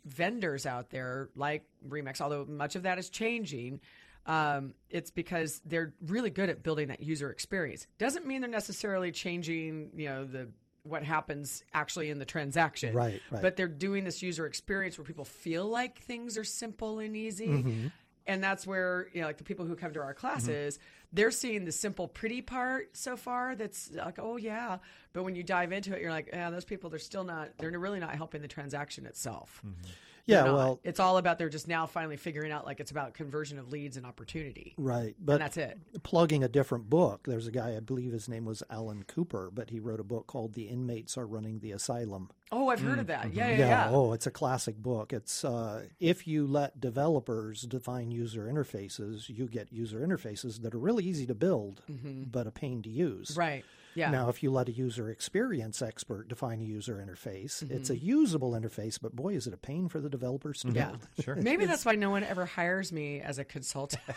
vendors 0.06 0.66
out 0.66 0.90
there 0.90 1.30
like 1.36 1.64
Remax, 1.88 2.22
although 2.22 2.46
much 2.46 2.76
of 2.76 2.84
that 2.84 2.98
is 2.98 3.10
changing. 3.10 3.80
Um, 4.26 4.76
it's 4.90 5.10
because 5.10 5.62
they're 5.66 5.94
really 6.06 6.30
good 6.30 6.50
at 6.50 6.62
building 6.62 6.90
that 6.90 7.02
user 7.02 7.32
experience. 7.32 7.88
Doesn't 7.98 8.26
mean 8.26 8.42
they're 8.42 8.50
necessarily 8.50 9.12
changing, 9.12 9.92
you 9.96 10.10
know, 10.10 10.26
the 10.26 10.50
what 10.84 11.04
happens 11.04 11.64
actually 11.74 12.10
in 12.10 12.20
the 12.20 12.26
transaction. 12.26 12.96
Right, 12.96 13.22
right. 13.30 13.42
But 13.42 13.56
they're 13.56 13.68
doing 13.68 14.04
this 14.04 14.22
user 14.22 14.46
experience 14.46 14.98
where 14.98 15.06
people 15.06 15.26
feel 15.26 15.68
like 15.68 16.00
things 16.00 16.38
are 16.38 16.44
simple 16.44 17.00
and 17.00 17.16
easy. 17.16 17.48
Mm-hmm. 17.48 17.88
And 18.28 18.44
that's 18.44 18.68
where, 18.68 19.08
you 19.14 19.22
know, 19.22 19.28
like 19.28 19.38
the 19.38 19.44
people 19.44 19.66
who 19.66 19.76
come 19.76 19.94
to 19.94 20.00
our 20.00 20.14
classes, 20.14 20.78
they're 21.12 21.32
seeing 21.32 21.66
the 21.66 21.72
simple, 21.72 22.08
pretty 22.08 22.42
part 22.42 22.96
so 22.96 23.18
far. 23.18 23.56
That's 23.56 23.92
like, 23.92 24.20
oh 24.20 24.38
yeah, 24.38 24.78
but 25.12 25.24
when 25.24 25.36
you 25.36 25.44
dive 25.44 25.72
into 25.72 25.96
it, 25.96 26.02
you're 26.02 26.12
like, 26.12 26.30
yeah, 26.32 26.52
those 26.52 26.64
people, 26.64 26.90
they're 26.90 27.00
still 27.00 27.24
not, 27.24 27.50
they're 27.58 27.72
really 27.72 28.00
not 28.00 28.16
helping 28.16 28.42
the 28.42 28.48
transaction 28.48 29.06
itself. 29.06 29.62
Mm-hmm. 29.66 29.92
Yeah, 30.26 30.44
not. 30.44 30.54
well, 30.54 30.80
it's 30.84 31.00
all 31.00 31.18
about 31.18 31.38
they're 31.40 31.50
just 31.50 31.68
now 31.68 31.86
finally 31.86 32.18
figuring 32.18 32.52
out 32.52 32.66
like 32.66 32.80
it's 32.80 32.92
about 32.92 33.14
conversion 33.14 33.58
of 33.60 33.72
leads 33.72 33.98
and 33.98 34.06
opportunity, 34.06 34.74
right. 34.78 35.16
But 35.20 35.34
and 35.34 35.42
that's 35.42 35.58
it. 35.58 35.80
plugging 36.04 36.44
a 36.44 36.48
different 36.48 36.90
book, 36.90 37.24
there's 37.28 37.48
a 37.48 37.52
guy, 37.52 37.76
I 37.76 37.80
believe 37.80 38.12
his 38.12 38.30
name 38.30 38.46
was 38.46 38.64
Alan 38.70 39.04
Cooper, 39.04 39.50
but 39.54 39.70
he 39.70 39.80
wrote 39.80 40.00
a 40.00 40.04
book 40.04 40.28
called 40.28 40.54
The 40.54 40.64
Inmates 40.64 41.18
Are 41.18 41.26
Running 41.28 41.60
the 41.60 41.72
Asylum. 41.72 42.30
Oh, 42.54 42.68
I've 42.70 42.82
heard 42.82 43.00
of 43.00 43.08
that. 43.08 43.34
Yeah, 43.34 43.48
yeah, 43.48 43.54
Mm, 43.56 43.60
Yeah, 43.60 43.68
yeah. 43.68 43.90
oh, 43.92 44.12
it's 44.14 44.28
a 44.28 44.32
classic 44.32 44.76
book. 44.78 45.14
It's 45.14 45.46
uh, 45.46 45.86
if 46.02 46.28
you 46.28 46.46
let 46.46 46.82
developers 46.82 47.62
define 47.64 48.12
user 48.12 48.44
interfaces, 48.52 49.30
you 49.30 49.48
get 49.48 49.72
user 49.72 50.00
interfaces 50.06 50.62
that 50.62 50.74
are 50.76 50.80
really 50.80 51.06
easy 51.06 51.26
to 51.28 51.34
build, 51.36 51.82
but 52.32 52.48
a 52.48 52.52
pain 52.52 52.82
to 52.84 52.90
use. 52.90 53.30
Mm-hmm. 53.32 53.40
Right. 53.40 53.66
Yeah. 53.96 54.10
Now, 54.12 54.30
if 54.30 54.42
you 54.42 54.52
let 54.52 54.70
a 54.70 54.72
user 54.72 55.10
experience 55.10 55.82
expert 55.82 56.28
define 56.30 56.62
a 56.62 56.64
user 56.64 56.96
interface, 57.06 57.62
it's 57.70 57.90
Mm-hmm. 57.90 57.94
a 57.94 57.96
usable 57.98 58.52
interface, 58.52 58.98
but 59.02 59.16
boy, 59.16 59.34
is 59.36 59.48
it 59.48 59.54
a 59.54 59.58
pain 59.58 59.90
for 59.90 60.00
the 60.00 60.10
developers 60.10 60.62
to 60.62 60.72
Yeah. 60.72 60.90
build. 60.92 61.08
Sure. 61.24 61.36
Maybe 61.42 61.66
that's 61.66 61.84
why 61.86 61.96
no 61.96 62.10
one 62.10 62.24
ever 62.24 62.46
hires 62.46 62.92
me 62.92 63.20
as 63.22 63.38
a 63.40 63.44
consultant. 63.44 64.02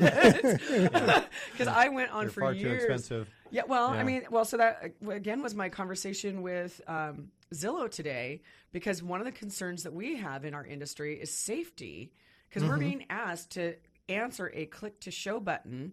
Because 1.53 1.69
I 1.69 1.89
went 1.89 2.11
on 2.13 2.25
They're 2.25 2.31
for 2.31 2.41
far 2.41 2.53
years. 2.53 2.71
too 2.71 2.75
expensive. 2.93 3.31
Yeah, 3.51 3.63
well, 3.69 3.89
I 3.89 4.03
mean, 4.03 4.23
well, 4.31 4.45
so 4.45 4.57
that 4.57 4.93
again 5.09 5.43
was 5.43 5.55
my 5.55 5.69
conversation 5.69 6.43
with 6.43 6.81
um, 6.89 7.29
Zillow 7.53 7.91
today 7.91 8.43
because 8.73 9.03
one 9.03 9.21
of 9.21 9.27
the 9.27 9.33
concerns 9.33 9.83
that 9.85 9.93
we 9.93 10.17
have 10.17 10.45
in 10.45 10.55
our 10.55 10.65
industry 10.67 11.21
is 11.21 11.31
safety 11.31 12.13
because 12.49 12.69
we're 12.69 12.79
being 12.79 13.05
asked 13.11 13.51
to 13.53 13.75
answer 14.09 14.51
a 14.55 14.67
click 14.67 15.01
to 15.01 15.11
show 15.11 15.41
button 15.41 15.93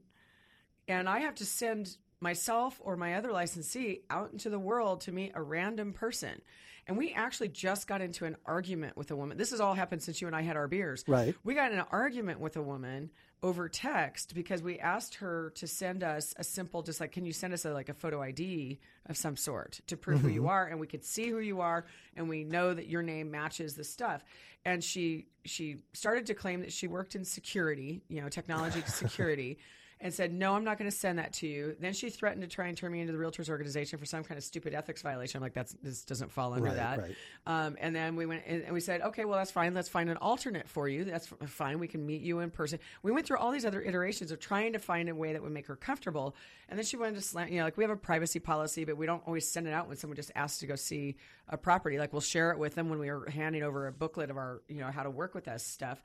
and 0.87 1.07
I 1.07 1.19
have 1.19 1.35
to 1.35 1.45
send 1.45 1.97
myself 2.21 2.79
or 2.83 2.95
my 2.95 3.15
other 3.15 3.31
licensee 3.31 4.01
out 4.09 4.31
into 4.31 4.49
the 4.49 4.59
world 4.59 5.01
to 5.01 5.11
meet 5.11 5.31
a 5.35 5.41
random 5.41 5.91
person. 5.91 6.41
And 6.87 6.97
we 6.97 7.13
actually 7.13 7.49
just 7.49 7.87
got 7.87 8.01
into 8.01 8.25
an 8.25 8.37
argument 8.45 8.97
with 8.97 9.11
a 9.11 9.15
woman. 9.15 9.37
This 9.37 9.51
has 9.51 9.59
all 9.59 9.73
happened 9.73 10.01
since 10.01 10.21
you 10.21 10.27
and 10.27 10.35
I 10.35 10.41
had 10.41 10.55
our 10.55 10.67
beers. 10.67 11.03
Right. 11.07 11.35
We 11.43 11.53
got 11.53 11.71
in 11.71 11.79
an 11.79 11.85
argument 11.91 12.39
with 12.39 12.57
a 12.57 12.61
woman 12.61 13.11
over 13.43 13.69
text 13.69 14.35
because 14.35 14.61
we 14.61 14.77
asked 14.79 15.15
her 15.15 15.51
to 15.55 15.67
send 15.67 16.03
us 16.03 16.33
a 16.37 16.43
simple, 16.43 16.83
just 16.83 16.99
like, 16.99 17.11
can 17.11 17.25
you 17.25 17.33
send 17.33 17.53
us 17.53 17.65
a, 17.65 17.73
like 17.73 17.89
a 17.89 17.93
photo 17.93 18.21
ID 18.21 18.79
of 19.07 19.17
some 19.17 19.35
sort 19.35 19.79
to 19.87 19.97
prove 19.97 20.21
who 20.21 20.27
you 20.27 20.41
mm-hmm. 20.41 20.49
are, 20.49 20.67
and 20.67 20.79
we 20.79 20.87
could 20.87 21.03
see 21.03 21.27
who 21.29 21.39
you 21.39 21.61
are, 21.61 21.85
and 22.15 22.29
we 22.29 22.43
know 22.43 22.73
that 22.73 22.87
your 22.87 23.01
name 23.01 23.31
matches 23.31 23.75
the 23.75 23.83
stuff. 23.83 24.23
And 24.63 24.83
she 24.83 25.25
she 25.43 25.77
started 25.93 26.27
to 26.27 26.35
claim 26.35 26.61
that 26.61 26.71
she 26.71 26.87
worked 26.87 27.15
in 27.15 27.25
security, 27.25 28.03
you 28.09 28.21
know, 28.21 28.29
technology 28.29 28.83
security. 28.85 29.57
And 30.03 30.11
said, 30.11 30.33
No, 30.33 30.55
I'm 30.55 30.63
not 30.63 30.79
going 30.79 30.89
to 30.89 30.95
send 30.95 31.19
that 31.19 31.31
to 31.33 31.47
you. 31.47 31.75
Then 31.79 31.93
she 31.93 32.09
threatened 32.09 32.41
to 32.41 32.47
try 32.47 32.65
and 32.67 32.75
turn 32.75 32.91
me 32.91 33.01
into 33.01 33.13
the 33.13 33.19
realtors 33.19 33.49
organization 33.49 33.99
for 33.99 34.05
some 34.07 34.23
kind 34.23 34.35
of 34.35 34.43
stupid 34.43 34.73
ethics 34.73 35.03
violation. 35.03 35.37
I'm 35.37 35.43
like, 35.43 35.53
That's 35.53 35.73
this 35.83 36.03
doesn't 36.03 36.31
fall 36.31 36.53
under 36.53 36.69
Right, 36.69 36.75
that. 36.75 36.99
right. 36.99 37.15
Um, 37.45 37.77
and 37.79 37.95
then 37.95 38.15
we 38.15 38.25
went 38.25 38.41
and, 38.47 38.63
and 38.63 38.73
we 38.73 38.79
said, 38.79 39.01
okay, 39.01 39.25
well, 39.25 39.37
that's 39.37 39.51
fine. 39.51 39.75
Let's 39.75 39.89
find 39.89 40.09
an 40.09 40.17
alternate 40.17 40.67
for 40.67 40.87
you. 40.87 41.03
That's 41.03 41.27
fine. 41.45 41.77
We 41.77 41.87
can 41.87 42.03
meet 42.03 42.21
you 42.23 42.39
in 42.39 42.49
person. 42.49 42.79
We 43.03 43.11
went 43.11 43.27
through 43.27 43.37
all 43.37 43.51
these 43.51 43.63
other 43.65 43.79
iterations 43.81 44.31
of 44.31 44.39
trying 44.39 44.73
to 44.73 44.79
find 44.79 45.07
a 45.07 45.13
way 45.13 45.33
that 45.33 45.41
would 45.43 45.51
make 45.51 45.67
her 45.67 45.75
comfortable. 45.75 46.35
And 46.67 46.79
then 46.79 46.85
she 46.85 46.97
wanted 46.97 47.15
to 47.15 47.21
slam, 47.21 47.49
you 47.49 47.59
know, 47.59 47.65
like 47.65 47.77
we 47.77 47.83
have 47.83 47.91
a 47.91 47.95
privacy 47.95 48.39
policy, 48.39 48.85
but 48.85 48.97
we 48.97 49.05
don't 49.05 49.21
always 49.27 49.47
send 49.47 49.67
it 49.67 49.73
out 49.73 49.87
when 49.87 49.97
someone 49.97 50.15
just 50.15 50.31
asks 50.35 50.59
to 50.61 50.65
go 50.67 50.75
see 50.75 51.15
a 51.47 51.57
property. 51.57 51.99
Like 51.99 52.11
we'll 52.11 52.21
share 52.21 52.51
it 52.51 52.57
with 52.57 52.73
them 52.73 52.89
when 52.89 52.97
we 52.97 53.09
are 53.09 53.29
handing 53.29 53.61
over 53.61 53.85
a 53.85 53.91
booklet 53.91 54.31
of 54.31 54.37
our, 54.37 54.61
you 54.67 54.79
know, 54.79 54.89
how 54.89 55.03
to 55.03 55.11
work 55.11 55.35
with 55.35 55.47
us 55.47 55.63
stuff. 55.63 56.01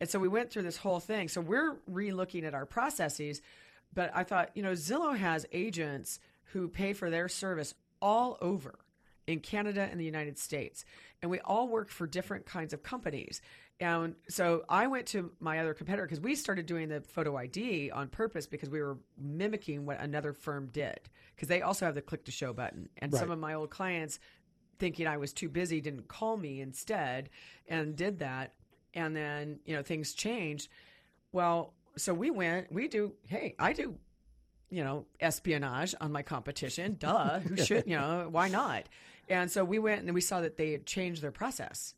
And 0.00 0.08
so 0.08 0.18
we 0.18 0.28
went 0.28 0.50
through 0.50 0.62
this 0.62 0.76
whole 0.76 1.00
thing. 1.00 1.28
So 1.28 1.40
we're 1.40 1.76
re-looking 1.86 2.44
at 2.44 2.54
our 2.54 2.66
processes. 2.66 3.42
But 3.94 4.10
I 4.14 4.24
thought, 4.24 4.50
you 4.54 4.62
know, 4.62 4.72
Zillow 4.72 5.16
has 5.16 5.46
agents 5.52 6.20
who 6.52 6.68
pay 6.68 6.92
for 6.92 7.10
their 7.10 7.28
service 7.28 7.74
all 8.00 8.38
over 8.40 8.74
in 9.26 9.40
Canada 9.40 9.88
and 9.90 10.00
the 10.00 10.04
United 10.04 10.38
States. 10.38 10.84
And 11.20 11.30
we 11.30 11.40
all 11.40 11.68
work 11.68 11.90
for 11.90 12.06
different 12.06 12.46
kinds 12.46 12.72
of 12.72 12.82
companies. 12.82 13.42
And 13.80 14.16
so 14.28 14.64
I 14.68 14.88
went 14.88 15.06
to 15.08 15.30
my 15.40 15.58
other 15.58 15.74
competitor 15.74 16.04
because 16.04 16.20
we 16.20 16.34
started 16.34 16.66
doing 16.66 16.88
the 16.88 17.00
photo 17.00 17.36
ID 17.36 17.90
on 17.90 18.08
purpose 18.08 18.46
because 18.46 18.70
we 18.70 18.80
were 18.80 18.98
mimicking 19.16 19.86
what 19.86 20.00
another 20.00 20.32
firm 20.32 20.68
did. 20.72 20.98
Because 21.34 21.48
they 21.48 21.62
also 21.62 21.86
have 21.86 21.94
the 21.94 22.02
click 22.02 22.24
to 22.24 22.32
show 22.32 22.52
button. 22.52 22.88
And 22.98 23.12
some 23.12 23.30
of 23.30 23.38
my 23.38 23.54
old 23.54 23.70
clients, 23.70 24.18
thinking 24.78 25.06
I 25.06 25.16
was 25.16 25.32
too 25.32 25.48
busy, 25.48 25.80
didn't 25.80 26.08
call 26.08 26.36
me 26.36 26.60
instead 26.60 27.30
and 27.68 27.94
did 27.94 28.18
that. 28.18 28.54
And 28.98 29.14
then, 29.14 29.60
you 29.64 29.76
know, 29.76 29.82
things 29.82 30.12
changed. 30.12 30.68
Well, 31.30 31.72
so 31.96 32.12
we 32.12 32.30
went, 32.30 32.72
we 32.72 32.88
do, 32.88 33.14
hey, 33.26 33.54
I 33.58 33.72
do 33.72 33.96
you 34.70 34.84
know, 34.84 35.06
espionage 35.20 35.94
on 36.00 36.12
my 36.12 36.22
competition. 36.22 36.96
Duh. 36.98 37.40
Who 37.40 37.56
should, 37.64 37.84
you 37.86 37.96
know, 37.96 38.28
why 38.30 38.48
not? 38.48 38.84
And 39.28 39.50
so 39.50 39.64
we 39.64 39.78
went 39.78 40.02
and 40.02 40.14
we 40.14 40.20
saw 40.20 40.40
that 40.40 40.56
they 40.56 40.72
had 40.72 40.86
changed 40.86 41.22
their 41.22 41.30
process. 41.30 41.94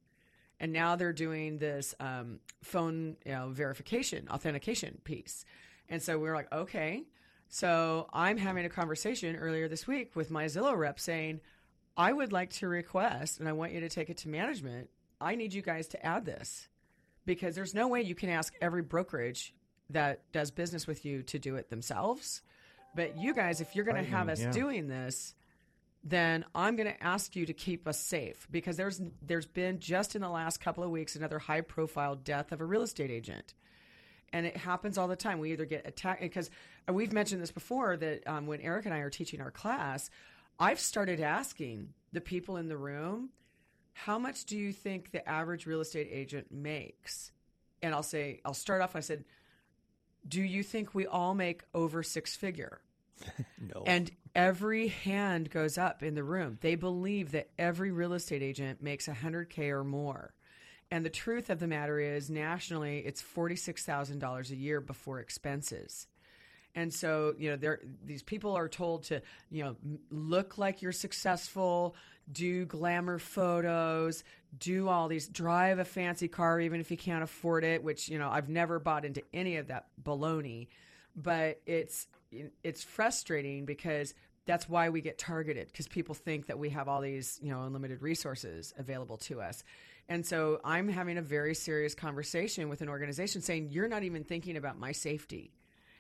And 0.59 0.73
now 0.73 0.97
they're 0.97 1.13
doing 1.13 1.59
this 1.59 1.95
um, 2.01 2.41
phone 2.63 3.17
you 3.25 3.33
know, 3.33 3.49
verification, 3.49 4.29
authentication 4.29 5.01
piece. 5.05 5.45
And 5.89 6.03
so 6.03 6.19
we 6.19 6.29
were 6.29 6.35
like, 6.35 6.53
okay. 6.53 7.05
So 7.49 8.09
I'm 8.13 8.37
having 8.37 8.65
a 8.65 8.69
conversation 8.69 9.37
earlier 9.37 9.69
this 9.69 9.87
week 9.87 10.15
with 10.15 10.31
my 10.31 10.45
Zillow 10.45 10.77
rep 10.77 11.01
saying, 11.01 11.41
I 11.97 12.13
would 12.13 12.33
like 12.33 12.51
to 12.55 12.69
request, 12.69 13.41
and 13.41 13.49
I 13.49 13.53
want 13.53 13.73
you 13.73 13.81
to 13.81 13.89
take 13.89 14.11
it 14.11 14.19
to 14.19 14.29
management. 14.29 14.89
I 15.21 15.35
need 15.35 15.53
you 15.53 15.61
guys 15.61 15.89
to 15.89 16.07
add 16.07 16.25
this 16.25 16.69
because 17.31 17.55
there's 17.55 17.75
no 17.75 17.87
way 17.87 18.03
you 18.03 18.17
can 18.17 18.29
ask 18.29 18.53
every 18.61 18.83
brokerage 18.83 19.55
that 19.91 20.21
does 20.33 20.51
business 20.51 20.89
with 20.89 21.05
you 21.05 21.23
to 21.23 21.39
do 21.39 21.55
it 21.55 21.71
themselves. 21.71 22.43
But 22.97 23.19
you 23.19 23.35
guys, 23.35 23.61
if 23.61 23.77
you're 23.77 23.85
going 23.85 24.05
to 24.05 24.11
have 24.11 24.29
us 24.29 24.41
yeah. 24.41 24.51
doing 24.51 24.89
this, 24.89 25.37
then 26.03 26.45
I'm 26.57 26.75
going 26.75 26.89
to 26.89 27.01
ask 27.01 27.37
you 27.37 27.47
to 27.47 27.53
keep 27.53 27.87
us 27.87 28.01
safe 28.01 28.49
because 28.51 28.77
there's 28.77 29.01
there's 29.23 29.47
been 29.47 29.79
just 29.79 30.17
in 30.17 30.23
the 30.23 30.29
last 30.29 30.61
couple 30.61 30.83
of 30.83 30.91
weeks 30.91 31.15
another 31.15 31.39
high 31.39 31.61
profile 31.61 32.17
death 32.17 32.51
of 32.51 32.61
a 32.61 32.65
real 32.65 32.83
estate 32.83 33.13
agent. 33.13 33.55
And 34.33 34.45
it 34.45 34.57
happens 34.57 34.99
all 34.99 35.07
the 35.07 35.15
time. 35.15 35.39
We 35.39 35.53
either 35.53 35.67
get 35.67 35.87
attacked 35.87 36.23
because 36.23 36.51
we've 36.89 37.13
mentioned 37.13 37.41
this 37.41 37.53
before 37.53 37.97
that 37.97 38.27
um, 38.27 38.49
when 38.49 38.61
Eric 38.61 38.87
and 38.87 38.95
I 38.95 38.99
are 38.99 39.11
teaching 39.11 39.41
our 39.41 39.53
class, 39.53 40.11
I've 40.59 40.81
started 40.81 41.21
asking 41.21 41.91
the 42.13 42.21
people 42.21 42.57
in 42.57 42.69
the 42.69 42.77
room, 42.77 43.31
how 43.93 44.19
much 44.19 44.45
do 44.45 44.57
you 44.57 44.73
think 44.73 45.11
the 45.11 45.27
average 45.29 45.67
real 45.67 45.81
estate 45.81 46.09
agent 46.11 46.51
makes? 46.51 47.33
And 47.83 47.95
I'll 47.95 48.03
say, 48.03 48.41
I'll 48.45 48.55
start 48.55 48.83
off. 48.83 48.97
I 48.97 49.01
said, 49.01 49.25
do 50.27 50.43
you 50.43 50.63
think 50.63 50.95
we 50.95 51.07
all 51.07 51.35
make 51.35 51.63
over 51.75 52.03
six 52.03 52.37
figure? 52.37 52.81
No. 53.75 53.83
And 53.87 54.11
every 54.35 54.89
hand 54.89 55.51
goes 55.51 55.77
up 55.77 56.03
in 56.03 56.15
the 56.15 56.25
room. 56.25 56.57
They 56.63 56.77
believe 56.77 57.33
that 57.33 57.51
every 57.59 57.91
real 57.91 58.15
estate 58.15 58.43
agent 58.43 58.83
makes 58.83 59.07
100K 59.07 59.69
or 59.69 59.85
more. 59.85 60.33
And 60.91 61.05
the 61.05 61.11
truth 61.11 61.51
of 61.51 61.61
the 61.61 61.67
matter 61.67 62.01
is, 62.01 62.31
nationally, 62.31 63.01
it's 63.01 63.23
$46,000 63.23 64.51
a 64.51 64.57
year 64.57 64.81
before 64.81 65.21
expenses. 65.21 66.07
And 66.75 66.93
so, 66.93 67.35
you 67.39 67.51
know, 67.51 67.77
these 68.05 68.23
people 68.23 68.57
are 68.57 68.69
told 68.69 69.05
to, 69.05 69.23
you 69.51 69.65
know, 69.65 69.77
look 70.11 70.57
like 70.57 70.83
you're 70.83 70.93
successful, 70.93 71.95
do 72.33 72.67
glamour 72.67 73.19
photos, 73.19 74.25
do 74.59 74.89
all 74.89 75.09
these, 75.09 75.29
drive 75.29 75.79
a 75.79 75.85
fancy 75.85 76.29
car 76.29 76.61
even 76.61 76.81
if 76.81 76.91
you 76.91 76.97
can't 76.97 77.23
afford 77.23 77.65
it. 77.65 77.83
Which 77.83 78.09
you 78.09 78.19
know, 78.19 78.31
I've 78.31 78.49
never 78.49 78.79
bought 78.79 79.05
into 79.05 79.23
any 79.33 79.57
of 79.57 79.69
that 79.69 79.87
baloney, 80.03 80.69
but 81.17 81.61
it's 81.67 82.07
it's 82.63 82.83
frustrating 82.83 83.65
because 83.65 84.15
that's 84.47 84.69
why 84.69 84.89
we 84.89 85.01
get 85.01 85.19
targeted 85.19 85.69
because 85.69 85.87
people 85.87 86.15
think 86.15 86.47
that 86.47 86.59
we 86.59 86.71
have 86.71 86.89
all 86.89 87.01
these 87.01 87.39
you 87.43 87.51
know 87.51 87.63
unlimited 87.63 88.03
resources 88.03 88.73
available 88.79 89.17
to 89.17 89.41
us 89.41 89.63
and 90.09 90.25
so 90.25 90.61
i'm 90.65 90.89
having 90.89 91.19
a 91.19 91.23
very 91.23 91.55
serious 91.55 91.95
conversation 91.95 92.69
with 92.69 92.81
an 92.81 92.89
organization 92.89 93.41
saying 93.41 93.69
you're 93.71 93.89
not 93.89 94.03
even 94.03 94.25
thinking 94.25 94.57
about 94.57 94.79
my 94.79 94.93
safety 94.93 95.53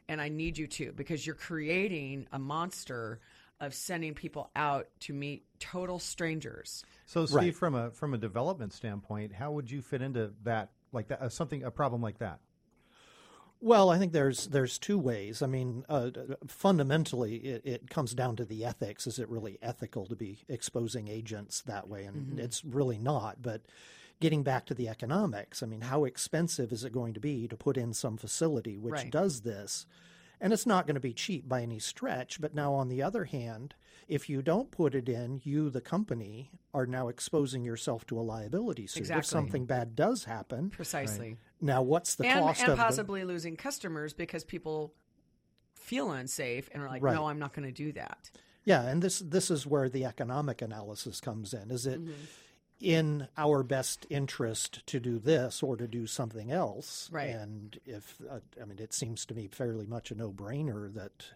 and 0.09 0.21
i 0.21 0.29
need 0.29 0.57
you 0.57 0.67
to 0.67 0.93
because 0.93 1.27
you're 1.27 1.35
creating 1.35 2.27
a 2.33 2.39
monster 2.39 3.21
of 3.61 3.75
sending 3.75 4.15
people 4.15 4.51
out 4.57 4.89
to 5.01 5.13
meet 5.13 5.45
total 5.59 5.99
strangers 5.99 6.85
So, 7.07 7.27
Steve, 7.27 7.37
Right. 7.37 7.55
from 7.55 7.75
a 7.75 7.91
from 7.91 8.15
a 8.15 8.19
development 8.19 8.73
standpoint, 8.73 9.33
how 9.35 9.53
would 9.53 9.71
you 9.71 9.83
fit 9.83 10.01
into 10.03 10.33
that, 10.45 10.71
like 10.93 11.09
that, 11.09 11.21
uh, 11.21 11.29
something, 11.29 11.63
a 11.65 11.71
problem 11.71 12.01
like 12.01 12.19
that? 12.19 12.41
Well, 13.63 13.91
I 13.91 13.99
think 13.99 14.13
there's 14.13 14.47
there's 14.47 14.79
two 14.79 14.99
ways. 14.99 15.43
I 15.43 15.47
mean, 15.47 15.85
uh, 15.89 16.11
fundamentally, 16.47 17.37
it, 17.37 17.63
it 17.67 17.91
comes 17.91 18.15
down 18.15 18.37
to 18.37 18.45
the 18.47 18.65
ethics. 18.65 19.07
Is 19.07 19.19
it 19.19 19.29
really 19.29 19.59
ethical 19.61 20.07
to 20.07 20.17
be 20.17 20.39
exposing 20.49 21.09
agents 21.09 21.61
that 21.63 21.87
way? 21.89 22.05
And 22.05 22.41
it's 22.41 22.65
really 22.65 22.99
not. 22.99 23.43
But 23.43 23.63
getting 24.19 24.43
back 24.43 24.65
to 24.67 24.75
the 24.75 24.89
economics, 24.89 25.63
I 25.63 25.67
mean, 25.67 25.83
how 25.83 26.05
expensive 26.05 26.73
is 26.73 26.85
it 26.85 26.93
going 26.93 27.13
to 27.15 27.21
be 27.21 27.49
to 27.49 27.57
put 27.57 27.77
in 27.77 27.93
some 27.93 28.17
facility 28.17 28.79
which 28.79 28.93
Right. 28.93 29.11
does 29.11 29.43
this? 29.43 29.85
And 30.41 30.53
it's 30.53 30.67
not 30.67 30.87
going 30.87 30.95
to 30.95 31.01
be 31.01 31.13
cheap 31.13 31.49
by 31.49 31.63
any 31.63 31.79
stretch. 31.79 32.41
But 32.41 32.55
now, 32.55 32.73
on 32.73 32.89
the 32.89 33.03
other 33.03 33.25
hand, 33.25 33.75
if 34.09 34.29
you 34.29 34.41
don't 34.43 34.71
put 34.71 34.95
it 34.95 35.09
in, 35.09 35.41
you, 35.45 35.69
the 35.71 35.81
company, 35.81 36.51
are 36.73 36.87
now 36.87 37.09
exposing 37.09 37.63
yourself 37.63 38.07
to 38.07 38.19
a 38.19 38.23
liability 38.23 38.87
suit. 38.87 39.01
Exactly. 39.01 39.19
If 39.21 39.27
something 39.27 39.67
bad 39.67 39.95
does 39.95 40.25
happen, 40.25 40.71
precisely 40.71 41.37
now 41.61 41.83
what's 41.83 42.15
the 42.15 42.27
and, 42.27 42.41
cost 42.41 42.61
and 42.63 42.71
of 42.73 42.79
the- 42.79 42.83
possibly 42.83 43.25
losing 43.25 43.57
customers 43.57 44.13
because 44.15 44.43
people 44.45 44.95
feel 45.75 46.11
unsafe 46.13 46.69
and 46.73 46.83
are 46.83 46.89
like, 46.89 47.03
Right. 47.03 47.15
no, 47.15 47.27
I'm 47.27 47.39
not 47.39 47.53
going 47.53 47.67
to 47.67 47.73
do 47.73 47.93
that. 47.93 48.31
Yeah, 48.65 48.83
and 48.87 49.03
this 49.03 49.21
this 49.21 49.51
is 49.51 49.67
where 49.67 49.89
the 49.89 50.05
economic 50.05 50.61
analysis 50.63 51.21
comes 51.21 51.53
in. 51.55 51.71
Is 51.71 51.87
it 51.87 52.01
Mm-hmm. 52.01 52.13
In 52.81 53.29
our 53.37 53.63
best 53.63 54.07
interest 54.09 54.87
to 54.87 55.01
do 55.01 55.19
this 55.19 55.63
or 55.63 55.77
to 55.77 55.87
do 55.87 56.07
something 56.07 56.51
else? 56.51 57.09
Right. 57.13 57.29
And 57.29 57.79
if 57.85 58.17
uh, 58.31 58.41
I 58.61 58.65
mean, 58.65 58.79
it 58.79 58.95
seems 58.95 59.27
to 59.27 59.35
me 59.35 59.49
fairly 59.49 59.87
much 59.87 60.11
a 60.11 60.15
no 60.15 60.33
brainer 60.33 60.93
that 60.95 61.27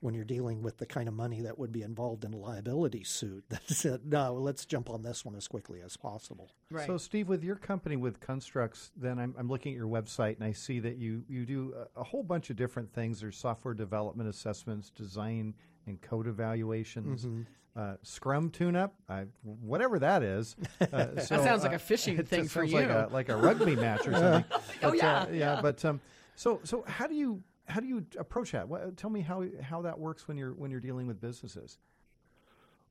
when 0.00 0.14
you're 0.14 0.24
dealing 0.24 0.62
with 0.62 0.76
the 0.78 0.86
kind 0.86 1.08
of 1.08 1.14
money 1.14 1.40
that 1.40 1.58
would 1.58 1.72
be 1.72 1.82
involved 1.82 2.24
in 2.24 2.32
a 2.34 2.36
liability 2.36 3.02
suit, 3.02 3.44
that's 3.48 3.84
it. 3.84 4.04
No, 4.04 4.34
let's 4.34 4.64
jump 4.64 4.90
on 4.90 5.02
this 5.02 5.24
one 5.24 5.34
as 5.34 5.48
quickly 5.48 5.80
as 5.82 5.96
possible. 5.96 6.50
Right. 6.70 6.86
So, 6.86 6.96
Steve, 6.98 7.28
with 7.28 7.42
your 7.42 7.56
company 7.56 7.96
with 7.96 8.20
Construx, 8.20 8.90
then 8.96 9.18
I'm, 9.18 9.34
I'm 9.38 9.48
looking 9.48 9.72
at 9.72 9.76
your 9.78 9.88
website 9.88 10.36
and 10.36 10.44
I 10.44 10.52
see 10.52 10.80
that 10.80 10.96
you, 10.96 11.24
you 11.28 11.46
do 11.46 11.74
a, 11.96 12.00
a 12.00 12.04
whole 12.04 12.22
bunch 12.22 12.50
of 12.50 12.56
different 12.56 12.92
things. 12.92 13.20
There's 13.20 13.36
software 13.36 13.74
development 13.74 14.28
assessments, 14.28 14.90
design 14.90 15.54
and 15.86 16.00
code 16.00 16.26
evaluations, 16.26 17.24
Mm-hmm. 17.24 17.42
Uh, 17.76 17.96
Scrum 18.02 18.50
tune-up, 18.50 18.94
I, 19.08 19.26
whatever 19.42 19.98
that 19.98 20.22
is. 20.22 20.56
Uh, 20.80 21.20
so, 21.20 21.36
sounds 21.44 21.62
like 21.62 21.72
uh, 21.72 21.76
a 21.76 21.78
fishing 21.78 22.18
it 22.18 22.26
thing 22.26 22.44
for 22.48 22.60
sounds 22.66 22.72
Like 22.72 22.86
you. 22.88 22.92
a, 22.92 23.08
like 23.12 23.28
a 23.28 23.36
rugby 23.36 23.76
match 23.76 24.06
or 24.08 24.12
something. 24.14 24.44
Oh, 24.82 24.90
But, 24.90 24.92
uh, 24.92 24.92
yeah, 24.94 25.26
yeah. 25.28 25.32
yeah. 25.32 25.60
But 25.62 25.84
um, 25.84 26.00
so 26.36 26.60
so 26.64 26.84
how 26.86 27.06
do 27.06 27.14
you 27.14 27.42
how 27.66 27.80
do 27.80 27.86
you 27.86 28.06
approach 28.18 28.52
that? 28.52 28.68
What, 28.68 28.96
tell 28.96 29.10
me 29.10 29.20
how 29.20 29.44
how 29.62 29.82
that 29.82 29.98
works 29.98 30.26
when 30.28 30.36
you're 30.38 30.52
when 30.54 30.70
you're 30.70 30.80
dealing 30.80 31.06
with 31.06 31.20
businesses. 31.20 31.78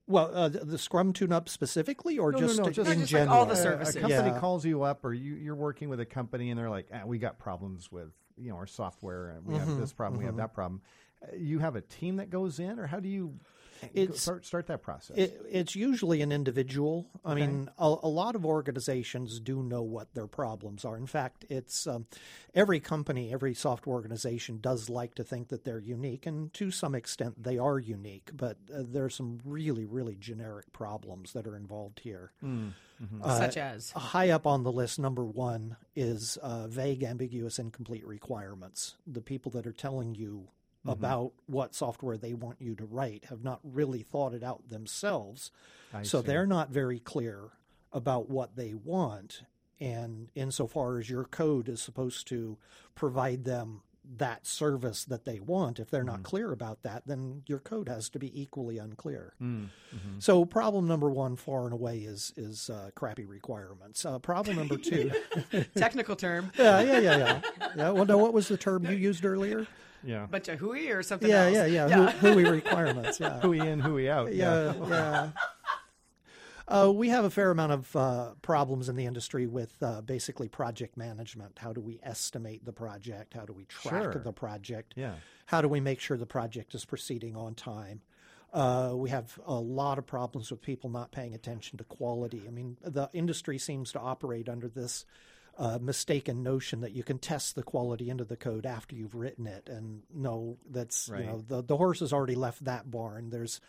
Well, 0.08 0.30
uh, 0.36 0.50
the, 0.50 0.60
the 0.60 0.78
Scrum 0.78 1.14
tune-up 1.14 1.50
specifically, 1.50 2.20
or 2.20 2.32
No, 2.32 2.38
no, 2.40 2.46
just, 2.48 2.60
no, 2.60 2.70
just- 2.70 2.92
in 2.92 3.00
just 3.00 3.14
like 3.14 3.22
general? 3.22 3.38
all 3.38 3.46
the 3.48 3.54
a- 3.54 3.56
services. 3.56 3.96
A 3.96 4.02
company 4.02 4.30
Yeah. 4.30 4.40
calls 4.40 4.64
you 4.64 4.84
up, 4.84 5.04
or 5.04 5.14
you, 5.16 5.34
you're 5.34 5.56
working 5.56 5.90
with 5.90 6.00
a 6.00 6.06
company, 6.06 6.52
and 6.52 6.60
they're 6.60 6.70
like, 6.70 6.88
ah, 6.94 7.06
"We 7.08 7.18
got 7.18 7.40
problems 7.40 7.92
with 7.92 8.10
you 8.38 8.52
know 8.52 8.56
our 8.58 8.68
software, 8.68 9.30
and 9.30 9.46
we 9.48 9.56
Mm-hmm. 9.56 9.68
have 9.68 9.80
this 9.80 9.94
problem, 9.94 10.20
we 10.20 10.26
have 10.26 10.36
that 10.38 10.54
problem." 10.54 10.82
Uh, 11.24 11.36
You 11.36 11.58
have 11.60 11.76
a 11.76 11.82
team 11.82 12.18
that 12.18 12.30
goes 12.30 12.60
in, 12.60 12.78
or 12.80 12.86
how 12.86 13.00
do 13.00 13.10
you 13.10 13.28
go- 13.30 13.40
It's- 13.94 14.22
start 14.22 14.46
start 14.46 14.68
that 14.68 14.82
process? 14.82 15.18
It, 15.18 15.42
it's 15.50 15.76
usually 15.76 16.22
an 16.22 16.32
individual. 16.32 17.08
I 17.24 17.36
mean, 17.36 17.70
a, 17.78 17.96
a 18.04 18.08
lot 18.08 18.36
of 18.36 18.46
organizations 18.46 19.40
do 19.40 19.62
know 19.64 19.82
what 19.82 20.14
their 20.14 20.28
problems 20.28 20.86
are. 20.86 20.98
In 20.98 21.08
fact, 21.08 21.46
it's 21.50 21.88
um, 21.88 22.06
every 22.54 22.80
company, 22.80 23.32
every 23.34 23.54
software 23.54 23.96
organization 23.96 24.60
does 24.62 24.90
like 24.90 25.16
to 25.16 25.24
think 25.24 25.50
that 25.50 25.64
they're 25.64 25.80
unique, 25.80 26.26
and 26.26 26.54
to 26.56 26.72
some 26.72 26.96
extent, 26.96 27.42
they 27.42 27.58
are 27.58 27.80
unique. 27.80 28.32
But 28.34 28.58
uh, 28.74 28.84
there 28.86 29.06
are 29.06 29.10
some 29.10 29.40
really, 29.46 29.86
really 29.86 30.16
generic 30.16 30.72
problems 30.74 31.34
that 31.34 31.48
are 31.48 31.56
involved 31.56 32.00
here. 32.00 32.32
Such 33.26 33.58
as. 33.58 33.92
High 33.92 34.30
up 34.30 34.48
on 34.48 34.64
the 34.64 34.72
list, 34.72 35.00
number 35.00 35.26
one 35.26 35.76
is 35.96 36.38
uh, 36.42 36.68
vague, 36.68 37.04
ambiguous, 37.04 37.60
incomplete 37.60 38.06
requirements. 38.08 38.96
The 39.06 39.22
people 39.22 39.52
that 39.52 39.68
are 39.68 39.74
telling 39.74 40.16
you 40.16 40.48
about 40.86 41.34
what 41.48 41.74
software 41.76 42.18
they 42.18 42.34
want 42.34 42.62
you 42.62 42.76
to 42.76 42.86
write 42.86 43.26
have 43.26 43.44
not 43.44 43.60
really 43.64 44.04
thought 44.04 44.34
it 44.34 44.44
out 44.44 44.70
themselves. 44.70 45.52
I 45.94 46.04
so 46.04 46.22
see. 46.22 46.28
they're 46.28 46.46
not 46.48 46.70
very 46.70 47.00
clear 47.00 47.50
about 47.92 48.30
what 48.30 48.56
they 48.56 48.74
want. 48.74 49.42
And 49.80 50.30
insofar 50.36 51.00
as 51.00 51.10
your 51.10 51.26
code 51.26 51.68
is 51.70 51.82
supposed 51.82 52.28
to 52.28 52.58
provide 52.94 53.44
them 53.46 53.82
that 54.18 54.46
service 54.46 55.04
that 55.06 55.26
they 55.26 55.40
want, 55.40 55.80
if 55.80 55.90
they're 55.90 56.04
not 56.04 56.22
clear 56.22 56.52
about 56.52 56.84
that, 56.84 57.08
then 57.08 57.42
your 57.48 57.58
code 57.58 57.90
has 57.90 58.08
to 58.12 58.20
be 58.20 58.40
equally 58.40 58.78
unclear. 58.78 59.34
So 60.20 60.46
problem 60.46 60.88
number 60.88 61.10
one, 61.10 61.36
far 61.36 61.64
and 61.66 61.74
away, 61.74 62.00
is 62.00 62.32
is 62.38 62.70
uh, 62.70 62.92
crappy 62.96 63.26
requirements. 63.26 64.06
Uh, 64.06 64.20
problem 64.20 64.58
number 64.58 64.78
two, 64.78 65.12
Technical 65.76 66.16
term. 66.16 66.52
yeah, 66.58 66.82
yeah, 66.82 67.00
yeah, 67.00 67.18
yeah, 67.18 67.42
yeah. 67.76 67.90
Well, 67.90 68.06
no, 68.06 68.18
what 68.20 68.32
was 68.34 68.48
the 68.48 68.58
term 68.58 68.86
you 68.86 68.92
used 68.96 69.26
earlier? 69.26 69.66
Yeah, 70.06 70.26
Bunch 70.28 70.48
of 70.50 70.60
hooey 70.60 70.90
or 70.92 71.04
something 71.04 71.30
Yeah, 71.30 71.46
else. 71.46 71.54
yeah, 71.72 71.88
yeah. 71.88 72.12
Who, 72.12 72.28
hooey 72.34 72.50
requirements. 72.50 73.20
Yeah. 73.20 73.40
hooey 73.40 73.60
in, 73.60 73.80
hooey 73.80 74.10
out. 74.10 74.34
yeah, 74.34 74.74
yeah. 74.88 75.30
Uh, 76.68 76.92
we 76.92 77.10
have 77.10 77.24
a 77.26 77.30
fair 77.30 77.52
amount 77.52 77.72
of 77.72 77.96
uh, 77.96 78.32
problems 78.42 78.90
in 78.90 78.96
the 78.96 79.06
industry 79.06 79.46
with 79.46 79.76
uh, 79.84 80.02
basically 80.02 80.48
project 80.48 80.98
management. 80.98 81.60
How 81.60 81.74
do 81.74 81.80
we 81.80 82.00
estimate 82.02 82.66
the 82.66 82.74
project? 82.74 83.36
How 83.36 83.46
do 83.46 83.54
we 83.54 83.66
track 83.66 84.02
Sure. 84.14 84.14
the 84.24 84.34
project? 84.34 84.94
Yeah. 84.98 85.14
How 85.46 85.62
do 85.62 85.68
we 85.68 85.80
make 85.80 86.00
sure 86.00 86.18
the 86.18 86.26
project 86.26 86.74
is 86.74 86.84
proceeding 86.84 87.36
on 87.36 87.54
time? 87.54 88.02
Uh, 88.52 88.94
we 88.96 89.12
have 89.12 89.38
a 89.46 89.54
lot 89.54 90.00
of 90.00 90.08
problems 90.08 90.50
with 90.50 90.62
people 90.62 90.90
not 90.90 91.12
paying 91.12 91.36
attention 91.36 91.78
to 91.78 91.84
quality. 91.84 92.42
I 92.48 92.52
mean, 92.52 92.78
the 92.82 93.10
industry 93.14 93.60
seems 93.60 93.92
to 93.92 94.00
operate 94.00 94.50
under 94.50 94.68
this 94.68 95.06
uh, 95.58 95.80
mistaken 95.82 96.44
notion 96.44 96.82
that 96.82 96.92
you 96.92 97.04
can 97.04 97.18
test 97.18 97.56
the 97.56 97.64
quality 97.64 98.10
into 98.10 98.26
the 98.26 98.36
code 98.36 98.66
after 98.66 98.96
you've 98.96 99.16
written 99.16 99.48
it, 99.48 99.70
and 99.70 100.04
no, 100.14 100.58
that's 100.70 101.10
Right. 101.10 101.22
you 101.22 101.28
know 101.28 101.44
the 101.48 101.62
the 101.64 101.78
horse 101.78 102.00
has 102.02 102.12
already 102.14 102.36
left 102.36 102.66
that 102.66 102.90
barn. 102.92 103.30
There's 103.30 103.62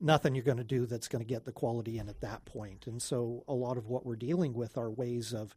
nothing 0.00 0.34
you're 0.34 0.44
going 0.44 0.58
to 0.58 0.64
do 0.64 0.84
that's 0.84 1.08
going 1.08 1.24
to 1.24 1.28
get 1.28 1.44
the 1.44 1.52
quality 1.52 1.98
in 1.98 2.08
at 2.08 2.20
that 2.20 2.44
point. 2.44 2.86
And 2.88 3.00
so 3.00 3.44
a 3.46 3.54
lot 3.54 3.76
of 3.78 3.86
what 3.88 4.04
we're 4.04 4.16
dealing 4.16 4.52
with 4.52 4.76
are 4.76 4.90
ways 4.90 5.32
of 5.32 5.54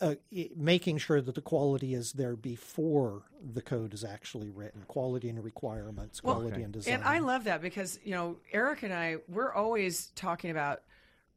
uh, 0.00 0.14
making 0.54 0.98
sure 0.98 1.20
that 1.20 1.34
the 1.34 1.40
quality 1.40 1.92
is 1.92 2.12
there 2.12 2.36
before 2.36 3.22
the 3.42 3.62
code 3.62 3.92
is 3.92 4.04
actually 4.04 4.50
written. 4.50 4.82
Quality 4.86 5.28
and 5.30 5.42
requirements, 5.42 6.22
Well, 6.22 6.36
quality 6.36 6.62
and 6.62 6.72
design. 6.72 6.94
And 6.94 7.04
I 7.04 7.18
love 7.18 7.44
that 7.44 7.60
because, 7.60 7.98
you 8.04 8.12
know, 8.12 8.36
Eric 8.52 8.82
and 8.84 8.92
I, 8.92 9.16
we're 9.26 9.52
always 9.52 10.12
talking 10.14 10.50
about 10.50 10.82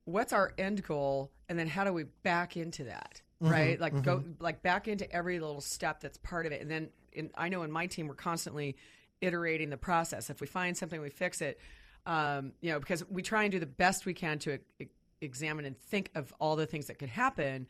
what's 0.06 0.32
our 0.34 0.54
end 0.58 0.84
goal 0.84 1.32
and 1.48 1.58
then 1.58 1.68
how 1.68 1.84
do 1.84 1.94
we 1.94 2.04
back 2.22 2.58
into 2.58 2.84
that, 2.84 3.22
Mm-hmm, 3.42 3.52
right? 3.52 3.80
Like 3.80 4.02
go 4.04 4.24
like 4.40 4.62
back 4.62 4.88
into 4.88 5.10
every 5.12 5.40
little 5.40 5.62
step 5.62 6.02
that's 6.02 6.18
part 6.18 6.46
of 6.46 6.52
it. 6.52 6.62
And 6.62 6.70
then 6.70 6.90
in, 7.14 7.30
I 7.36 7.50
know 7.50 7.64
in 7.64 7.72
my 7.72 7.88
team, 7.88 8.08
we're 8.08 8.16
constantly 8.16 8.76
iterating 9.22 9.70
the 9.70 9.78
process. 9.78 10.30
If 10.30 10.42
we 10.42 10.48
find 10.48 10.76
something, 10.78 11.00
we 11.00 11.10
fix 11.10 11.42
it. 11.42 11.60
Um, 12.06 12.54
you 12.62 12.72
know, 12.72 12.80
because 12.80 13.08
we 13.10 13.22
try 13.22 13.44
and 13.44 13.52
do 13.52 13.60
the 13.60 13.66
best 13.66 14.06
we 14.06 14.14
can 14.14 14.40
to 14.40 14.60
e- 14.80 14.88
examine 15.22 15.66
and 15.66 15.78
think 15.78 16.12
of 16.16 16.34
all 16.40 16.56
the 16.56 16.66
things 16.66 16.88
that 16.88 16.98
could 16.98 17.10
happen 17.10 17.68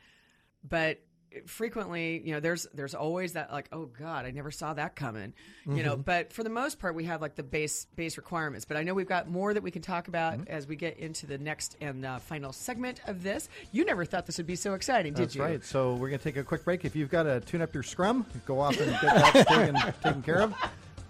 but 0.67 0.99
frequently 1.45 2.21
you 2.25 2.34
know 2.34 2.39
there's 2.39 2.65
there's 2.73 2.95
always 2.95 3.34
that 3.34 3.51
like 3.51 3.69
oh 3.71 3.86
god 3.86 4.25
i 4.25 4.32
never 4.32 4.49
saw 4.49 4.73
that 4.73 4.95
coming 4.95 5.34
you 5.67 5.84
know 5.84 5.95
but 5.95 6.34
for 6.34 6.43
the 6.43 6.49
most 6.49 6.80
part 6.80 6.95
we 6.95 7.03
have 7.03 7.21
like 7.21 7.36
the 7.36 7.43
base 7.43 7.86
base 7.95 8.17
requirements 8.17 8.65
but 8.65 8.77
i 8.77 8.82
know 8.84 8.95
we've 8.95 9.07
got 9.07 9.30
more 9.30 9.53
that 9.53 9.61
we 9.61 9.69
can 9.69 9.82
talk 9.82 10.07
about 10.07 10.39
as 10.47 10.65
we 10.65 10.75
get 10.75 10.97
into 10.97 11.27
the 11.27 11.38
next 11.38 11.77
and 11.82 12.03
uh, 12.03 12.17
final 12.17 12.51
segment 12.51 12.99
of 13.05 13.21
this 13.21 13.47
you 13.71 13.86
never 13.86 14.05
thought 14.05 14.25
this 14.25 14.38
would 14.38 14.47
be 14.47 14.55
so 14.55 14.73
exciting 14.73 15.13
did 15.13 15.23
That's 15.25 15.36
you 15.36 15.43
right. 15.43 15.63
So 15.63 15.93
we're 15.93 16.09
going 16.09 16.19
to 16.19 16.23
take 16.23 16.38
a 16.38 16.43
quick 16.43 16.63
break. 16.63 16.86
If 16.86 16.95
you've 16.95 17.09
got 17.09 17.23
to 17.23 17.39
tune 17.41 17.61
up 17.61 17.73
your 17.73 17.84
scrum, 17.84 18.25
go 18.45 18.59
off 18.59 18.80
and 18.80 18.91
get 18.91 19.01
that 19.01 19.47
taken, 19.49 19.75
taken 20.03 20.21
care 20.23 20.41
of. 20.41 20.53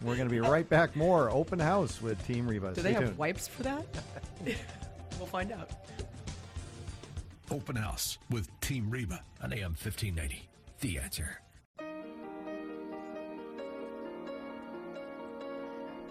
We're 0.02 0.16
going 0.16 0.28
to 0.28 0.34
be 0.34 0.40
right 0.40 0.68
back. 0.68 0.96
More 0.96 1.30
open 1.30 1.60
house 1.60 2.02
with 2.02 2.26
Team 2.26 2.48
Reba. 2.48 2.70
do 2.70 2.82
Stay 2.82 2.82
they 2.82 2.94
have 2.94 3.04
tuned. 3.06 3.18
wipes 3.18 3.48
for 3.48 3.64
that 3.64 3.86
we'll 5.18 5.28
find 5.28 5.52
out 5.52 5.70
Open 7.52 7.76
House 7.76 8.18
with 8.30 8.48
Team 8.70 8.88
Reba 8.92 9.20
on 9.42 9.52
AM 9.52 9.72
1590. 9.72 10.48
The 10.82 11.00
answer. 11.00 11.42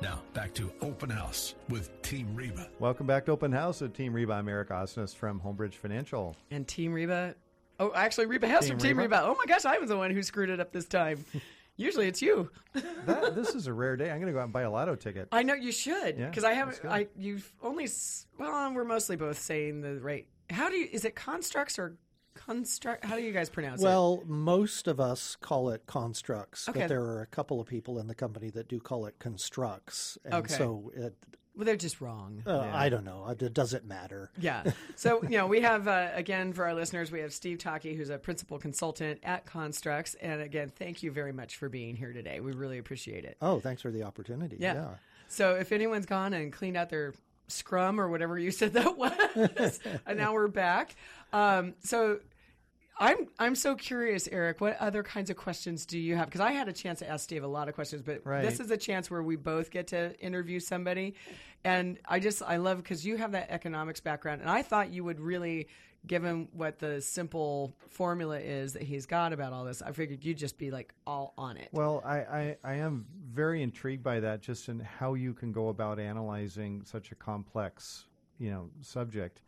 Now, 0.03 0.23
back 0.35 0.55
to 0.55 0.73
Open 0.83 1.09
House 1.09 1.55
with 1.69 2.03
Team 2.03 2.35
Reba. 2.35 2.69
Welcome 2.81 3.07
back 3.07 3.27
to 3.27 3.31
Open 3.31 3.53
House 3.53 3.81
with 3.81 3.95
Team 3.95 4.13
Reba. 4.13 4.33
I'm 4.33 4.49
Eric 4.49 4.71
Osnes 4.71 5.15
from 5.15 5.41
Homebridge 5.41 5.75
Financial. 5.75 6.35
and 6.51 6.67
team 6.67 6.93
reba 6.93 7.37
oh 7.79 7.93
actually 7.95 8.27
reba 8.27 8.49
has 8.49 8.63
Team 8.65 8.71
from 8.71 8.79
team 8.81 8.99
Reba? 8.99 9.19
reba 9.19 9.29
oh 9.29 9.37
my 9.39 9.47
gosh 9.47 9.65
i 9.65 9.79
was 9.79 9.89
the 9.89 9.97
one 9.97 10.11
who 10.11 10.21
screwed 10.25 10.51
it 10.51 10.59
up 10.59 10.73
this 10.73 10.87
time 10.87 11.25
usually 11.77 12.09
it's 12.09 12.21
you 12.21 12.51
That, 13.07 13.37
this 13.37 13.55
is 13.55 13.69
a 13.69 13.73
rare 13.73 13.97
day. 13.97 14.11
I'm 14.11 14.17
going 14.17 14.27
to 14.27 14.33
go 14.33 14.41
out 14.41 14.45
and 14.45 14.53
buy 14.53 14.63
a 14.63 14.71
lotto 14.71 14.97
ticket. 14.97 15.29
I 15.31 15.45
know 15.45 15.55
you 15.55 15.71
should 15.71 16.19
Yeah, 16.19 16.27
because 16.27 16.43
I 16.43 16.55
haven't. 16.55 16.81
I 16.85 17.07
you've 17.17 17.53
only 17.63 17.89
well, 18.37 18.73
we're 18.75 18.83
mostly 18.83 19.15
both 19.15 19.39
saying 19.39 19.81
the 19.81 20.01
right. 20.01 20.27
How 20.51 20.69
do 20.69 20.77
you? 20.77 20.89
Is 20.91 21.05
it 21.05 21.15
constructs 21.15 21.79
or 21.79 21.97
construct? 22.47 23.05
How 23.05 23.17
do 23.17 23.23
you 23.23 23.33
guys 23.33 23.49
pronounce 23.51 23.81
it? 23.81 23.85
well, 23.85 24.23
most 24.27 24.87
of 24.89 25.01
us 25.01 25.37
call 25.41 25.71
it 25.71 25.87
constructs, 25.87 26.69
Okay. 26.69 26.81
but 26.81 26.89
there 26.89 27.03
are 27.03 27.21
a 27.21 27.27
couple 27.27 27.61
of 27.61 27.67
people 27.67 27.99
in 27.99 28.07
the 28.07 28.15
company 28.15 28.51
that 28.51 28.69
do 28.69 28.79
call 28.81 29.07
it 29.07 29.19
constructs. 29.19 30.17
And 30.25 30.35
Okay. 30.35 30.55
so 30.55 30.91
it, 30.95 31.15
Well, 31.57 31.65
they're 31.65 31.75
just 31.77 32.01
wrong. 32.01 32.43
uh, 32.47 32.71
I 32.73 32.89
don't 32.89 33.05
know. 33.05 33.27
It 33.29 33.53
doesn't 33.53 33.85
matter. 33.85 34.31
Yeah. 34.39 34.63
So, 34.95 35.23
you 35.25 35.37
know, 35.39 35.47
we 35.49 35.61
have, 35.63 35.89
uh, 35.89 36.11
again, 36.15 36.53
for 36.53 36.65
our 36.65 36.75
listeners, 36.75 37.11
we 37.11 37.19
have 37.21 37.33
Steve 37.33 37.59
Tockey, 37.59 37.95
who's 37.97 38.11
a 38.11 38.19
principal 38.19 38.59
consultant 38.59 39.19
at 39.25 39.45
Construx. 39.45 40.15
And 40.21 40.41
again, 40.41 40.71
thank 40.71 41.03
you 41.03 41.11
very 41.11 41.33
much 41.33 41.57
for 41.57 41.69
being 41.69 41.97
here 41.97 42.13
today. 42.13 42.39
We 42.41 42.53
really 42.53 42.79
appreciate 42.79 43.25
it. 43.25 43.37
Oh, 43.43 43.59
thanks 43.59 43.83
for 43.83 43.91
the 43.91 44.05
opportunity. 44.05 44.57
Yeah. 44.61 44.75
yeah. 44.75 44.89
So 45.29 45.57
if 45.57 45.73
anyone's 45.73 46.07
gone 46.07 46.33
and 46.33 46.53
cleaned 46.53 46.77
out 46.77 46.91
their 46.91 47.13
scrum 47.49 47.99
or 48.01 48.09
whatever 48.09 48.39
you 48.39 48.51
said 48.51 48.75
that 48.75 48.97
was, 49.59 49.81
and 50.07 50.17
now 50.19 50.35
we're 50.35 50.49
back. 50.49 50.95
Um, 51.33 51.75
so 51.81 52.21
I'm 52.99 53.29
I'm 53.39 53.55
so 53.55 53.75
curious, 53.75 54.29
Eric. 54.29 54.61
What 54.61 54.77
other 54.81 55.03
kinds 55.03 55.31
of 55.31 55.37
questions 55.37 55.87
do 55.87 55.99
you 55.99 56.17
have? 56.17 56.27
Because 56.27 56.41
I 56.41 56.53
had 56.53 56.69
a 56.69 56.73
chance 56.73 56.99
to 57.01 57.09
ask 57.09 57.29
Dave 57.29 57.45
a 57.45 57.49
lot 57.49 57.69
of 57.69 57.75
questions, 57.75 58.03
but 58.03 58.23
Right. 58.25 58.43
this 58.43 58.61
is 58.61 58.71
a 58.71 58.77
chance 58.77 59.11
where 59.11 59.23
we 59.23 59.37
both 59.37 59.71
get 59.71 59.89
to 59.89 60.19
interview 60.21 60.59
somebody, 60.59 61.15
and 61.65 61.99
I 62.07 62.19
just 62.19 62.43
I 62.43 62.57
love 62.57 62.79
because 62.79 63.07
you 63.07 63.17
have 63.17 63.33
that 63.33 63.51
economics 63.51 64.01
background, 64.01 64.41
and 64.41 64.51
I 64.51 64.63
thought 64.63 64.93
you 64.93 65.05
would 65.05 65.21
really, 65.21 65.69
given 66.09 66.49
what 66.53 66.81
the 66.81 67.01
simple 67.01 67.73
formula 67.89 68.41
is 68.41 68.73
that 68.73 68.83
he's 68.83 69.07
got 69.07 69.33
about 69.33 69.53
all 69.53 69.65
this, 69.65 69.81
I 69.81 69.93
figured 69.93 70.25
you'd 70.25 70.39
just 70.39 70.59
be 70.59 70.73
like 70.73 70.93
all 71.07 71.35
on 71.39 71.57
it. 71.57 71.69
Well, 71.73 72.03
I, 72.05 72.17
I, 72.19 72.57
I 72.65 72.75
am 72.75 73.07
very 73.33 73.63
intrigued 73.63 74.03
by 74.03 74.19
that, 74.21 74.41
just 74.41 74.69
in 74.69 74.81
how 74.81 75.15
you 75.15 75.35
can 75.35 75.53
go 75.53 75.69
about 75.69 76.01
analyzing 76.01 76.83
such 76.85 77.13
a 77.13 77.15
complex, 77.15 78.07
you 78.39 78.51
know, 78.51 78.71
subject, 78.81 79.43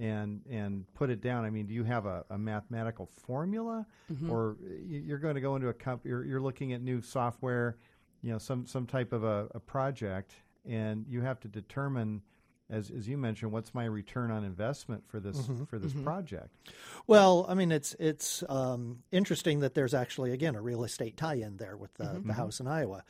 and 0.00 0.40
and 0.50 0.92
put 0.94 1.10
it 1.10 1.20
down. 1.20 1.44
I 1.44 1.50
mean, 1.50 1.66
do 1.66 1.74
you 1.74 1.84
have 1.84 2.06
a, 2.06 2.24
a 2.30 2.38
mathematical 2.38 3.06
formula, 3.06 3.86
mm-hmm. 4.10 4.30
or 4.30 4.56
you're 4.88 5.18
going 5.18 5.34
to 5.34 5.40
go 5.40 5.54
into 5.56 5.68
a 5.68 5.74
comp? 5.74 6.06
You're, 6.06 6.24
you're 6.24 6.40
looking 6.40 6.72
at 6.72 6.80
new 6.80 7.02
software, 7.02 7.76
you 8.22 8.32
know, 8.32 8.38
some 8.38 8.66
some 8.66 8.86
type 8.86 9.12
of 9.12 9.22
a, 9.24 9.48
a 9.54 9.60
project, 9.60 10.34
and 10.68 11.04
you 11.08 11.20
have 11.20 11.38
to 11.40 11.48
determine. 11.48 12.22
As, 12.72 12.88
as 12.92 13.08
you 13.08 13.18
mentioned, 13.18 13.50
what's 13.50 13.74
my 13.74 13.84
return 13.84 14.30
on 14.30 14.44
investment 14.44 15.02
for 15.08 15.18
this 15.18 15.36
mm-hmm. 15.36 15.64
for 15.64 15.80
this 15.80 15.90
mm-hmm. 15.90 16.04
project? 16.04 16.54
Well, 17.08 17.44
I 17.48 17.54
mean, 17.54 17.72
it's 17.72 17.96
it's 17.98 18.44
um, 18.48 19.02
interesting 19.10 19.58
that 19.60 19.74
there's 19.74 19.92
actually 19.92 20.30
again 20.30 20.54
a 20.54 20.62
real 20.62 20.84
estate 20.84 21.16
tie-in 21.16 21.56
there 21.56 21.76
with 21.76 21.92
the, 21.94 22.22
the 22.24 22.32
house 22.32 22.60
in 22.60 22.68
Iowa. 22.68 23.02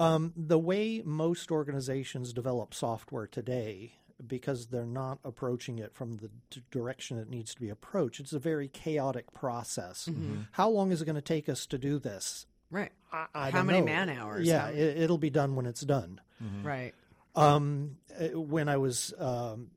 Um, 0.00 0.32
the 0.34 0.58
way 0.58 1.02
most 1.04 1.52
organizations 1.52 2.32
develop 2.32 2.74
software 2.74 3.28
today, 3.28 3.92
because 4.26 4.66
they're 4.66 4.86
not 4.86 5.18
approaching 5.24 5.78
it 5.78 5.94
from 5.94 6.16
the 6.18 6.30
d- 6.50 6.62
direction 6.70 7.18
it 7.18 7.28
needs 7.30 7.54
to 7.54 7.60
be 7.60 7.68
approached, 7.70 8.20
it's 8.20 8.32
a 8.32 8.38
very 8.38 8.68
chaotic 8.68 9.32
process. 9.32 10.06
Mm-hmm. 10.10 10.22
Mm-hmm. 10.32 10.40
How 10.52 10.68
long 10.68 10.92
is 10.92 11.02
it 11.02 11.04
going 11.06 11.16
to 11.16 11.22
take 11.22 11.48
us 11.48 11.66
to 11.66 11.78
do 11.78 11.98
this? 11.98 12.46
right, 12.72 12.92
I, 13.12 13.26
I 13.34 13.50
How 13.50 13.62
many 13.64 13.80
know. 13.80 13.86
man 13.86 14.08
hours? 14.10 14.46
Yeah, 14.46 14.66
How- 14.66 14.70
it, 14.70 14.96
it'll 14.98 15.18
be 15.18 15.30
done 15.30 15.56
when 15.56 15.66
it's 15.66 15.80
done. 15.80 16.20
Mm-hmm. 16.42 16.66
right. 16.66 16.94
Um, 17.34 17.96
uh, 18.18 18.38
when 18.40 18.68
I 18.68 18.76
was 18.76 19.12
um, 19.18 19.70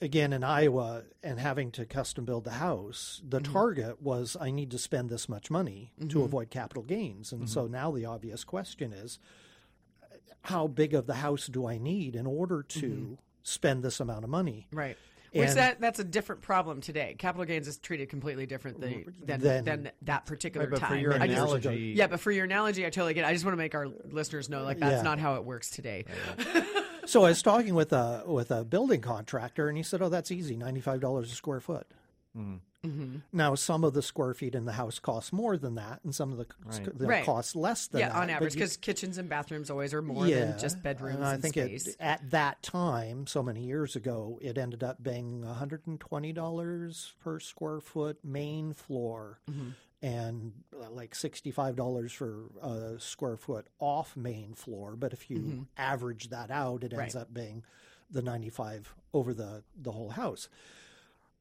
again 0.00 0.32
in 0.32 0.42
Iowa 0.44 1.02
and 1.22 1.38
having 1.40 1.70
to 1.72 1.84
custom 1.86 2.24
build 2.24 2.44
the 2.44 2.50
house, 2.52 3.20
the 3.26 3.40
target 3.40 4.00
was 4.02 4.36
I 4.40 4.50
need 4.50 4.70
to 4.72 4.78
spend 4.78 5.08
this 5.10 5.28
much 5.28 5.50
money 5.50 5.92
to 6.08 6.22
avoid 6.22 6.50
capital 6.50 6.82
gains. 6.82 7.32
And 7.32 7.48
so 7.48 7.66
now 7.66 7.90
the 7.90 8.04
obvious 8.06 8.44
question 8.44 8.92
is 8.92 9.18
uh, 10.02 10.16
how 10.42 10.66
big 10.66 10.94
of 10.94 11.06
the 11.06 11.14
house 11.14 11.46
do 11.46 11.66
I 11.66 11.78
need 11.78 12.14
in 12.16 12.26
order 12.26 12.62
to 12.62 13.18
spend 13.46 13.82
this 13.82 14.00
amount 14.00 14.24
of 14.24 14.30
money? 14.30 14.66
Right. 14.72 14.96
Which 15.32 15.48
And- 15.48 15.58
that 15.58 15.80
that's 15.80 15.98
a 15.98 16.04
different 16.04 16.40
problem 16.42 16.80
today. 16.80 17.14
Capital 17.18 17.44
gains 17.44 17.68
is 17.68 17.76
treated 17.78 18.08
completely 18.08 18.46
different 18.46 18.80
than 18.80 19.12
than, 19.22 19.40
Than- 19.40 19.64
than 19.64 19.90
that 20.02 20.24
particular 20.24 20.66
Right, 20.66 20.70
but 20.72 20.80
time. 20.80 20.88
for 20.90 20.96
your 20.96 21.12
I 21.14 21.26
just- 21.26 21.32
analogy, 21.38 21.92
yeah, 21.96 22.06
but 22.06 22.20
for 22.20 22.30
your 22.30 22.44
analogy, 22.46 22.86
I 22.86 22.90
totally 22.90 23.12
get. 23.14 23.24
it. 23.24 23.28
I 23.28 23.32
just 23.34 23.44
want 23.44 23.52
to 23.52 23.58
make 23.58 23.74
our 23.74 23.86
listeners 24.10 24.48
know 24.48 24.62
like 24.62 24.78
that's 24.78 24.96
Yeah. 24.98 25.02
not 25.02 25.18
how 25.18 25.34
it 25.34 25.44
works 25.44 25.68
today. 25.70 26.04
So 27.06 27.24
I 27.24 27.28
was 27.28 27.42
talking 27.42 27.74
with 27.74 27.92
a 27.92 28.24
with 28.26 28.50
a 28.50 28.64
building 28.64 29.00
contractor, 29.00 29.68
and 29.68 29.76
he 29.76 29.82
said, 29.84 30.02
"Oh, 30.02 30.08
that's 30.08 30.30
easy, 30.32 30.56
ninety 30.56 30.80
five 30.80 31.00
dollars 31.00 31.30
a 31.30 31.34
square 31.36 31.60
foot." 31.60 31.86
Mm-hmm. 32.36 33.16
Now, 33.32 33.54
some 33.56 33.82
of 33.82 33.94
the 33.94 34.02
square 34.02 34.32
feet 34.34 34.54
in 34.54 34.64
the 34.64 34.72
house 34.72 35.00
cost 35.00 35.32
more 35.32 35.56
than 35.56 35.74
that, 35.74 36.00
and 36.04 36.14
some 36.14 36.30
of 36.30 36.38
the, 36.38 36.46
Right. 36.64 36.98
the 36.98 37.06
Right. 37.06 37.24
cost 37.24 37.56
less 37.56 37.88
than 37.88 38.00
Yeah, 38.00 38.10
that. 38.10 38.16
on 38.16 38.30
average, 38.30 38.52
because 38.54 38.76
kitchens 38.76 39.18
and 39.18 39.28
bathrooms 39.28 39.70
always 39.70 39.92
are 39.92 40.02
more 40.02 40.24
than 40.28 40.56
just 40.58 40.80
bedrooms 40.82 41.16
and 41.16 41.24
and, 41.24 41.32
I 41.38 41.40
think 41.40 41.54
space. 41.54 41.86
It, 41.88 41.96
at 41.98 42.30
that 42.30 42.62
time, 42.62 43.26
so 43.26 43.42
many 43.42 43.64
years 43.64 43.96
ago, 43.96 44.38
it 44.40 44.56
ended 44.56 44.84
up 44.84 45.02
being 45.02 45.42
$120 45.42 47.12
per 47.20 47.40
square 47.40 47.80
foot 47.80 48.18
main 48.24 48.72
floor 48.74 49.40
Mm-hmm. 49.50 49.68
and 50.02 50.52
uh, 50.80 50.90
like 50.90 51.14
$65 51.14 52.10
for 52.12 52.44
a 52.62 53.00
square 53.00 53.36
foot 53.36 53.66
off 53.78 54.16
main 54.16 54.54
floor. 54.54 54.94
But 54.96 55.12
if 55.12 55.30
you 55.30 55.66
average 55.76 56.28
that 56.30 56.50
out, 56.50 56.84
it 56.84 56.92
ends 56.92 57.14
Mm-hmm. 57.14 57.18
Right. 57.18 57.22
up 57.22 57.34
being 57.34 57.64
the 58.10 58.22
95 58.22 58.94
over 59.12 59.34
the, 59.34 59.64
the 59.76 59.90
whole 59.92 60.10
house. 60.10 60.48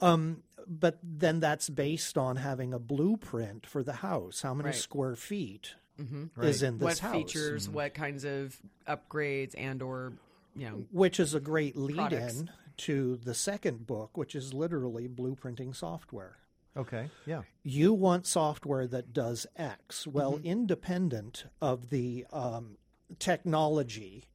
Um, 0.02 0.44
but 0.68 1.00
then 1.04 1.40
that's 1.40 1.70
based 1.70 2.18
on 2.18 2.38
having 2.38 2.74
a 2.74 2.80
blueprint 2.80 3.66
for 3.66 3.84
the 3.84 3.94
house. 3.94 4.42
How 4.42 4.54
many 4.54 4.70
Right. 4.70 4.76
square 4.76 5.16
feet 5.16 5.76
Right. 5.98 6.48
is 6.50 6.62
in 6.64 6.80
what 6.80 6.90
this 6.90 7.00
house? 7.00 7.14
features, 7.14 7.70
what 7.70 7.94
kinds 7.94 8.24
of 8.26 8.58
upgrades 8.88 9.54
and 9.58 9.82
or 9.82 10.14
you 10.56 10.70
know 10.70 10.86
which 10.92 11.20
is 11.20 11.34
a 11.34 11.40
great 11.40 11.76
lead 11.78 11.96
Products. 11.98 12.40
in 12.40 12.50
to 12.78 13.16
the 13.18 13.34
second 13.34 13.86
book, 13.88 14.18
which 14.18 14.36
is 14.36 14.54
literally 14.54 15.08
blueprinting 15.08 15.74
software. 15.76 16.38
Okay, 16.78 17.10
yeah, 17.26 17.44
You 17.64 17.94
want 17.94 18.26
software 18.26 18.86
that 18.88 19.14
does 19.14 19.48
X. 19.56 20.06
Well, 20.06 20.34
Mm-hmm. 20.34 20.46
independent 20.46 21.46
of 21.62 21.90
the 21.90 22.26
um, 22.34 22.78
technology 23.18 24.26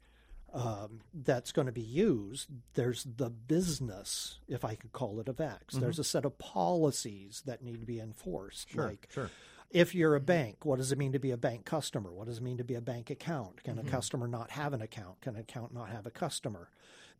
um, 0.52 1.00
that's 1.14 1.52
going 1.52 1.66
to 1.66 1.72
be 1.72 1.80
used, 1.80 2.48
there's 2.74 3.04
the 3.04 3.30
business, 3.30 4.40
if 4.48 4.64
I 4.64 4.74
could 4.74 4.92
call 4.92 5.20
it, 5.20 5.28
of 5.28 5.40
X. 5.40 5.74
There's 5.74 5.98
a 5.98 6.04
set 6.04 6.24
of 6.24 6.38
policies 6.38 7.42
that 7.46 7.62
need 7.62 7.80
to 7.80 7.86
be 7.86 8.00
enforced. 8.00 8.68
Mm-hmm. 8.68 8.78
sure, 8.78 8.88
like 8.88 9.08
sure. 9.10 9.30
if 9.70 9.94
you're 9.94 10.16
a 10.16 10.20
bank, 10.20 10.64
what 10.64 10.78
does 10.78 10.92
it 10.92 10.98
mean 10.98 11.12
to 11.12 11.18
be 11.18 11.30
a 11.30 11.36
bank 11.36 11.64
customer? 11.64 12.12
What 12.12 12.26
does 12.26 12.38
it 12.38 12.42
mean 12.42 12.58
to 12.58 12.64
be 12.64 12.74
a 12.74 12.80
bank 12.80 13.10
account? 13.10 13.62
Can 13.62 13.76
Mm-hmm. 13.76 13.88
a 13.88 13.90
customer 13.90 14.26
not 14.26 14.50
have 14.50 14.72
an 14.72 14.82
account? 14.82 15.20
Can 15.20 15.34
an 15.36 15.42
account 15.42 15.72
not 15.72 15.90
have 15.90 16.06
a 16.06 16.10
customer? 16.10 16.70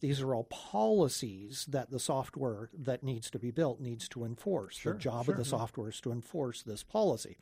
These 0.01 0.23
are 0.23 0.35
all 0.35 0.45
policies 0.45 1.67
that 1.69 1.91
the 1.91 2.01
software 2.01 2.71
that 2.77 3.03
needs 3.03 3.31
to 3.31 3.39
be 3.39 3.51
built 3.51 3.81
needs 3.81 4.09
to 4.09 4.25
enforce. 4.25 4.77
Sure, 4.79 4.95
the 4.95 4.99
job 4.99 5.27
sure. 5.27 5.35
of 5.35 5.39
the 5.39 5.45
software 5.45 5.91
is 5.91 6.01
to 6.01 6.11
enforce 6.11 6.63
this 6.63 6.83
policy. 6.83 7.37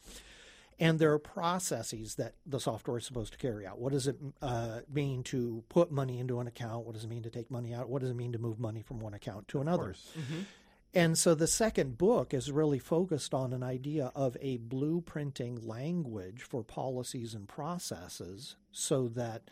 And 0.81 0.99
there 0.99 1.13
are 1.13 1.19
processes 1.19 2.15
that 2.17 2.35
the 2.47 2.61
software 2.61 2.99
is 2.99 3.05
supposed 3.05 3.33
to 3.33 3.39
carry 3.39 3.67
out. 3.67 3.81
What 3.81 3.93
does 3.93 4.07
it 4.07 4.17
uh, 4.41 4.81
mean 4.93 5.25
to 5.25 5.65
put 5.69 5.91
money 5.91 6.21
into 6.21 6.39
an 6.39 6.47
account? 6.47 6.87
What 6.87 6.95
does 6.95 7.05
it 7.05 7.11
mean 7.11 7.25
to 7.25 7.31
take 7.31 7.51
money 7.51 7.75
out? 7.75 7.89
What 7.89 8.01
does 8.01 8.11
it 8.11 8.17
mean 8.17 8.33
to 8.33 8.39
move 8.39 8.61
money 8.61 8.83
from 8.83 9.01
one 9.01 9.13
account 9.15 9.49
to 9.49 9.61
another? 9.61 9.87
course. 9.87 10.13
And 10.95 11.19
so 11.19 11.35
the 11.35 11.47
second 11.47 11.99
book 11.99 12.33
is 12.33 12.51
really 12.51 12.79
focused 12.79 13.35
on 13.35 13.53
an 13.53 13.63
idea 13.63 14.11
of 14.15 14.37
a 14.41 14.59
blueprinting 14.59 15.67
language 15.67 16.43
for 16.43 16.63
policies 16.63 17.35
and 17.35 17.47
processes 17.47 18.57
so 18.73 19.09
that, 19.09 19.43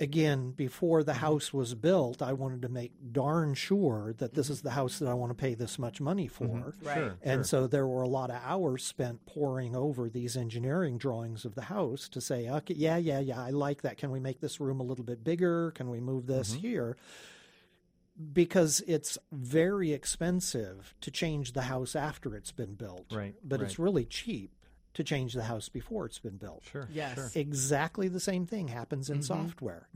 again, 0.00 0.52
before 0.52 1.02
the 1.02 1.12
mm-hmm. 1.12 1.20
house 1.20 1.52
was 1.52 1.74
built, 1.74 2.22
I 2.22 2.32
wanted 2.32 2.62
to 2.62 2.68
make 2.68 2.92
darn 3.12 3.54
sure 3.54 4.14
that 4.18 4.34
this 4.34 4.46
mm-hmm. 4.46 4.52
is 4.52 4.62
the 4.62 4.70
house 4.70 4.98
that 4.98 5.08
I 5.08 5.14
want 5.14 5.30
to 5.30 5.34
pay 5.34 5.54
this 5.54 5.78
much 5.78 6.00
money 6.00 6.28
mm-hmm. 6.28 6.60
for. 6.60 6.74
Right. 6.82 6.94
Sure, 6.94 7.16
And 7.22 7.38
sure. 7.40 7.44
so 7.44 7.66
there 7.66 7.86
were 7.86 8.02
a 8.02 8.08
lot 8.08 8.30
of 8.30 8.40
hours 8.44 8.84
spent 8.84 9.26
poring 9.26 9.74
over 9.74 10.08
these 10.08 10.36
engineering 10.36 10.98
drawings 10.98 11.44
of 11.44 11.54
the 11.54 11.62
house 11.62 12.08
to 12.10 12.20
say, 12.20 12.48
okay, 12.48 12.74
yeah, 12.74 12.96
yeah, 12.96 13.20
yeah, 13.20 13.42
I 13.42 13.50
like 13.50 13.82
that. 13.82 13.98
Can 13.98 14.10
we 14.10 14.20
make 14.20 14.40
this 14.40 14.60
room 14.60 14.80
a 14.80 14.84
little 14.84 15.04
bit 15.04 15.24
bigger? 15.24 15.72
Can 15.72 15.90
we 15.90 16.00
move 16.00 16.26
this 16.26 16.38
Mm-hmm. 16.48 16.60
here? 16.60 16.96
Because 18.32 18.82
it's 18.86 19.18
very 19.30 19.92
expensive 19.92 20.94
to 21.02 21.10
change 21.10 21.52
the 21.52 21.62
house 21.62 21.94
after 21.94 22.34
it's 22.34 22.50
been 22.50 22.74
built. 22.74 23.06
Right, 23.12 23.34
But 23.44 23.60
it's 23.60 23.78
really 23.78 24.04
cheap 24.04 24.50
to 24.98 25.04
change 25.04 25.32
the 25.32 25.44
house 25.44 25.68
before 25.68 26.06
it's 26.06 26.18
been 26.18 26.36
built. 26.38 26.64
Sure. 26.72 26.88
Yes. 26.92 27.14
Sure. 27.14 27.30
Exactly 27.36 28.08
the 28.08 28.18
same 28.18 28.46
thing 28.46 28.66
happens 28.66 29.08
in 29.10 29.22
software. 29.22 29.88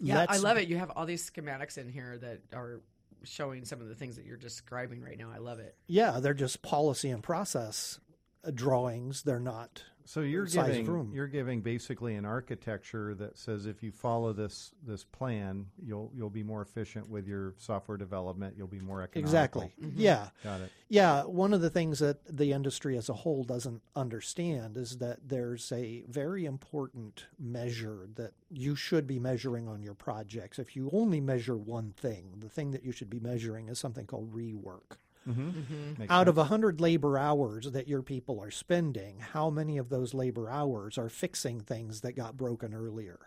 Yeah, 0.00 0.16
I 0.16 0.18
Let's- 0.24 0.42
love 0.42 0.56
it. 0.56 0.66
You 0.66 0.78
have 0.78 0.90
all 0.96 1.04
these 1.04 1.30
schematics 1.30 1.76
in 1.76 1.90
here 1.90 2.16
that 2.18 2.40
are 2.54 2.80
showing 3.22 3.66
some 3.66 3.80
of 3.82 3.88
the 3.88 3.94
things 3.94 4.16
that 4.16 4.24
you're 4.24 4.38
describing 4.38 5.02
right 5.02 5.18
now. 5.18 5.30
I 5.30 5.38
love 5.38 5.58
it. 5.60 5.76
Yeah, 5.86 6.20
they're 6.20 6.32
just 6.32 6.62
policy 6.62 7.10
and 7.10 7.22
process 7.22 8.00
uh, 8.46 8.50
drawings. 8.52 9.22
They're 9.24 9.38
not 9.40 9.84
So 10.06 10.20
you're 10.20 10.46
giving 10.46 10.86
room. 10.86 11.10
you're 11.14 11.26
giving 11.26 11.60
basically 11.62 12.14
an 12.14 12.24
architecture 12.24 13.14
that 13.14 13.38
says 13.38 13.66
if 13.66 13.82
you 13.82 13.90
follow 13.90 14.32
this 14.32 14.72
this 14.86 15.04
plan, 15.04 15.66
you'll 15.82 16.10
you'll 16.14 16.30
be 16.30 16.42
more 16.42 16.62
efficient 16.62 17.08
with 17.08 17.26
your 17.26 17.54
software 17.56 17.96
development. 17.96 18.54
You'll 18.56 18.66
be 18.66 18.80
more 18.80 19.02
economical. 19.02 19.20
Exactly. 19.20 19.72
Mm-hmm. 19.82 20.00
Yeah. 20.00 20.28
Got 20.42 20.60
it. 20.62 20.72
Yeah. 20.88 21.22
One 21.22 21.54
of 21.54 21.62
the 21.62 21.70
things 21.70 22.00
that 22.00 22.18
the 22.26 22.52
industry 22.52 22.96
as 22.98 23.08
a 23.08 23.14
whole 23.14 23.44
doesn't 23.44 23.82
understand 23.96 24.76
is 24.76 24.98
that 24.98 25.20
there's 25.26 25.72
a 25.72 26.04
very 26.08 26.44
important 26.44 27.26
measure 27.38 28.08
that 28.16 28.32
you 28.50 28.76
should 28.76 29.06
be 29.06 29.18
measuring 29.18 29.68
on 29.68 29.82
your 29.82 29.94
projects. 29.94 30.58
If 30.58 30.76
you 30.76 30.90
only 30.92 31.20
measure 31.20 31.56
one 31.56 31.92
thing, 31.96 32.34
the 32.38 32.50
thing 32.50 32.72
that 32.72 32.84
you 32.84 32.92
should 32.92 33.10
be 33.10 33.20
measuring 33.20 33.68
is 33.68 33.78
something 33.78 34.06
called 34.06 34.34
rework. 34.34 34.98
Mm-hmm. 35.28 35.48
Mm-hmm. 35.48 36.00
Makes 36.00 36.10
Out 36.12 36.20
sense. 36.20 36.28
of 36.28 36.36
100 36.36 36.80
labor 36.80 37.18
hours 37.18 37.70
that 37.70 37.88
your 37.88 38.02
people 38.02 38.40
are 38.40 38.50
spending, 38.50 39.20
how 39.20 39.50
many 39.50 39.78
of 39.78 39.88
those 39.88 40.14
labor 40.14 40.50
hours 40.50 40.98
are 40.98 41.08
fixing 41.08 41.60
things 41.60 42.00
that 42.02 42.12
got 42.12 42.36
broken 42.36 42.74
earlier? 42.74 43.18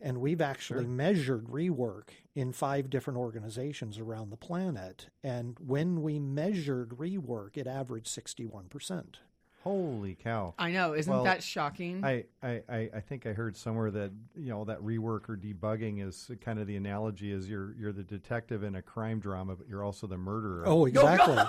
And 0.00 0.18
we've 0.18 0.40
actually 0.40 0.86
measured 0.86 1.46
rework 1.46 2.10
in 2.36 2.52
five 2.52 2.88
different 2.88 3.18
organizations 3.18 3.98
around 3.98 4.30
the 4.30 4.36
planet. 4.36 5.08
And 5.24 5.58
when 5.58 6.02
we 6.02 6.20
measured 6.20 6.90
rework, 6.90 7.56
it 7.56 7.66
averaged 7.66 8.06
61%. 8.06 9.16
Holy 9.64 10.14
cow! 10.14 10.54
I 10.58 10.70
know. 10.70 10.94
Isn't 10.94 11.12
Well, 11.12 11.24
that 11.24 11.42
shocking? 11.42 12.04
I, 12.04 12.24
I, 12.42 12.62
I 12.68 12.90
I 12.94 13.00
think 13.00 13.26
I 13.26 13.32
heard 13.32 13.56
somewhere 13.56 13.90
that 13.90 14.12
you 14.36 14.50
know 14.50 14.64
that 14.64 14.80
rework 14.80 15.28
or 15.28 15.36
debugging 15.36 16.06
is 16.06 16.30
kind 16.40 16.58
of 16.58 16.66
the 16.66 16.76
analogy 16.76 17.32
is 17.32 17.48
you're 17.48 17.74
you're 17.78 17.92
the 17.92 18.04
detective 18.04 18.62
in 18.62 18.76
a 18.76 18.82
crime 18.82 19.18
drama, 19.20 19.56
but 19.56 19.68
you're 19.68 19.82
also 19.82 20.06
the 20.06 20.16
murderer. 20.18 20.62
Oh, 20.66 20.86
exactly. 20.86 21.38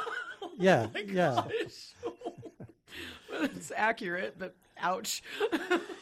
Yeah, 0.57 0.88
yeah. 1.07 1.43
it's 3.34 3.72
accurate, 3.76 4.36
but 4.38 4.55
ouch. 4.78 5.24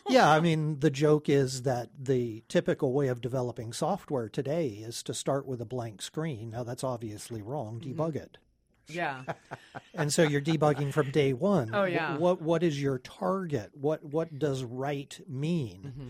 yeah, 0.10 0.32
I 0.32 0.40
mean, 0.40 0.80
the 0.80 0.90
joke 0.90 1.30
is 1.30 1.62
that 1.62 1.90
the 2.00 2.44
typical 2.48 2.92
way 2.92 3.08
of 3.08 3.22
developing 3.22 3.72
software 3.72 4.30
today 4.30 4.68
is 4.70 5.04
to 5.04 5.14
start 5.14 5.46
with 5.46 5.62
a 5.62 5.66
blank 5.66 6.02
screen. 6.02 6.50
Now, 6.52 6.64
that's 6.64 6.84
obviously 6.84 7.44
wrong. 7.44 7.80
Mm-hmm. 7.80 8.02
Debug 8.02 8.16
it. 8.16 8.38
yeah. 8.90 9.24
And 9.94 10.12
so 10.14 10.24
you're 10.24 10.42
debugging 10.42 10.92
from 10.94 11.12
day 11.12 11.34
one. 11.34 11.70
Oh, 11.74 11.86
Wh- 11.86 11.92
yeah. 11.92 12.18
What 12.18 12.42
what 12.42 12.64
is 12.64 12.82
your 12.82 13.00
target? 13.00 13.72
What 13.74 14.04
what 14.04 14.38
does 14.40 14.64
right 14.64 15.20
mean? 15.28 15.94
Mm-hmm. 15.98 16.10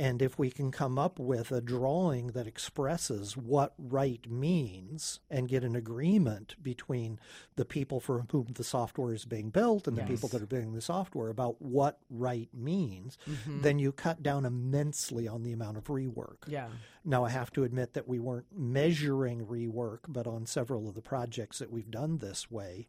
And 0.00 0.22
if 0.22 0.38
we 0.38 0.48
can 0.48 0.70
come 0.70 0.96
up 0.96 1.18
with 1.18 1.50
a 1.50 1.60
drawing 1.60 2.28
that 2.28 2.46
expresses 2.46 3.36
what 3.36 3.74
right 3.76 4.24
means 4.30 5.18
and 5.28 5.48
get 5.48 5.64
an 5.64 5.74
agreement 5.74 6.54
between 6.62 7.18
the 7.56 7.64
people 7.64 7.98
for 7.98 8.24
whom 8.30 8.46
the 8.54 8.62
software 8.62 9.12
is 9.12 9.24
being 9.24 9.50
built 9.50 9.88
and 9.88 9.96
the 9.98 10.02
people 10.04 10.28
that 10.28 10.40
are 10.40 10.46
building 10.46 10.72
the 10.72 10.80
software 10.80 11.30
about 11.30 11.60
what 11.60 11.98
right 12.08 12.48
means, 12.54 13.18
Mm-hmm. 13.28 13.62
then 13.62 13.80
you 13.80 13.90
cut 13.90 14.22
down 14.22 14.44
immensely 14.46 15.26
on 15.26 15.42
the 15.42 15.52
amount 15.52 15.76
of 15.76 15.84
rework. 15.84 16.46
Yeah. 16.46 16.68
Now, 17.04 17.24
I 17.24 17.30
have 17.30 17.50
to 17.54 17.64
admit 17.64 17.94
that 17.94 18.06
we 18.06 18.20
weren't 18.20 18.46
measuring 18.56 19.46
rework, 19.46 20.00
but 20.06 20.28
on 20.28 20.46
several 20.46 20.88
of 20.88 20.94
the 20.94 21.02
projects 21.02 21.58
that 21.58 21.72
we've 21.72 21.90
done 21.90 22.18
this 22.18 22.48
way, 22.52 22.86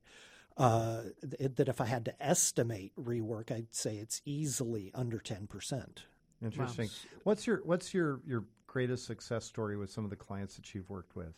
uh, 0.57 1.03
th- 1.37 1.55
that 1.55 1.67
if 1.69 1.81
I 1.81 1.85
had 1.85 2.05
to 2.05 2.23
estimate 2.23 2.91
rework, 2.95 3.51
I'd 3.51 3.73
say 3.73 3.95
it's 3.97 4.21
easily 4.25 4.91
under 4.93 5.17
10%. 5.17 6.03
Interesting. 6.43 6.89
What's 7.23 7.45
your 7.45 7.61
what's 7.65 7.93
your 7.93 8.21
your 8.25 8.45
greatest 8.67 9.05
success 9.05 9.45
story 9.45 9.77
with 9.77 9.91
some 9.91 10.03
of 10.03 10.09
the 10.09 10.15
clients 10.15 10.55
that 10.55 10.73
you've 10.73 10.89
worked 10.89 11.15
with? 11.15 11.33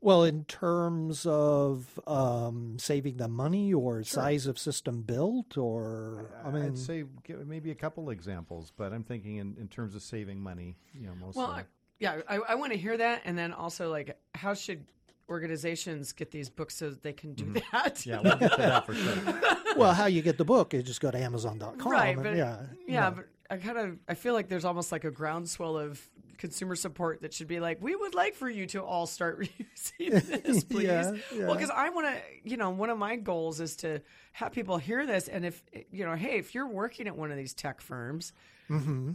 Well, 0.00 0.24
in 0.24 0.44
terms 0.46 1.26
of 1.26 2.00
um, 2.08 2.76
saving 2.80 3.18
them 3.18 3.30
money 3.30 3.72
or 3.72 4.02
size 4.02 4.48
of 4.48 4.58
system 4.58 5.02
built, 5.02 5.56
or 5.56 6.28
I 6.44 6.50
mean, 6.50 6.64
I'd 6.64 6.78
say 6.78 7.04
maybe 7.46 7.70
a 7.70 7.74
couple 7.76 8.10
examples, 8.10 8.72
but 8.76 8.92
I'm 8.92 9.04
thinking 9.04 9.36
in, 9.36 9.56
in 9.60 9.68
terms 9.68 9.94
of 9.94 10.02
saving 10.02 10.40
money, 10.40 10.76
you 10.92 11.06
know, 11.06 11.14
mostly. 11.14 11.44
Well, 11.44 11.52
I, 11.52 11.64
yeah, 12.00 12.20
I, 12.28 12.38
I 12.38 12.54
want 12.56 12.72
to 12.72 12.78
hear 12.78 12.96
that, 12.96 13.22
and 13.24 13.38
then 13.38 13.52
also 13.52 13.92
like, 13.92 14.18
how 14.34 14.54
should 14.54 14.84
organizations 15.28 16.12
get 16.12 16.32
these 16.32 16.50
books 16.50 16.74
so 16.74 16.90
that 16.90 17.04
they 17.04 17.12
can 17.12 17.34
do 17.34 17.52
that? 17.72 17.94
Mm-hmm. 17.94 18.10
yeah, 18.10 18.20
we'll 18.22 18.36
get 18.38 18.50
to 18.50 18.58
that 18.58 18.84
for 18.84 18.94
sure. 18.96 19.40
well, 19.76 19.94
how 19.94 20.06
you 20.06 20.20
get 20.20 20.36
the 20.36 20.44
book 20.44 20.74
is 20.74 20.82
just 20.82 21.00
go 21.00 21.12
to 21.12 21.18
Amazon.com. 21.18 21.76
right. 21.88 22.16
and 22.16 22.24
But 22.24 22.36
yeah, 22.36 22.58
yeah, 22.88 23.10
but 23.10 23.28
I 23.52 23.56
kind 23.58 23.78
of 23.78 23.98
I 24.08 24.14
feel 24.14 24.34
like 24.34 24.48
there's 24.48 24.64
almost 24.64 24.90
like 24.92 25.04
a 25.04 25.10
groundswell 25.10 25.76
of 25.78 26.00
consumer 26.38 26.74
support 26.74 27.22
that 27.22 27.32
should 27.32 27.46
be 27.46 27.60
like, 27.60 27.80
we 27.80 27.94
would 27.94 28.14
like 28.16 28.34
for 28.34 28.48
you 28.50 28.66
to 28.66 28.82
all 28.82 29.06
start 29.06 29.48
using 29.98 30.10
this, 30.44 30.64
please. 30.64 30.84
Yeah, 30.84 31.12
Well, 31.32 31.54
because 31.54 31.70
I 31.70 31.90
want 31.90 32.06
to, 32.08 32.20
you 32.42 32.56
know, 32.56 32.70
one 32.70 32.90
of 32.90 32.98
my 32.98 33.16
goals 33.16 33.60
is 33.60 33.76
to 33.76 34.00
have 34.32 34.50
people 34.52 34.78
hear 34.78 35.06
this, 35.06 35.28
and 35.28 35.44
if 35.44 35.62
you 35.92 36.04
know, 36.04 36.14
hey, 36.14 36.38
if 36.38 36.54
you're 36.54 36.66
working 36.66 37.06
at 37.06 37.16
one 37.16 37.30
of 37.30 37.36
these 37.36 37.54
tech 37.54 37.80
firms, 37.80 38.32
Mm-hmm. 38.70 39.12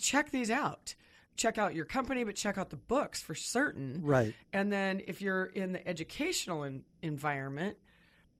check 0.00 0.30
these 0.30 0.50
out. 0.50 0.94
Check 1.36 1.58
out 1.58 1.74
your 1.74 1.84
company, 1.84 2.24
but 2.24 2.34
check 2.34 2.56
out 2.56 2.70
the 2.70 2.76
books 2.76 3.20
for 3.20 3.34
certain. 3.34 4.00
Right. 4.02 4.34
And 4.54 4.72
then 4.72 5.02
if 5.06 5.20
you're 5.20 5.44
in 5.44 5.72
the 5.72 5.86
educational 5.86 6.64
en- 6.64 6.82
environment, 7.02 7.76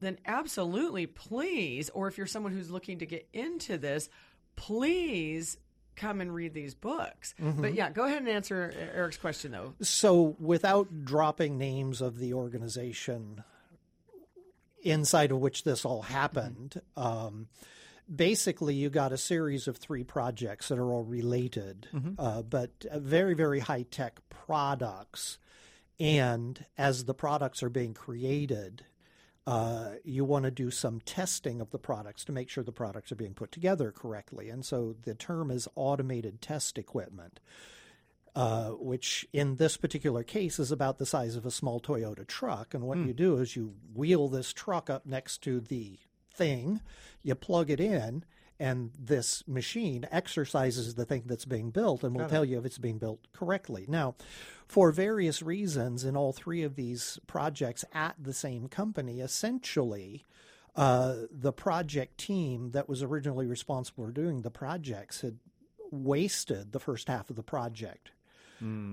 then 0.01 0.19
absolutely 0.25 1.07
please, 1.07 1.91
or 1.91 2.09
if 2.09 2.17
you're 2.17 2.27
someone 2.27 2.53
who's 2.53 2.71
looking 2.71 2.99
to 3.01 3.07
get 3.07 3.29
into 3.35 3.77
this, 3.77 4.09
please 4.57 5.59
come 5.95 6.21
and 6.21 6.35
read 6.35 6.53
these 6.55 6.75
books. 6.75 7.35
But 7.39 7.75
yeah, 7.75 7.91
go 7.91 8.05
ahead 8.05 8.19
and 8.19 8.29
answer 8.29 8.73
Eric's 8.95 9.17
question 9.17 9.53
though. 9.53 9.75
So, 9.81 10.37
without 10.39 11.05
dropping 11.05 11.57
names 11.59 12.01
of 12.01 12.19
the 12.19 12.35
organization 12.35 13.43
inside 14.83 15.33
of 15.33 15.39
which 15.39 15.65
this 15.65 15.85
all 15.85 16.03
happened, 16.03 16.81
um, 16.97 17.49
basically 18.15 18.75
you 18.75 18.91
got 18.91 19.13
a 19.13 19.17
series 19.17 19.67
of 19.69 19.77
three 19.79 20.05
projects 20.05 20.69
that 20.69 20.79
are 20.79 20.93
all 20.93 21.03
related, 21.03 21.89
uh, 22.19 22.43
but 22.43 22.71
uh, 22.91 22.99
very, 22.99 23.35
very 23.35 23.61
high 23.61 23.83
tech 23.91 24.21
products. 24.29 25.39
And 25.99 26.63
as 26.77 27.07
the 27.07 27.15
products 27.15 27.63
are 27.63 27.71
being 27.71 27.95
created, 27.95 28.85
uh, 29.47 29.93
you 30.05 30.25
want 30.25 30.45
to 30.45 30.51
do 30.51 30.71
some 30.71 31.01
testing 31.01 31.61
of 31.61 31.71
the 31.71 31.79
products 31.79 32.25
to 32.25 32.33
make 32.33 32.49
sure 32.49 32.65
the 32.65 32.73
products 32.73 33.13
are 33.13 33.17
being 33.17 33.35
put 33.35 33.53
together 33.53 33.93
correctly. 33.93 34.51
And 34.51 34.65
so 34.65 34.97
the 35.03 35.15
term 35.15 35.51
is 35.51 35.69
automated 35.77 36.43
test 36.43 36.79
equipment 36.79 37.41
uh, 38.37 38.73
which 38.73 39.27
in 39.33 39.57
this 39.57 39.79
particular 39.79 40.23
case 40.23 40.59
is 40.59 40.71
about 40.71 40.99
the 40.99 41.07
size 41.07 41.37
of 41.37 41.47
a 41.47 41.51
small 41.51 41.81
Toyota 41.81 42.27
truck. 42.27 42.75
And 42.75 42.85
what 42.85 42.99
you 42.99 43.15
do 43.15 43.39
is 43.39 43.57
you 43.57 43.73
wheel 43.95 44.29
this 44.29 44.53
truck 44.53 44.91
up 44.91 45.07
next 45.07 45.39
to 45.45 45.59
the 45.59 45.99
thing, 46.35 46.83
you 47.23 47.35
plug 47.35 47.71
it 47.71 47.81
in, 47.81 48.25
and 48.59 48.91
this 48.99 49.47
machine 49.47 50.07
exercises 50.11 50.95
the 50.95 51.05
thing 51.05 51.25
that's 51.27 51.45
being 51.45 51.71
built 51.71 52.03
and 52.03 52.17
will 52.17 52.29
tell 52.29 52.45
you 52.45 52.59
if 52.59 52.65
it's 52.65 52.79
being 52.79 52.99
built 52.99 53.27
correctly. 53.33 53.85
Now, 53.89 54.15
for 54.67 54.91
various 54.91 55.43
reasons, 55.43 56.05
in 56.05 56.17
all 56.17 56.33
three 56.33 56.63
of 56.63 56.75
these 56.75 57.19
projects 57.27 57.85
at 57.93 58.17
the 58.19 58.33
same 58.33 58.69
company, 58.69 59.21
essentially, 59.21 60.25
uh, 60.75 61.15
the 61.31 61.53
project 61.53 62.19
team 62.19 62.71
that 62.73 62.89
was 62.89 63.03
originally 63.03 63.47
responsible 63.47 64.07
for 64.07 64.11
doing 64.13 64.43
the 64.43 64.51
projects 64.51 65.21
had 65.21 65.39
wasted 65.91 66.73
the 66.73 66.81
first 66.81 67.09
half 67.09 67.31
of 67.31 67.37
the 67.37 67.43
project. 67.43 68.11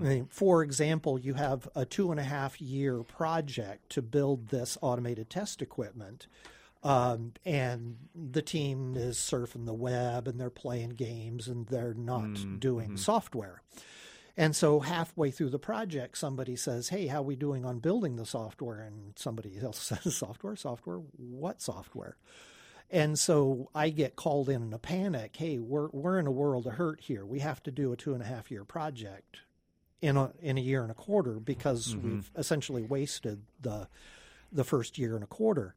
I 0.04 0.10
mean, 0.10 0.28
for 0.30 0.62
example, 0.62 1.18
you 1.18 1.36
have 1.36 1.70
a 1.74 1.86
two 1.86 2.12
and 2.12 2.20
a 2.20 2.24
half 2.24 2.60
year 2.62 3.02
project 3.02 3.90
to 3.92 4.02
build 4.02 4.50
this 4.50 4.78
automated 4.82 5.30
test 5.30 5.62
equipment. 5.62 6.28
Um, 6.84 7.34
and 7.46 7.96
the 8.14 8.42
team 8.42 8.96
is 8.98 9.18
surfing 9.18 9.66
the 9.66 9.74
web 9.74 10.28
and 10.28 10.40
they're 10.40 10.50
playing 10.50 10.90
games 10.90 11.48
and 11.48 11.66
they're 11.68 11.94
not 11.94 12.24
mm, 12.24 12.60
doing 12.60 12.90
mm-hmm. 12.90 12.98
software. 12.98 13.62
And 14.36 14.56
so 14.56 14.80
halfway 14.80 15.32
through 15.32 15.52
the 15.52 15.60
project, 15.60 16.18
somebody 16.18 16.56
says, 16.56 16.90
Hey, 16.90 17.08
how 17.08 17.20
are 17.20 17.24
we 17.24 17.36
doing 17.36 17.66
on 17.66 17.80
building 17.80 18.18
the 18.18 18.26
software? 18.26 18.82
And 18.82 19.14
somebody 19.16 19.58
else 19.62 19.80
says, 19.80 20.16
Software, 20.16 20.56
software, 20.56 20.98
what 21.18 21.62
software? 21.62 22.18
And 22.92 23.18
so 23.18 23.70
I 23.74 23.90
get 23.90 24.16
called 24.16 24.50
in 24.50 24.62
in 24.62 24.74
a 24.74 24.78
panic. 24.78 25.36
Hey, 25.36 25.58
we're 25.58 25.88
we're 25.92 26.20
in 26.20 26.28
a 26.28 26.32
world 26.32 26.68
of 26.68 26.74
hurt 26.74 27.02
here. 27.02 27.26
We 27.26 27.40
have 27.40 27.64
to 27.64 27.72
do 27.72 27.92
a 27.92 27.98
two 27.98 28.14
and 28.14 28.22
a 28.22 28.26
half 28.26 28.52
year 28.52 28.66
project 28.66 29.40
in 30.02 30.18
a 30.18 30.32
in 30.42 30.58
a 30.58 30.62
year 30.62 30.84
and 30.84 30.92
a 30.92 30.96
quarter 30.96 31.40
because 31.40 31.96
mm-hmm. 31.96 32.08
we've 32.08 32.32
essentially 32.36 32.84
wasted 32.84 33.42
the 33.60 33.88
the 34.52 34.64
first 34.64 35.00
year 35.00 35.16
and 35.16 35.24
a 35.24 35.28
quarter. 35.28 35.74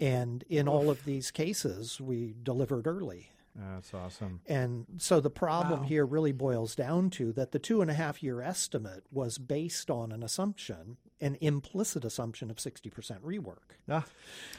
And 0.00 0.44
in 0.48 0.66
all 0.66 0.88
of 0.88 1.04
these 1.04 1.30
cases, 1.30 2.00
we 2.00 2.34
delivered 2.42 2.86
early. 2.86 3.32
That's 3.56 3.92
awesome. 3.92 4.40
And 4.46 4.86
so 4.98 5.20
the 5.20 5.30
problem 5.30 5.82
here 5.84 6.06
really 6.06 6.32
boils 6.32 6.74
down 6.74 7.10
to 7.10 7.32
that 7.32 7.52
the 7.52 7.58
two 7.58 7.82
and 7.82 7.90
a 7.90 7.94
half 7.94 8.22
year 8.22 8.40
estimate 8.40 9.04
was 9.10 9.38
based 9.38 9.90
on 9.90 10.12
an 10.12 10.22
assumption, 10.22 10.96
an 11.20 11.36
implicit 11.40 12.04
assumption 12.04 12.50
of 12.50 12.56
60% 12.56 12.92
rework. 13.20 13.56
Ah, 13.88 14.04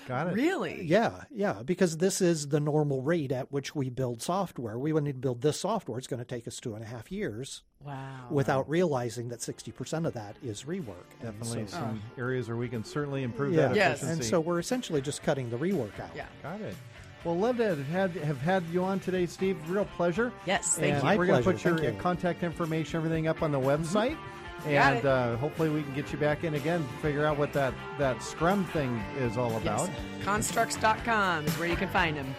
got 0.08 0.28
it. 0.28 0.34
Really? 0.34 0.84
Yeah, 0.84 1.24
yeah, 1.32 1.62
because 1.64 1.98
this 1.98 2.22
is 2.22 2.50
the 2.50 2.60
normal 2.60 3.02
rate 3.02 3.32
at 3.32 3.52
which 3.52 3.74
we 3.74 3.90
build 3.90 4.22
software. 4.22 4.78
We 4.78 4.92
would 4.92 5.04
need 5.06 5.14
to 5.14 5.20
build 5.20 5.42
this 5.42 5.62
software. 5.62 5.98
It's 5.98 6.08
going 6.08 6.20
to 6.20 6.26
take 6.26 6.48
us 6.48 6.60
two 6.60 6.76
and 6.76 6.84
a 6.84 6.88
half 6.88 7.12
years 7.12 7.64
Wow. 7.84 8.28
without 8.30 8.70
realizing 8.70 9.30
that 9.30 9.40
60% 9.40 10.06
of 10.06 10.14
that 10.14 10.36
is 10.44 10.64
rework. 10.64 11.08
Definitely 11.22 11.66
so- 11.68 11.78
some 11.78 12.02
areas 12.18 12.48
where 12.50 12.58
we 12.58 12.68
can 12.68 12.84
certainly 12.84 13.24
improve 13.24 13.54
yeah. 13.54 13.70
that 13.70 13.76
Yes. 13.76 13.98
efficiency. 14.04 14.14
And 14.22 14.30
so 14.30 14.40
we're 14.42 14.60
essentially 14.60 15.02
just 15.02 15.24
cutting 15.24 15.50
the 15.50 15.58
rework 15.58 15.98
out. 16.00 16.12
Yeah. 16.16 16.28
Got 16.44 16.62
it. 16.62 16.76
Well, 17.24 17.38
love 17.38 17.58
to 17.58 17.76
have 17.76 17.88
had, 17.88 18.12
have 18.24 18.42
had 18.42 18.64
you 18.72 18.84
on 18.84 19.00
today, 19.00 19.26
Steve. 19.28 19.58
Real 19.70 19.86
pleasure. 19.86 20.32
Yes, 20.46 20.78
thank 20.78 20.96
and 20.96 21.04
you. 21.04 21.18
We're 21.20 21.28
going 21.28 21.44
to 21.44 21.52
put 21.52 21.64
your 21.64 21.78
you. 21.82 21.90
Mm-hmm. 21.92 22.00
contact 22.00 22.42
information, 22.44 22.98
everything 22.98 23.28
up 23.28 23.44
on 23.44 23.52
the 23.52 23.60
website. 23.60 24.18
Got 24.64 24.68
And 24.70 24.98
it. 24.98 25.06
uh, 25.06 25.38
hopefully 25.38 25.70
we 25.70 25.84
can 25.84 25.94
get 25.94 26.12
you 26.12 26.18
back 26.18 26.44
in 26.44 26.54
again, 26.56 26.84
figure 27.02 27.26
out 27.26 27.38
what 27.38 27.52
that, 27.54 27.74
that 27.98 28.22
Scrum 28.24 28.66
thing 28.66 28.96
is 29.20 29.38
all 29.38 29.56
about. 29.58 29.90
Yes. 29.90 30.26
Construx.com 30.26 31.46
is 31.46 31.58
where 31.58 31.68
you 31.68 31.76
can 31.76 31.90
find 31.90 32.18
them. 32.18 32.36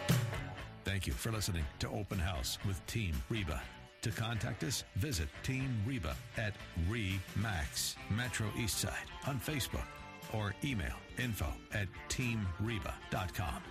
Thank 0.84 1.06
you 1.06 1.12
for 1.12 1.30
listening 1.32 1.64
to 1.80 1.88
Open 1.90 2.18
House 2.18 2.58
with 2.66 2.84
Team 2.86 3.14
Reba. 3.28 3.60
To 4.02 4.10
contact 4.10 4.64
us, 4.64 4.82
visit 4.96 5.28
Team 5.44 5.76
Reba 5.86 6.16
at 6.36 6.54
REMAX 6.90 7.94
Metro 8.10 8.48
Eastside 8.56 8.90
on 9.28 9.38
Facebook 9.38 9.86
or 10.32 10.54
email 10.64 10.94
info 11.18 11.46
at 11.72 11.86
teamreba.com. 12.08 13.62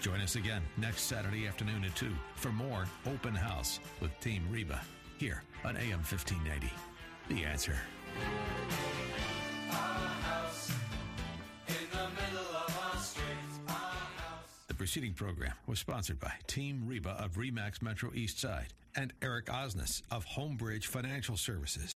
Join 0.00 0.20
us 0.20 0.36
again 0.36 0.62
next 0.76 1.02
Saturday 1.02 1.46
afternoon 1.46 1.84
at 1.84 1.94
2 1.94 2.10
for 2.34 2.50
more 2.50 2.86
Open 3.06 3.34
House 3.34 3.80
with 4.00 4.18
Team 4.20 4.44
Reba 4.50 4.80
here 5.18 5.42
on 5.64 5.76
AM 5.76 5.98
1590. 5.98 6.72
The 7.28 7.44
answer. 7.44 7.76
The 14.68 14.74
preceding 14.74 15.12
program 15.12 15.52
was 15.66 15.78
sponsored 15.78 16.18
by 16.18 16.32
Team 16.46 16.82
Reba 16.86 17.10
of 17.10 17.32
Remax 17.32 17.82
Metro 17.82 18.10
East 18.14 18.40
Side 18.40 18.68
and 18.96 19.12
Eric 19.22 19.46
Osnes 19.46 20.02
of 20.10 20.24
Homebridge 20.24 20.86
Financial 20.86 21.36
Services. 21.36 21.92